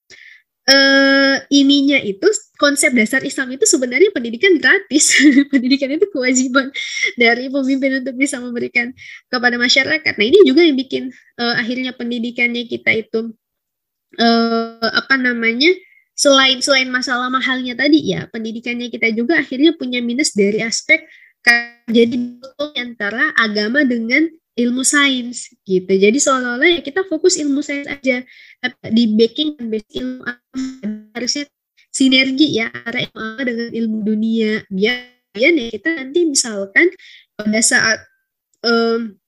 [0.66, 2.26] uh, ininya itu
[2.59, 5.14] konsep dasar Islam itu sebenarnya pendidikan gratis.
[5.52, 6.70] pendidikan itu kewajiban
[7.14, 8.90] dari pemimpin untuk bisa memberikan
[9.30, 10.12] kepada masyarakat.
[10.18, 13.34] Nah, ini juga yang bikin uh, akhirnya pendidikannya kita itu
[14.18, 15.70] uh, apa namanya
[16.16, 21.05] selain selain masalah mahalnya tadi ya pendidikannya kita juga akhirnya punya minus dari aspek
[21.86, 22.40] jadi
[22.74, 24.26] antara agama dengan
[24.57, 25.93] ilmu sains gitu.
[25.93, 28.24] Jadi seolah-olah ya kita fokus ilmu sains aja.
[28.89, 30.24] Di backing dan basic ilmu
[31.12, 31.45] harusnya
[31.93, 34.53] sinergi ya antara ilmu dengan ilmu dunia.
[34.73, 36.89] Biar ya kita nanti misalkan
[37.37, 38.01] pada saat
[38.65, 39.20] um,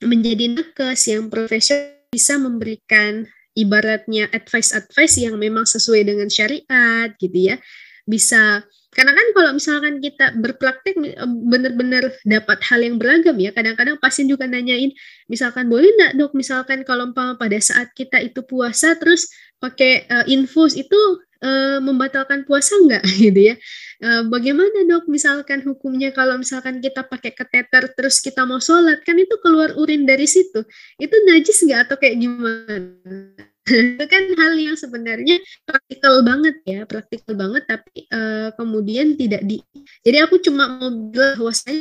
[0.00, 3.26] menjadi nakes yang profesional bisa memberikan
[3.58, 7.56] ibaratnya advice-advice yang memang sesuai dengan syariat gitu ya.
[8.04, 8.64] Bisa
[8.94, 10.94] karena kan kalau misalkan kita berpraktek
[11.26, 13.50] benar-benar dapat hal yang beragam ya.
[13.50, 14.94] Kadang-kadang pasien juga nanyain
[15.26, 16.32] misalkan boleh nggak dok?
[16.38, 19.26] Misalkan kalau pada saat kita itu puasa terus
[19.58, 20.96] pakai uh, infus itu
[21.42, 23.02] uh, membatalkan puasa nggak?
[23.28, 23.54] Gitu ya.
[23.98, 25.10] Uh, bagaimana dok?
[25.10, 30.06] Misalkan hukumnya kalau misalkan kita pakai kateter terus kita mau sholat kan itu keluar urin
[30.06, 30.62] dari situ.
[30.96, 33.52] Itu najis nggak atau kayak gimana
[33.96, 39.64] itu kan hal yang sebenarnya praktikal banget ya praktikal banget tapi uh, kemudian tidak di
[40.04, 41.80] jadi aku cuma mau bilang bahwa saya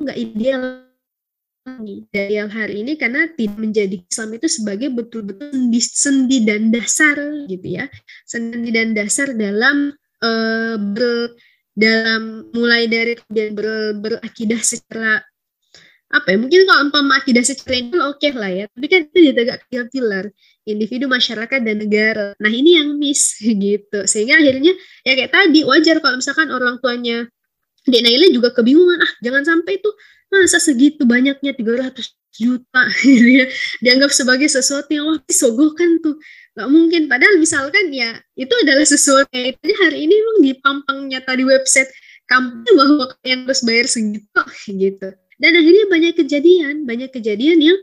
[0.00, 0.90] nggak ideal
[1.84, 5.52] ideal hari ini karena tidak menjadi Islam itu sebagai betul-betul
[5.84, 7.84] sendi, dan dasar gitu ya.
[8.24, 9.92] Sendi dan dasar dalam
[10.24, 11.36] uh, ber,
[11.76, 13.68] dalam mulai dari kemudian ber,
[14.00, 15.20] berakidah secara
[16.10, 18.64] apa ya mungkin kalau umpama akidah secara oke okay lah ya.
[18.74, 19.54] Tapi kan itu juga
[19.86, 20.24] pilar.
[20.66, 22.34] Individu masyarakat dan negara.
[22.42, 23.98] Nah ini yang miss gitu.
[24.10, 24.74] Sehingga akhirnya
[25.06, 27.30] ya kayak tadi wajar kalau misalkan orang tuanya
[27.86, 29.88] Dek Naila juga kebingungan ah jangan sampai itu
[30.30, 31.94] masa segitu banyaknya 300
[32.34, 33.46] juta gitu ya.
[33.78, 36.18] Dianggap sebagai sesuatu yang wah sogokan tuh.
[36.58, 37.02] Nggak mungkin.
[37.06, 39.54] Padahal misalkan ya itu adalah sesuatu yang
[39.86, 41.90] hari ini memang dipampang nyata di website
[42.26, 44.42] kampanye bahwa yang harus bayar segitu
[44.82, 45.10] gitu
[45.40, 47.78] dan akhirnya banyak kejadian banyak kejadian yang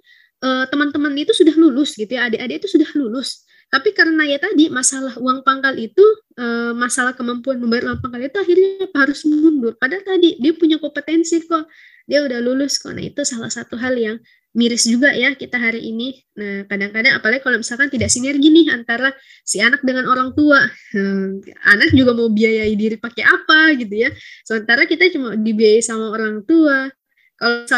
[0.46, 4.72] uh, teman-teman itu sudah lulus gitu ya adik-adik itu sudah lulus tapi karena ya tadi
[4.72, 6.06] masalah uang pangkal itu
[6.40, 11.44] uh, masalah kemampuan membayar uang pangkal itu akhirnya harus mundur padahal tadi dia punya kompetensi
[11.44, 11.68] kok
[12.08, 14.16] dia udah lulus kok nah itu salah satu hal yang
[14.58, 16.18] miris juga ya kita hari ini.
[16.34, 19.14] Nah, kadang-kadang apalagi kalau misalkan tidak sinergi nih antara
[19.46, 20.66] si anak dengan orang tua.
[20.98, 24.10] Hmm, anak juga mau biayai diri pakai apa gitu ya.
[24.42, 26.90] Sementara kita cuma dibiayai sama orang tua.
[27.38, 27.70] Kalau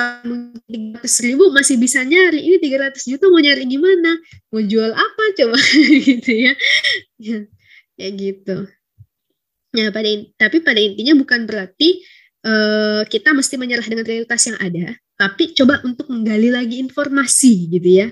[0.71, 4.15] tiga ratus ribu masih bisa nyari, ini 300 juta mau nyari gimana?
[4.55, 5.59] Mau jual apa coba
[6.07, 6.53] gitu ya.
[7.19, 7.39] ya.
[7.99, 8.57] Ya gitu.
[9.75, 10.07] Ya, pada
[10.39, 11.99] tapi pada intinya bukan berarti
[12.47, 17.89] uh, kita mesti menyerah dengan realitas yang ada, tapi coba untuk menggali lagi informasi gitu
[17.99, 18.07] ya.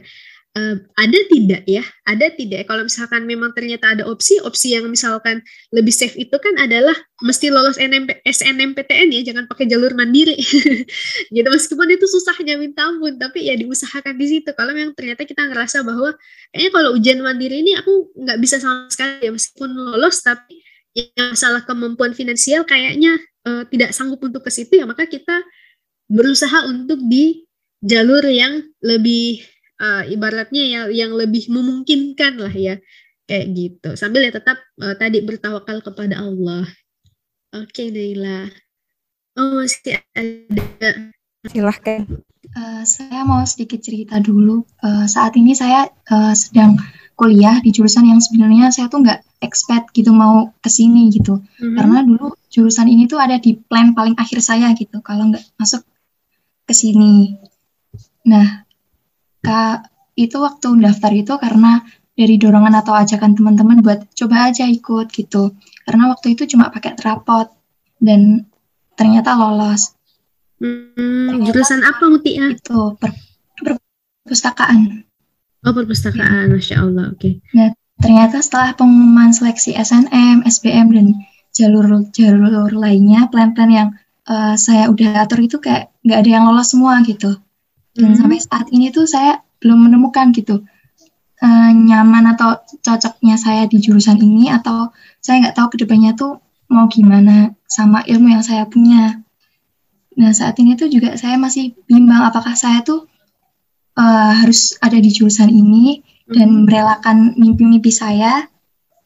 [0.57, 1.85] Uh, ada tidak ya?
[2.09, 2.65] Ada tidak?
[2.65, 7.53] Kalau misalkan memang ternyata ada opsi, opsi yang misalkan lebih safe itu kan adalah mesti
[7.53, 10.33] lolos NMP, SNMPTN ya, jangan pakai jalur mandiri.
[11.35, 14.49] gitu meskipun itu susahnya minta ampun, tapi ya diusahakan di situ.
[14.57, 16.17] Kalau memang ternyata kita ngerasa bahwa
[16.49, 20.65] kayaknya kalau ujian mandiri ini aku nggak bisa sama sekali ya meskipun lolos, tapi
[20.97, 25.45] yang masalah kemampuan finansial kayaknya uh, tidak sanggup untuk ke situ ya maka kita
[26.09, 27.45] berusaha untuk di
[27.85, 29.45] jalur yang lebih
[29.81, 32.75] uh, ibaratnya ya yang lebih memungkinkan lah ya
[33.27, 33.89] kayak gitu.
[33.99, 36.65] Sambil ya tetap uh, tadi bertawakal kepada Allah.
[37.55, 38.49] Oke okay, Naila.
[39.37, 40.91] Oh masih ada.
[41.47, 42.07] Silahkan.
[42.55, 44.65] Uh, saya mau sedikit cerita dulu.
[44.81, 46.79] Uh, saat ini saya uh, sedang
[47.17, 51.41] kuliah di jurusan yang sebenarnya saya tuh nggak expect gitu mau ke sini gitu.
[51.41, 51.75] Mm-hmm.
[51.77, 55.81] karena dulu jurusan ini tuh ada di plan paling akhir saya gitu kalau nggak masuk
[56.67, 57.37] ke sini.
[58.27, 58.66] Nah,
[59.47, 59.77] Kak,
[60.19, 61.87] itu waktu daftar itu karena
[62.17, 65.53] dari dorongan atau ajakan teman-teman buat coba aja ikut gitu.
[65.85, 67.47] Karena waktu itu cuma pakai trapot
[68.01, 68.49] dan
[68.97, 69.93] ternyata lolos.
[70.57, 72.49] Hmm, jurusan apa Mutia?
[72.49, 73.13] Itu per,
[73.61, 75.05] perpustakaan.
[75.61, 77.13] Oh, perpustakaan, masya Allah.
[77.13, 77.37] Oke.
[77.37, 77.53] Okay.
[77.53, 81.07] Nah, ternyata setelah pengumuman seleksi SNM, SBM dan
[81.53, 83.89] jalur-jalur lainnya, plan-plan yang
[84.25, 87.37] uh, saya udah atur itu kayak nggak ada yang lolos semua gitu.
[87.97, 88.19] Dan hmm.
[88.21, 90.61] sampai saat ini tuh saya belum menemukan gitu
[91.41, 96.37] uh, nyaman atau cocoknya saya di jurusan ini atau saya nggak tahu ke depannya tuh
[96.69, 99.21] mau gimana sama ilmu yang saya punya.
[100.17, 103.05] Nah saat ini tuh juga saya masih bimbang apakah saya tuh
[103.97, 106.63] uh, harus ada di jurusan ini dan hmm.
[106.67, 108.45] merelakan mimpi-mimpi saya,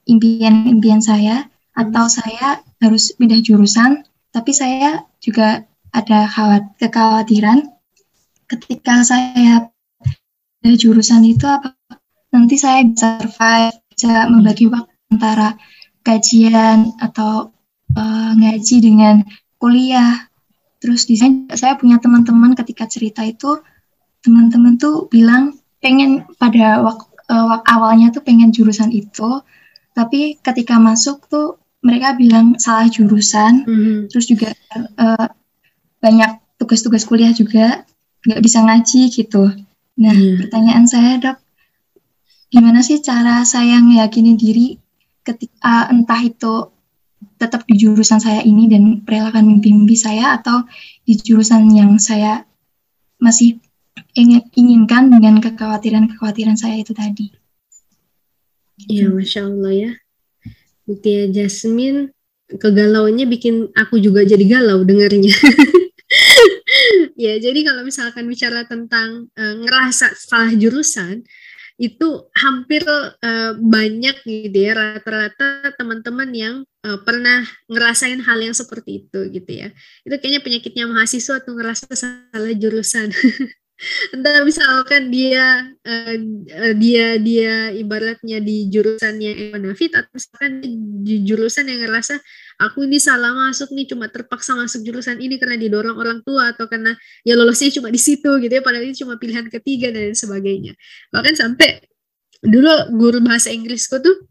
[0.09, 1.45] impian-impian saya,
[1.77, 2.13] atau hmm.
[2.13, 2.47] saya
[2.81, 7.67] harus pindah jurusan tapi saya juga ada khawat kekhawatiran
[8.51, 9.71] ketika saya
[10.59, 11.73] dari jurusan itu apa
[12.35, 15.55] nanti saya bisa survive bisa membagi waktu antara
[16.03, 17.53] kajian atau
[17.95, 19.23] uh, ngaji dengan
[19.61, 20.27] kuliah.
[20.81, 23.61] Terus di sana saya punya teman-teman ketika cerita itu
[24.25, 29.41] teman-teman tuh bilang pengen pada waktu uh, awalnya tuh pengen jurusan itu
[29.91, 33.97] tapi ketika masuk tuh mereka bilang salah jurusan, mm-hmm.
[34.13, 34.53] terus juga
[35.01, 35.27] uh,
[35.97, 37.83] banyak tugas-tugas kuliah juga
[38.25, 39.43] nggak bisa ngaji gitu.
[40.01, 40.37] Nah, yeah.
[40.41, 41.37] pertanyaan saya dok,
[42.49, 44.77] gimana sih cara saya meyakini diri
[45.21, 46.53] ketika uh, entah itu
[47.37, 50.65] tetap di jurusan saya ini dan perelakan mimpi-mimpi saya atau
[51.05, 52.45] di jurusan yang saya
[53.21, 53.61] masih
[54.17, 57.29] ingin inginkan dengan kekhawatiran-kekhawatiran saya itu tadi.
[58.89, 59.91] Iya, masya Allah ya.
[60.89, 62.09] Mutia Jasmine
[62.49, 65.31] kegalauannya bikin aku juga jadi galau dengarnya.
[67.21, 71.21] ya, jadi kalau misalkan bicara tentang uh, ngerasa salah jurusan,
[71.81, 79.05] itu hampir uh, banyak gitu ya rata-rata teman-teman yang uh, pernah ngerasain hal yang seperti
[79.05, 79.73] itu gitu ya.
[80.05, 83.09] Itu kayaknya penyakitnya mahasiswa tuh ngerasa salah jurusan.
[84.13, 86.15] entah misalkan dia uh,
[86.77, 90.51] dia dia ibaratnya di jurusan yang benefit atau misalkan
[91.01, 92.21] di jurusan yang ngerasa
[92.61, 96.69] aku ini salah masuk nih cuma terpaksa masuk jurusan ini karena didorong orang tua atau
[96.69, 96.93] karena
[97.25, 98.61] ya lolosnya cuma di situ gitu ya.
[98.61, 100.77] Padahal ini cuma pilihan ketiga dan sebagainya.
[101.09, 101.81] Bahkan sampai
[102.45, 104.29] dulu guru bahasa Inggrisku tuh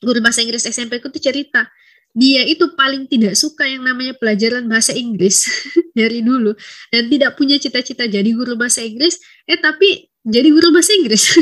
[0.00, 1.68] guru bahasa Inggris SMP ku tuh cerita
[2.10, 5.46] dia itu paling tidak suka yang namanya pelajaran bahasa Inggris
[5.98, 6.54] dari dulu.
[6.90, 9.18] Dan tidak punya cita-cita jadi guru bahasa Inggris.
[9.46, 11.32] Eh tapi jadi guru bahasa Inggris.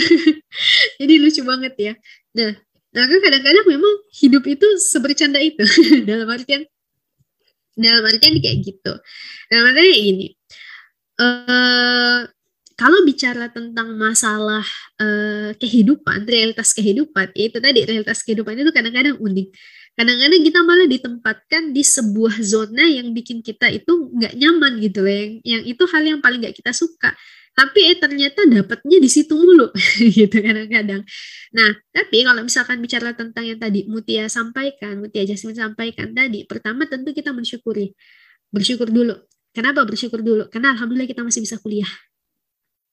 [1.02, 1.92] Jadi lucu banget ya.
[2.38, 2.54] Nah
[2.88, 5.66] nah kan kadang-kadang memang hidup itu sebercanda itu.
[6.08, 6.62] Dalam artian
[7.78, 8.92] dalam artian kayak gitu.
[9.50, 10.26] Dalam artian kayak gini.
[11.18, 12.26] Uh,
[12.78, 14.62] kalau bicara tentang masalah
[15.02, 19.50] uh, kehidupan realitas kehidupan itu tadi realitas kehidupan itu kadang-kadang unik
[19.98, 25.10] kadang-kadang kita malah ditempatkan di sebuah zona yang bikin kita itu nggak nyaman gitu loh
[25.10, 27.18] yang, yang itu hal yang paling nggak kita suka.
[27.58, 29.74] Tapi eh ternyata dapatnya di situ mulu
[30.22, 31.02] gitu kadang-kadang.
[31.50, 36.86] Nah tapi kalau misalkan bicara tentang yang tadi Mutia sampaikan Mutia Jasmine sampaikan tadi pertama
[36.86, 37.98] tentu kita mensyukuri.
[38.54, 39.18] Bersyukur dulu.
[39.50, 40.46] Kenapa bersyukur dulu?
[40.46, 41.90] Karena alhamdulillah kita masih bisa kuliah.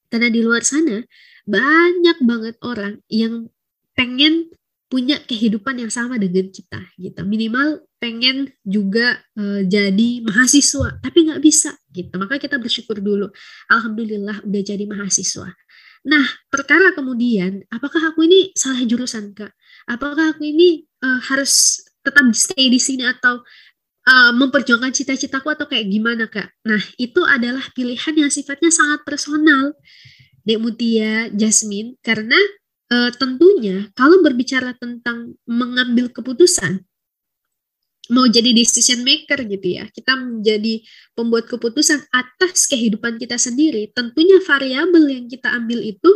[0.10, 1.06] Karena di luar sana
[1.45, 3.53] banyak banget orang yang
[3.94, 4.49] pengen
[4.86, 7.22] punya kehidupan yang sama dengan kita gitu.
[7.26, 12.14] Minimal pengen juga e, jadi mahasiswa tapi nggak bisa gitu.
[12.22, 13.34] Maka kita bersyukur dulu.
[13.74, 15.49] Alhamdulillah udah jadi mahasiswa.
[16.06, 19.52] Nah perkara kemudian apakah aku ini salah jurusan kak?
[19.90, 23.41] Apakah aku ini e, harus tetap stay di sini atau
[24.06, 26.53] uh, memperjuangkan cita-citaku atau kayak gimana kak?
[26.70, 29.74] Nah itu adalah pilihan yang sifatnya sangat personal.
[30.45, 32.38] Dek Mutia Jasmine karena
[32.91, 36.84] uh, tentunya kalau berbicara tentang mengambil keputusan
[38.06, 40.86] mau jadi decision maker gitu ya kita menjadi
[41.18, 46.12] pembuat keputusan atas kehidupan kita sendiri tentunya variabel yang kita ambil itu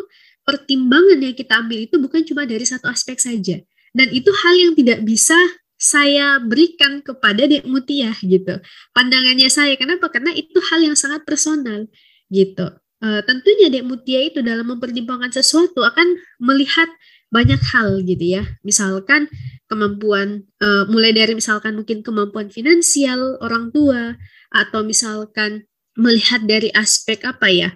[0.49, 3.61] pertimbangan yang kita ambil itu bukan cuma dari satu aspek saja.
[3.93, 5.37] Dan itu hal yang tidak bisa
[5.77, 8.57] saya berikan kepada Dek Mutia gitu
[8.97, 9.77] pandangannya saya.
[9.77, 10.09] Kenapa?
[10.09, 11.85] Karena itu hal yang sangat personal
[12.33, 12.65] gitu
[13.03, 16.87] uh, tentunya Dek Mutia itu dalam mempertimbangkan sesuatu akan melihat
[17.29, 18.43] banyak hal gitu ya.
[18.65, 19.29] Misalkan
[19.69, 24.17] kemampuan uh, mulai dari misalkan mungkin kemampuan finansial orang tua
[24.49, 27.69] atau misalkan melihat dari aspek apa ya?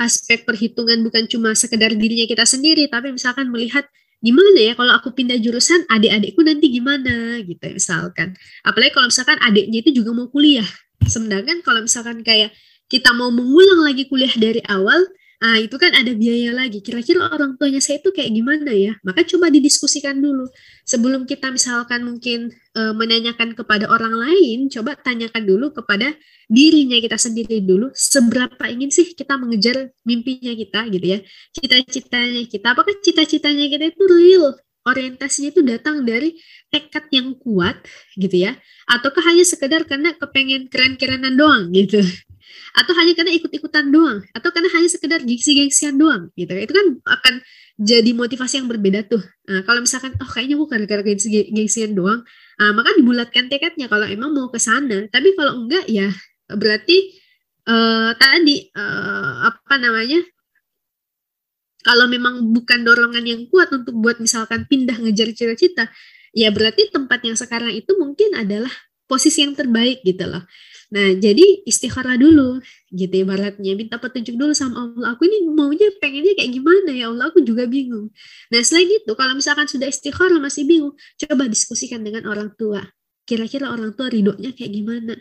[0.00, 3.84] aspek perhitungan bukan cuma sekedar dirinya kita sendiri tapi misalkan melihat
[4.24, 8.32] gimana ya kalau aku pindah jurusan adik-adikku nanti gimana gitu ya, misalkan
[8.64, 10.64] apalagi kalau misalkan adiknya itu juga mau kuliah
[11.04, 12.52] sedangkan kalau misalkan kayak
[12.90, 14.98] kita mau mengulang lagi kuliah dari awal,
[15.40, 16.82] ah itu kan ada biaya lagi.
[16.82, 18.98] Kira-kira orang tuanya saya itu kayak gimana ya?
[19.06, 20.50] Maka coba didiskusikan dulu.
[20.82, 26.18] Sebelum kita misalkan mungkin e, menanyakan kepada orang lain, coba tanyakan dulu kepada
[26.50, 27.94] dirinya kita sendiri dulu.
[27.94, 31.18] Seberapa ingin sih kita mengejar mimpinya kita gitu ya?
[31.54, 32.66] Cita-citanya kita.
[32.74, 34.58] Apakah cita-citanya kita itu real?
[34.80, 36.34] Orientasinya itu datang dari
[36.72, 37.78] tekad yang kuat
[38.18, 38.58] gitu ya?
[38.90, 42.02] Ataukah hanya sekedar karena kepengen keren-kerenan doang gitu?
[42.76, 44.20] Atau hanya karena ikut-ikutan doang.
[44.32, 47.34] Atau karena hanya sekedar gengsi-gengsian doang gitu itu kan akan
[47.80, 49.22] jadi motivasi yang berbeda tuh.
[49.48, 52.20] Nah, kalau misalkan oh kayaknya gue karena gengsi-gengsian doang
[52.60, 53.88] nah, maka dibulatkan tekadnya.
[53.88, 56.12] Kalau emang mau ke sana tapi kalau enggak ya
[56.50, 57.16] berarti
[57.70, 60.20] uh, tadi uh, apa namanya
[61.80, 65.88] kalau memang bukan dorongan yang kuat untuk buat misalkan pindah ngejar cita-cita
[66.36, 68.70] ya berarti tempat yang sekarang itu mungkin adalah
[69.08, 70.44] posisi yang terbaik gitu loh
[70.90, 72.58] Nah, jadi istikharah dulu
[72.90, 73.78] gitu ibaratnya.
[73.78, 75.14] Minta petunjuk dulu sama Allah.
[75.14, 78.10] Aku ini maunya pengennya kayak gimana ya Allah, aku juga bingung.
[78.50, 82.82] Nah, selain itu, kalau misalkan sudah istikharah masih bingung, coba diskusikan dengan orang tua.
[83.22, 85.14] Kira-kira orang tua ridhonya kayak gimana?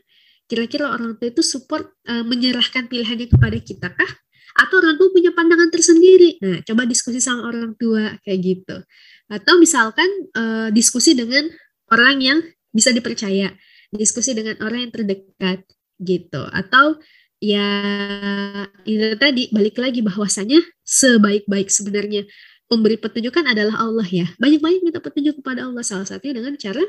[0.50, 4.12] Kira-kira orang tua itu support uh, menyerahkan pilihannya kepada kita kah?
[4.58, 6.42] Atau orang tua punya pandangan tersendiri?
[6.42, 8.78] Nah, coba diskusi sama orang tua kayak gitu.
[9.30, 11.46] Atau misalkan uh, diskusi dengan
[11.94, 12.40] orang yang
[12.74, 13.54] bisa dipercaya
[13.94, 15.66] diskusi dengan orang yang terdekat
[16.00, 16.42] gitu.
[16.50, 17.02] Atau
[17.40, 17.68] ya
[18.84, 22.28] itu tadi balik lagi bahwasanya sebaik-baik sebenarnya
[22.70, 24.28] pemberi petunjuk kan adalah Allah ya.
[24.38, 26.84] Banyak-banyak minta petunjuk kepada Allah salah satunya dengan cara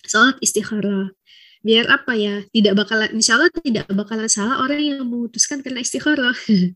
[0.00, 1.12] sholat istikharah
[1.60, 6.32] biar apa ya tidak bakalan insya Allah tidak bakalan salah orang yang memutuskan karena istikharah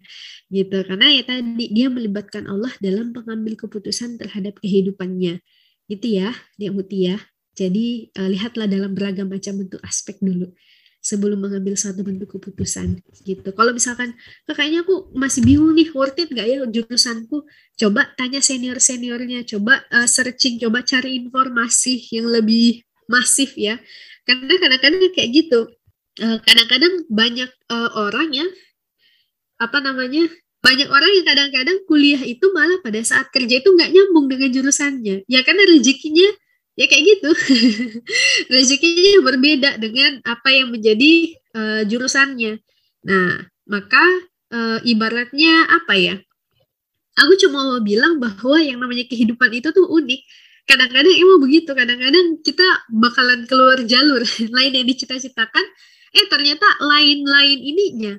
[0.55, 0.79] gitu.
[0.85, 5.41] Karena ya tadi dia melibatkan Allah dalam pengambil keputusan terhadap kehidupannya.
[5.89, 7.21] Gitu ya dia mutia
[7.55, 10.51] jadi uh, lihatlah dalam beragam macam bentuk aspek dulu
[11.05, 12.99] sebelum mengambil satu bentuk keputusan
[13.29, 13.49] gitu.
[13.53, 14.17] Kalau misalkan
[14.49, 17.45] kayaknya aku masih bingung nih worth it gak ya jurusanku,
[17.77, 23.77] coba tanya senior seniornya, coba uh, searching, coba cari informasi yang lebih masif ya.
[24.25, 25.61] Karena kadang-kadang kayak gitu.
[26.15, 28.47] kadang kadang-kadang banyak uh, orang ya
[29.59, 30.31] apa namanya
[30.65, 35.29] banyak orang yang kadang-kadang kuliah itu malah pada saat kerja itu nggak nyambung dengan jurusannya
[35.29, 36.25] ya karena rezekinya
[36.75, 37.31] ya kayak gitu.
[38.53, 42.59] Rezekinya berbeda dengan apa yang menjadi uh, jurusannya.
[43.07, 44.05] Nah maka
[44.53, 46.15] uh, ibaratnya apa ya?
[47.15, 50.21] Aku cuma mau bilang bahwa yang namanya kehidupan itu tuh unik.
[50.67, 51.71] Kadang-kadang emang begitu.
[51.71, 54.27] Kadang-kadang kita bakalan keluar jalur
[54.57, 55.65] lain yang dicita-citakan.
[56.15, 58.15] Eh ternyata lain-lain ininya.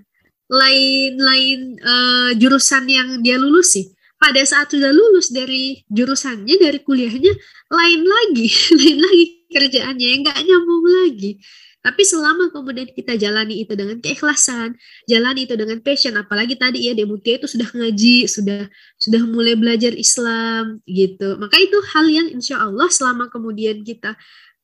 [0.46, 7.34] Lain-lain uh, jurusan yang dia lulus sih pada saat sudah lulus dari jurusannya dari kuliahnya
[7.72, 8.48] lain lagi
[8.80, 11.40] lain lagi kerjaannya yang nggak nyambung lagi
[11.86, 14.74] tapi selama kemudian kita jalani itu dengan keikhlasan,
[15.06, 18.66] jalani itu dengan passion, apalagi tadi ya Demutia itu sudah ngaji, sudah
[18.98, 21.38] sudah mulai belajar Islam gitu.
[21.38, 24.18] Maka itu hal yang insya Allah selama kemudian kita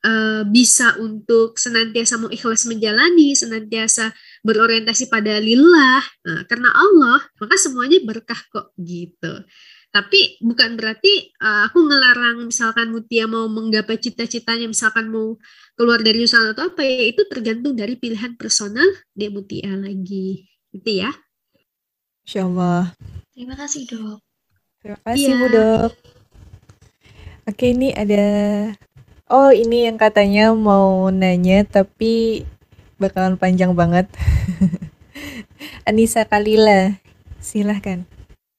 [0.06, 4.14] uh, bisa untuk senantiasa mau ikhlas menjalani, senantiasa
[4.46, 9.46] berorientasi pada lillah, nah, karena Allah, maka semuanya berkah kok gitu.
[9.92, 15.36] Tapi bukan berarti uh, aku ngelarang misalkan Mutia mau menggapai cita-citanya, misalkan mau
[15.76, 20.48] keluar dari usaha atau apa ya, itu tergantung dari pilihan personal dia Mutia lagi.
[20.72, 21.12] Gitu ya.
[22.24, 22.96] Insya Allah.
[23.36, 24.20] Terima kasih dok.
[24.80, 25.36] Terima kasih ya.
[25.36, 25.92] Bu dok.
[27.52, 28.24] Oke ini ada
[29.32, 32.44] Oh, ini yang katanya mau nanya tapi
[33.00, 34.12] bakalan panjang banget.
[35.88, 37.00] Anissa Kalila,
[37.40, 38.04] silahkan.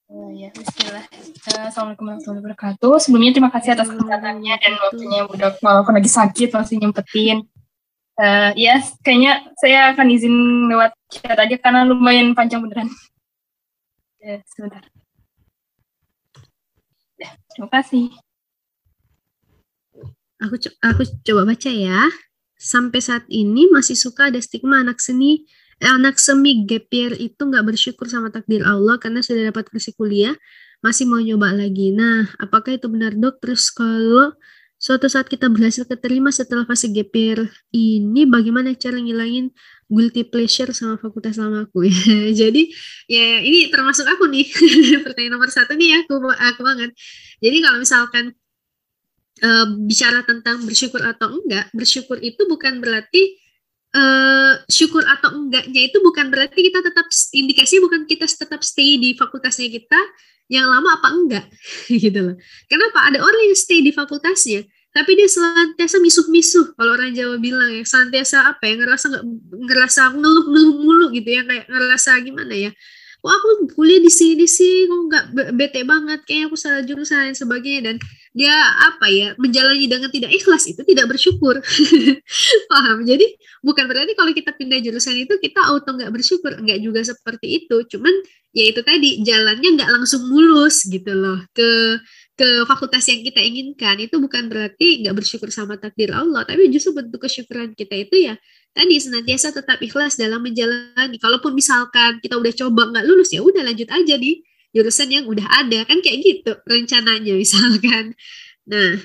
[0.09, 1.05] Oh, ya, bismillah.
[1.45, 2.93] Uh, Assalamualaikum warahmatullahi wabarakatuh.
[3.05, 7.45] Sebelumnya terima kasih atas kesempatannya dan waktunya Budok walaupun lagi sakit masih nyempetin.
[8.17, 10.33] Uh, ya, yes, kayaknya saya akan izin
[10.73, 12.89] lewat chat aja karena lumayan panjang beneran.
[14.17, 14.81] Ya, sebentar.
[17.21, 18.09] Ya, terima kasih.
[20.43, 22.11] Aku co aku coba baca ya.
[22.59, 25.47] Sampai saat ini masih suka ada stigma anak seni
[25.79, 29.95] eh, anak semi gap year itu nggak bersyukur sama takdir Allah karena sudah dapat kursi
[29.95, 30.35] kuliah
[30.83, 31.95] masih mau nyoba lagi.
[31.95, 33.39] Nah, apakah itu benar dok?
[33.39, 34.35] Terus kalau
[34.75, 37.39] suatu saat kita berhasil keterima setelah fase gap year
[37.71, 39.55] ini, bagaimana cara ngilangin
[39.87, 41.95] guilty pleasure sama fakultas lama aku ya?
[42.43, 42.67] Jadi
[43.07, 44.43] ya ini termasuk aku nih
[45.07, 46.91] pertanyaan nomor satu nih ya aku aku banget.
[47.39, 48.35] Jadi kalau misalkan
[49.43, 53.37] uh, bicara tentang bersyukur atau enggak, bersyukur itu bukan berarti
[53.93, 59.13] uh, syukur atau enggaknya itu bukan berarti kita tetap indikasi bukan kita tetap stay di
[59.13, 59.99] fakultasnya kita
[60.47, 61.45] yang lama apa enggak
[62.03, 62.35] gitu loh.
[62.71, 64.63] Kenapa ada orang yang stay di fakultasnya
[64.93, 69.25] tapi dia senantiasa misuh-misuh kalau orang Jawa bilang ya senantiasa apa ya ngerasa nggak
[69.65, 72.69] ngerasa ngeluh-ngeluh mulu gitu ya kayak ngerasa gimana ya
[73.23, 75.25] kok aku kuliah di sini sih kok nggak
[75.57, 77.95] bete banget kayak aku salah jurusan dan sebagainya dan
[78.33, 78.57] dia
[78.89, 81.61] apa ya menjalani dengan tidak ikhlas itu tidak bersyukur.
[82.73, 83.05] Paham?
[83.05, 86.57] Jadi bukan berarti kalau kita pindah jurusan itu kita auto nggak bersyukur.
[86.57, 87.85] Nggak juga seperti itu.
[87.85, 88.13] Cuman
[88.49, 92.01] ya itu tadi jalannya nggak langsung mulus gitu loh ke
[92.33, 94.01] ke fakultas yang kita inginkan.
[94.01, 96.41] Itu bukan berarti nggak bersyukur sama takdir Allah.
[96.41, 98.35] Tapi justru bentuk kesyukuran kita itu ya
[98.73, 101.21] tadi senantiasa tetap ikhlas dalam menjalani.
[101.21, 104.41] Kalaupun misalkan kita udah coba nggak lulus ya udah lanjut aja di
[104.73, 108.17] jurusan yang udah ada kan kayak gitu rencananya misalkan.
[108.65, 108.97] Nah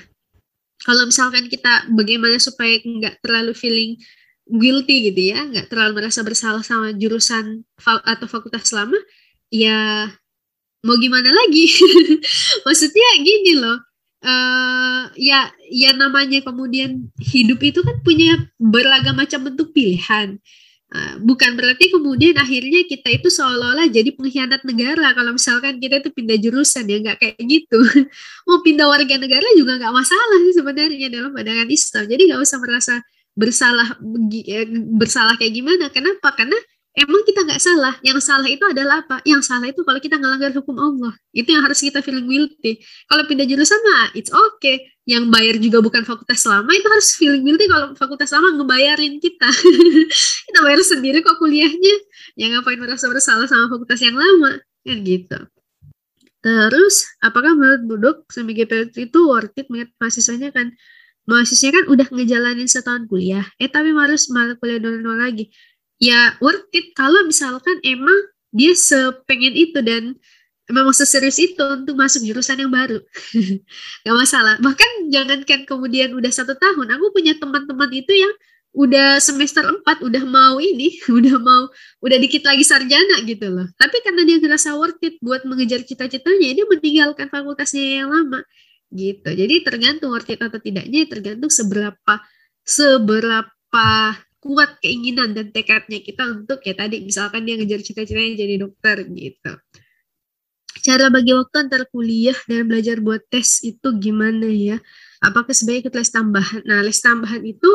[0.83, 3.99] kalau misalkan kita bagaimana supaya nggak terlalu feeling
[4.49, 8.97] guilty gitu ya, nggak terlalu merasa bersalah sama jurusan atau fakultas lama,
[9.53, 10.09] ya
[10.81, 11.69] mau gimana lagi?
[12.65, 13.77] Maksudnya gini loh,
[14.25, 20.41] uh, ya ya namanya kemudian hidup itu kan punya beragam macam bentuk pilihan.
[20.89, 26.09] Uh, bukan berarti kemudian akhirnya kita itu seolah-olah jadi pengkhianat negara kalau misalkan kita itu
[26.09, 27.77] pindah jurusan ya nggak kayak gitu
[28.49, 32.57] mau pindah warga negara juga nggak masalah sih sebenarnya dalam pandangan Islam jadi nggak usah
[32.57, 32.93] merasa
[33.37, 34.01] bersalah
[34.49, 34.65] eh,
[34.97, 36.57] bersalah kayak gimana kenapa karena
[36.99, 37.95] emang kita nggak salah.
[38.03, 39.23] Yang salah itu adalah apa?
[39.23, 41.13] Yang salah itu kalau kita ngelanggar hukum Allah.
[41.31, 42.81] Itu yang harus kita feeling guilty.
[43.07, 44.89] Kalau pindah jurusan mah it's okay.
[45.09, 49.49] Yang bayar juga bukan fakultas lama itu harus feeling guilty kalau fakultas lama ngebayarin kita.
[50.45, 51.95] kita bayar sendiri kok kuliahnya.
[52.37, 54.61] Yang ngapain merasa bersalah sama fakultas yang lama?
[54.85, 55.39] Kan gitu.
[56.39, 60.71] Terus, apakah menurut Budok semi GPL itu worth it mengingat mahasiswanya kan
[61.27, 65.51] mahasiswanya kan udah ngejalanin setahun kuliah, eh tapi harus malah kuliah dari nol lagi
[65.99, 70.17] ya worth it kalau misalkan emang dia sepengen itu dan
[70.69, 73.01] memang seserius itu untuk masuk jurusan yang baru.
[74.05, 74.55] Gak masalah.
[74.61, 78.33] Bahkan jangankan kemudian udah satu tahun aku punya teman-teman itu yang
[78.69, 81.73] udah semester 4 udah mau ini udah mau
[82.05, 83.67] udah dikit lagi sarjana gitu loh.
[83.75, 88.45] Tapi karena dia ngerasa worth it buat mengejar cita-citanya dia meninggalkan fakultasnya yang lama
[88.93, 89.29] gitu.
[89.29, 92.21] Jadi tergantung worth it atau tidaknya tergantung seberapa
[92.61, 93.89] seberapa
[94.39, 99.53] kuat keinginan dan tekadnya kita untuk ya tadi misalkan dia ngejar cita-citanya jadi dokter gitu.
[100.81, 104.77] Cara bagi waktu antara kuliah dan belajar buat tes itu gimana ya?
[105.19, 106.61] Apakah sebaiknya ikut les tambahan?
[106.63, 107.69] Nah, les tambahan itu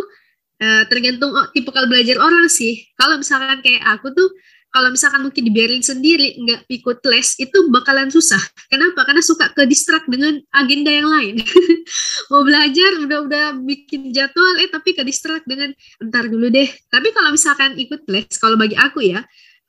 [0.61, 2.89] uh, tergantung tipe kalau belajar orang sih.
[2.97, 4.29] Kalau misalkan kayak aku tuh
[4.75, 8.43] kalau misalkan mungkin dibiarin sendiri nggak ikut les itu bakalan susah.
[8.67, 9.07] Kenapa?
[9.07, 11.39] Karena suka ke distract dengan agenda yang lain.
[12.35, 15.71] Mau belajar udah udah bikin jadwal eh tapi ke distract dengan
[16.03, 16.67] entar dulu deh.
[16.91, 19.23] Tapi kalau misalkan ikut les, kalau bagi aku ya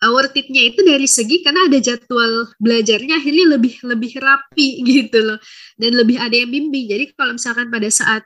[0.04, 5.40] worth itu dari segi karena ada jadwal belajarnya akhirnya lebih lebih rapi gitu loh.
[5.80, 6.92] Dan lebih ada yang bimbing.
[6.92, 8.24] Jadi kalau misalkan pada saat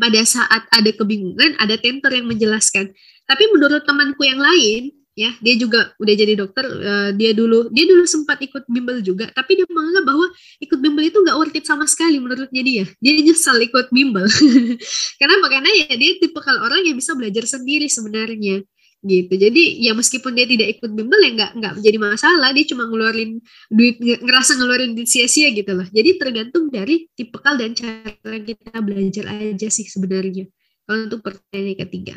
[0.00, 2.92] pada saat ada kebingungan ada tentor yang menjelaskan.
[3.24, 7.84] Tapi menurut temanku yang lain ya dia juga udah jadi dokter uh, dia dulu dia
[7.84, 9.28] dulu sempat ikut bimbel juga.
[9.32, 10.26] Tapi dia menganggap bahwa
[10.60, 12.84] ikut bimbel itu nggak worth it sama sekali menurutnya dia.
[13.00, 14.28] Dia nyesal ikut bimbel.
[15.20, 18.64] Karena makanya ya dia tipe kalau orang yang bisa belajar sendiri sebenarnya
[19.00, 22.84] gitu jadi ya meskipun dia tidak ikut bimbel ya nggak nggak menjadi masalah dia cuma
[22.84, 23.40] ngeluarin
[23.72, 28.12] duit ngerasa ngeluarin duit sia-sia gitu loh jadi tergantung dari tipikal dan cara
[28.44, 30.48] kita belajar aja sih sebenarnya
[30.84, 32.14] kalau untuk pertanyaan yang ketiga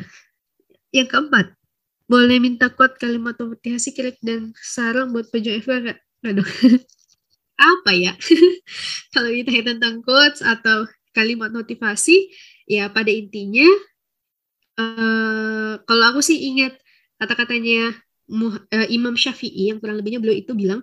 [0.92, 1.56] yang keempat
[2.04, 5.98] boleh minta quote kalimat motivasi klik dan sarang buat pejuang FK nggak?
[6.28, 6.48] Aduh.
[7.74, 8.12] Apa ya?
[9.14, 10.84] Kalau ditanya tentang quotes atau
[11.16, 12.28] kalimat motivasi,
[12.68, 13.64] ya pada intinya,
[14.78, 16.78] uh, kalau aku sih ingat
[17.20, 17.94] kata-katanya
[18.30, 20.82] uh, Imam Syafi'i yang kurang lebihnya beliau itu bilang,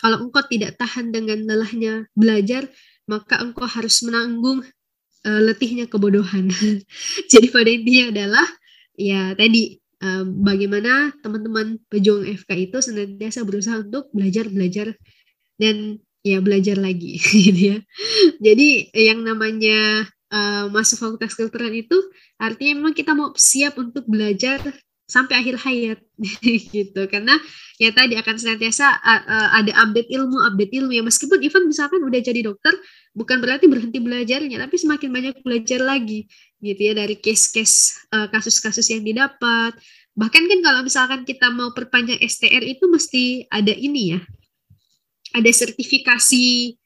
[0.00, 2.66] kalau engkau tidak tahan dengan lelahnya belajar,
[3.06, 4.64] maka engkau harus menanggung
[5.24, 6.50] uh, letihnya kebodohan.
[7.32, 8.46] Jadi pada intinya adalah
[8.98, 9.80] ya tadi
[10.42, 14.98] bagaimana teman-teman pejuang FK itu senantiasa berusaha untuk belajar belajar
[15.62, 17.78] dan ya belajar lagi gitu ya
[18.38, 21.98] jadi yang namanya uh, masuk fakultas kedokteran itu
[22.42, 24.58] artinya memang kita mau siap untuk belajar
[25.12, 25.98] sampai akhir hayat.
[26.74, 27.02] Gitu.
[27.12, 27.36] Karena
[27.76, 30.92] ya tadi akan senantiasa uh, ada update ilmu update ilmu.
[30.96, 32.72] Ya meskipun even misalkan udah jadi dokter
[33.12, 36.24] bukan berarti berhenti belajarnya tapi semakin banyak belajar lagi.
[36.58, 39.76] Gitu ya dari case-case uh, kasus-kasus yang didapat.
[40.12, 44.20] Bahkan kan kalau misalkan kita mau perpanjang STR itu mesti ada ini ya.
[45.32, 46.76] Ada sertifikasi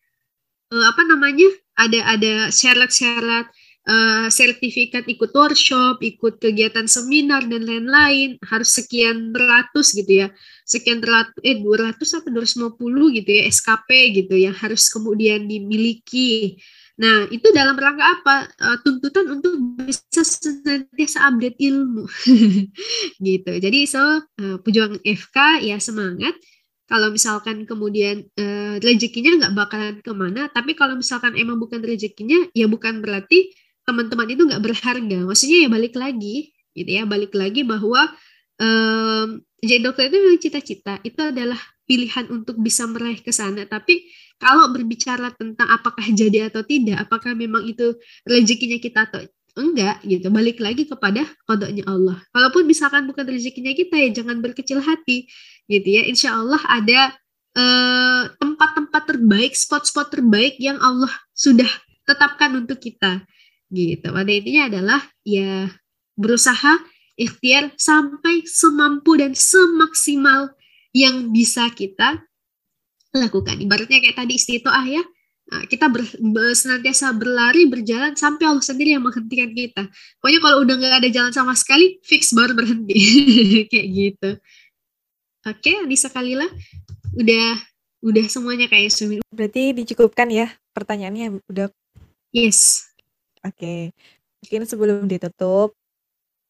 [0.74, 1.48] uh, apa namanya?
[1.76, 3.52] Ada ada syarat-syarat
[3.86, 10.28] uh, sertifikat ikut workshop, ikut kegiatan seminar dan lain-lain harus sekian ratus gitu ya,
[10.66, 13.88] sekian ratus eh 200 atau 250 gitu ya SKP
[14.22, 16.58] gitu yang harus kemudian dimiliki.
[16.96, 18.36] Nah itu dalam rangka apa?
[18.56, 19.54] Uh, tuntutan untuk
[19.84, 22.08] bisa senantiasa update ilmu
[23.28, 23.52] gitu.
[23.62, 26.34] Jadi so uh, pejuang FK ya semangat
[26.86, 32.46] kalau misalkan kemudian uh, rezekinya nggak bakalan ke mana tapi kalau misalkan emang bukan rezekinya
[32.54, 33.50] ya bukan berarti
[33.86, 35.18] teman-teman itu nggak berharga.
[35.24, 38.12] Maksudnya ya balik lagi gitu ya balik lagi bahwa
[38.60, 40.94] um, jadi dokter itu memang cita-cita.
[41.06, 43.64] Itu adalah pilihan untuk bisa meraih ke sana.
[43.64, 47.96] Tapi kalau berbicara tentang apakah jadi atau tidak apakah memang itu
[48.26, 49.24] rezekinya kita atau
[49.56, 52.20] enggak gitu balik lagi kepada kodoknya Allah.
[52.34, 55.24] Kalaupun misalkan bukan rezekinya kita ya jangan berkecil hati
[55.64, 56.04] gitu ya.
[56.04, 57.16] Insya Allah ada
[57.56, 61.68] eh, tempat-tempat uh, terbaik spot-spot terbaik yang Allah sudah
[62.04, 63.24] tetapkan untuk kita
[63.70, 64.06] gitu.
[64.10, 65.70] Pada intinya adalah ya
[66.16, 66.80] berusaha
[67.16, 70.52] ikhtiar sampai semampu dan semaksimal
[70.92, 72.24] yang bisa kita
[73.16, 73.56] lakukan.
[73.60, 75.02] Ibaratnya kayak tadi istiqoah ya
[75.48, 79.82] nah, kita ber, ber, senantiasa berlari berjalan sampai Allah sendiri yang menghentikan kita.
[80.20, 82.96] Pokoknya kalau udah nggak ada jalan sama sekali fix baru berhenti.
[83.72, 84.30] Kayak gitu.
[85.46, 86.46] Oke Anissa Kalila
[87.14, 87.54] udah
[88.02, 89.22] udah semuanya kayak sumi.
[89.30, 91.70] Berarti dicukupkan ya pertanyaannya udah.
[92.34, 92.85] Yes
[93.46, 93.94] Oke,
[94.42, 95.72] mungkin sebelum ditutup,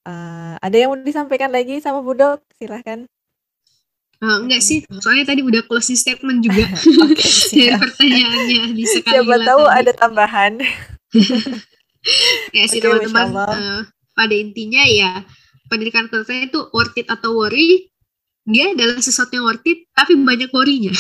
[0.09, 2.41] uh, ada yang mau disampaikan lagi sama Budok?
[2.57, 3.05] Silahkan.
[4.17, 6.65] Uh, enggak sih, soalnya tadi udah closing statement juga
[7.05, 9.77] okay, dari pertanyaannya di sekali Siapa tahu tadi.
[9.77, 10.53] ada tambahan.
[12.57, 13.81] ya sih okay, teman-teman, uh,
[14.17, 15.21] pada intinya ya
[15.69, 17.93] pendidikan kedokteran itu worth it atau worry
[18.47, 20.95] dia adalah sesuatu yang worth it tapi banyak worry-nya.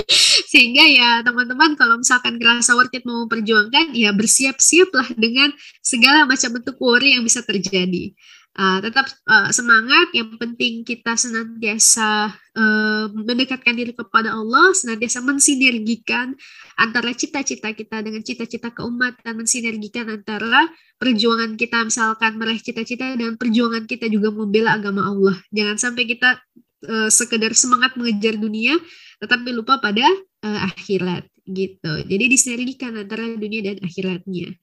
[0.52, 6.58] Sehingga ya teman-teman kalau misalkan ngerasa worth it mau memperjuangkan ya bersiap-siaplah dengan segala macam
[6.58, 8.12] bentuk worry yang bisa terjadi.
[8.58, 10.10] Uh, tetap uh, semangat.
[10.10, 16.34] Yang penting kita senantiasa uh, mendekatkan diri kepada Allah senantiasa mensinergikan
[16.74, 20.66] antara cita-cita kita dengan cita-cita keumatan mensinergikan antara
[20.98, 25.38] perjuangan kita misalkan meraih cita-cita dan perjuangan kita juga membela agama Allah.
[25.54, 26.42] Jangan sampai kita
[26.86, 28.78] uh, sekedar semangat mengejar dunia
[29.18, 30.06] tetapi lupa pada
[30.46, 31.92] uh, akhirat gitu.
[32.04, 34.54] Jadi disinergikan antara dunia dan akhiratnya.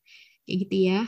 [0.45, 0.99] Kayak gitu ya.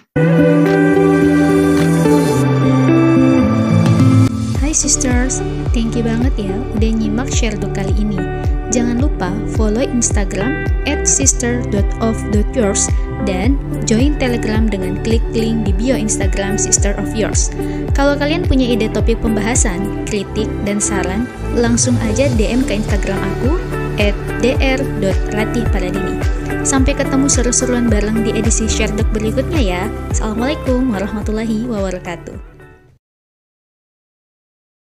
[4.58, 5.40] Hai sisters,
[5.72, 8.37] thank you banget ya udah nyimak share kali ini.
[8.68, 12.92] Jangan lupa follow Instagram at sister.of.yours
[13.24, 13.56] dan
[13.88, 17.52] join Telegram dengan klik link di bio Instagram Sister of Yours.
[17.96, 21.26] Kalau kalian punya ide topik pembahasan, kritik, dan saran,
[21.56, 23.52] langsung aja DM ke Instagram aku
[23.98, 24.14] at
[24.44, 26.20] dr.ratihpaladini.
[26.68, 29.84] Sampai ketemu seru-seruan bareng di edisi Share berikutnya ya.
[30.12, 32.57] Assalamualaikum warahmatullahi wabarakatuh.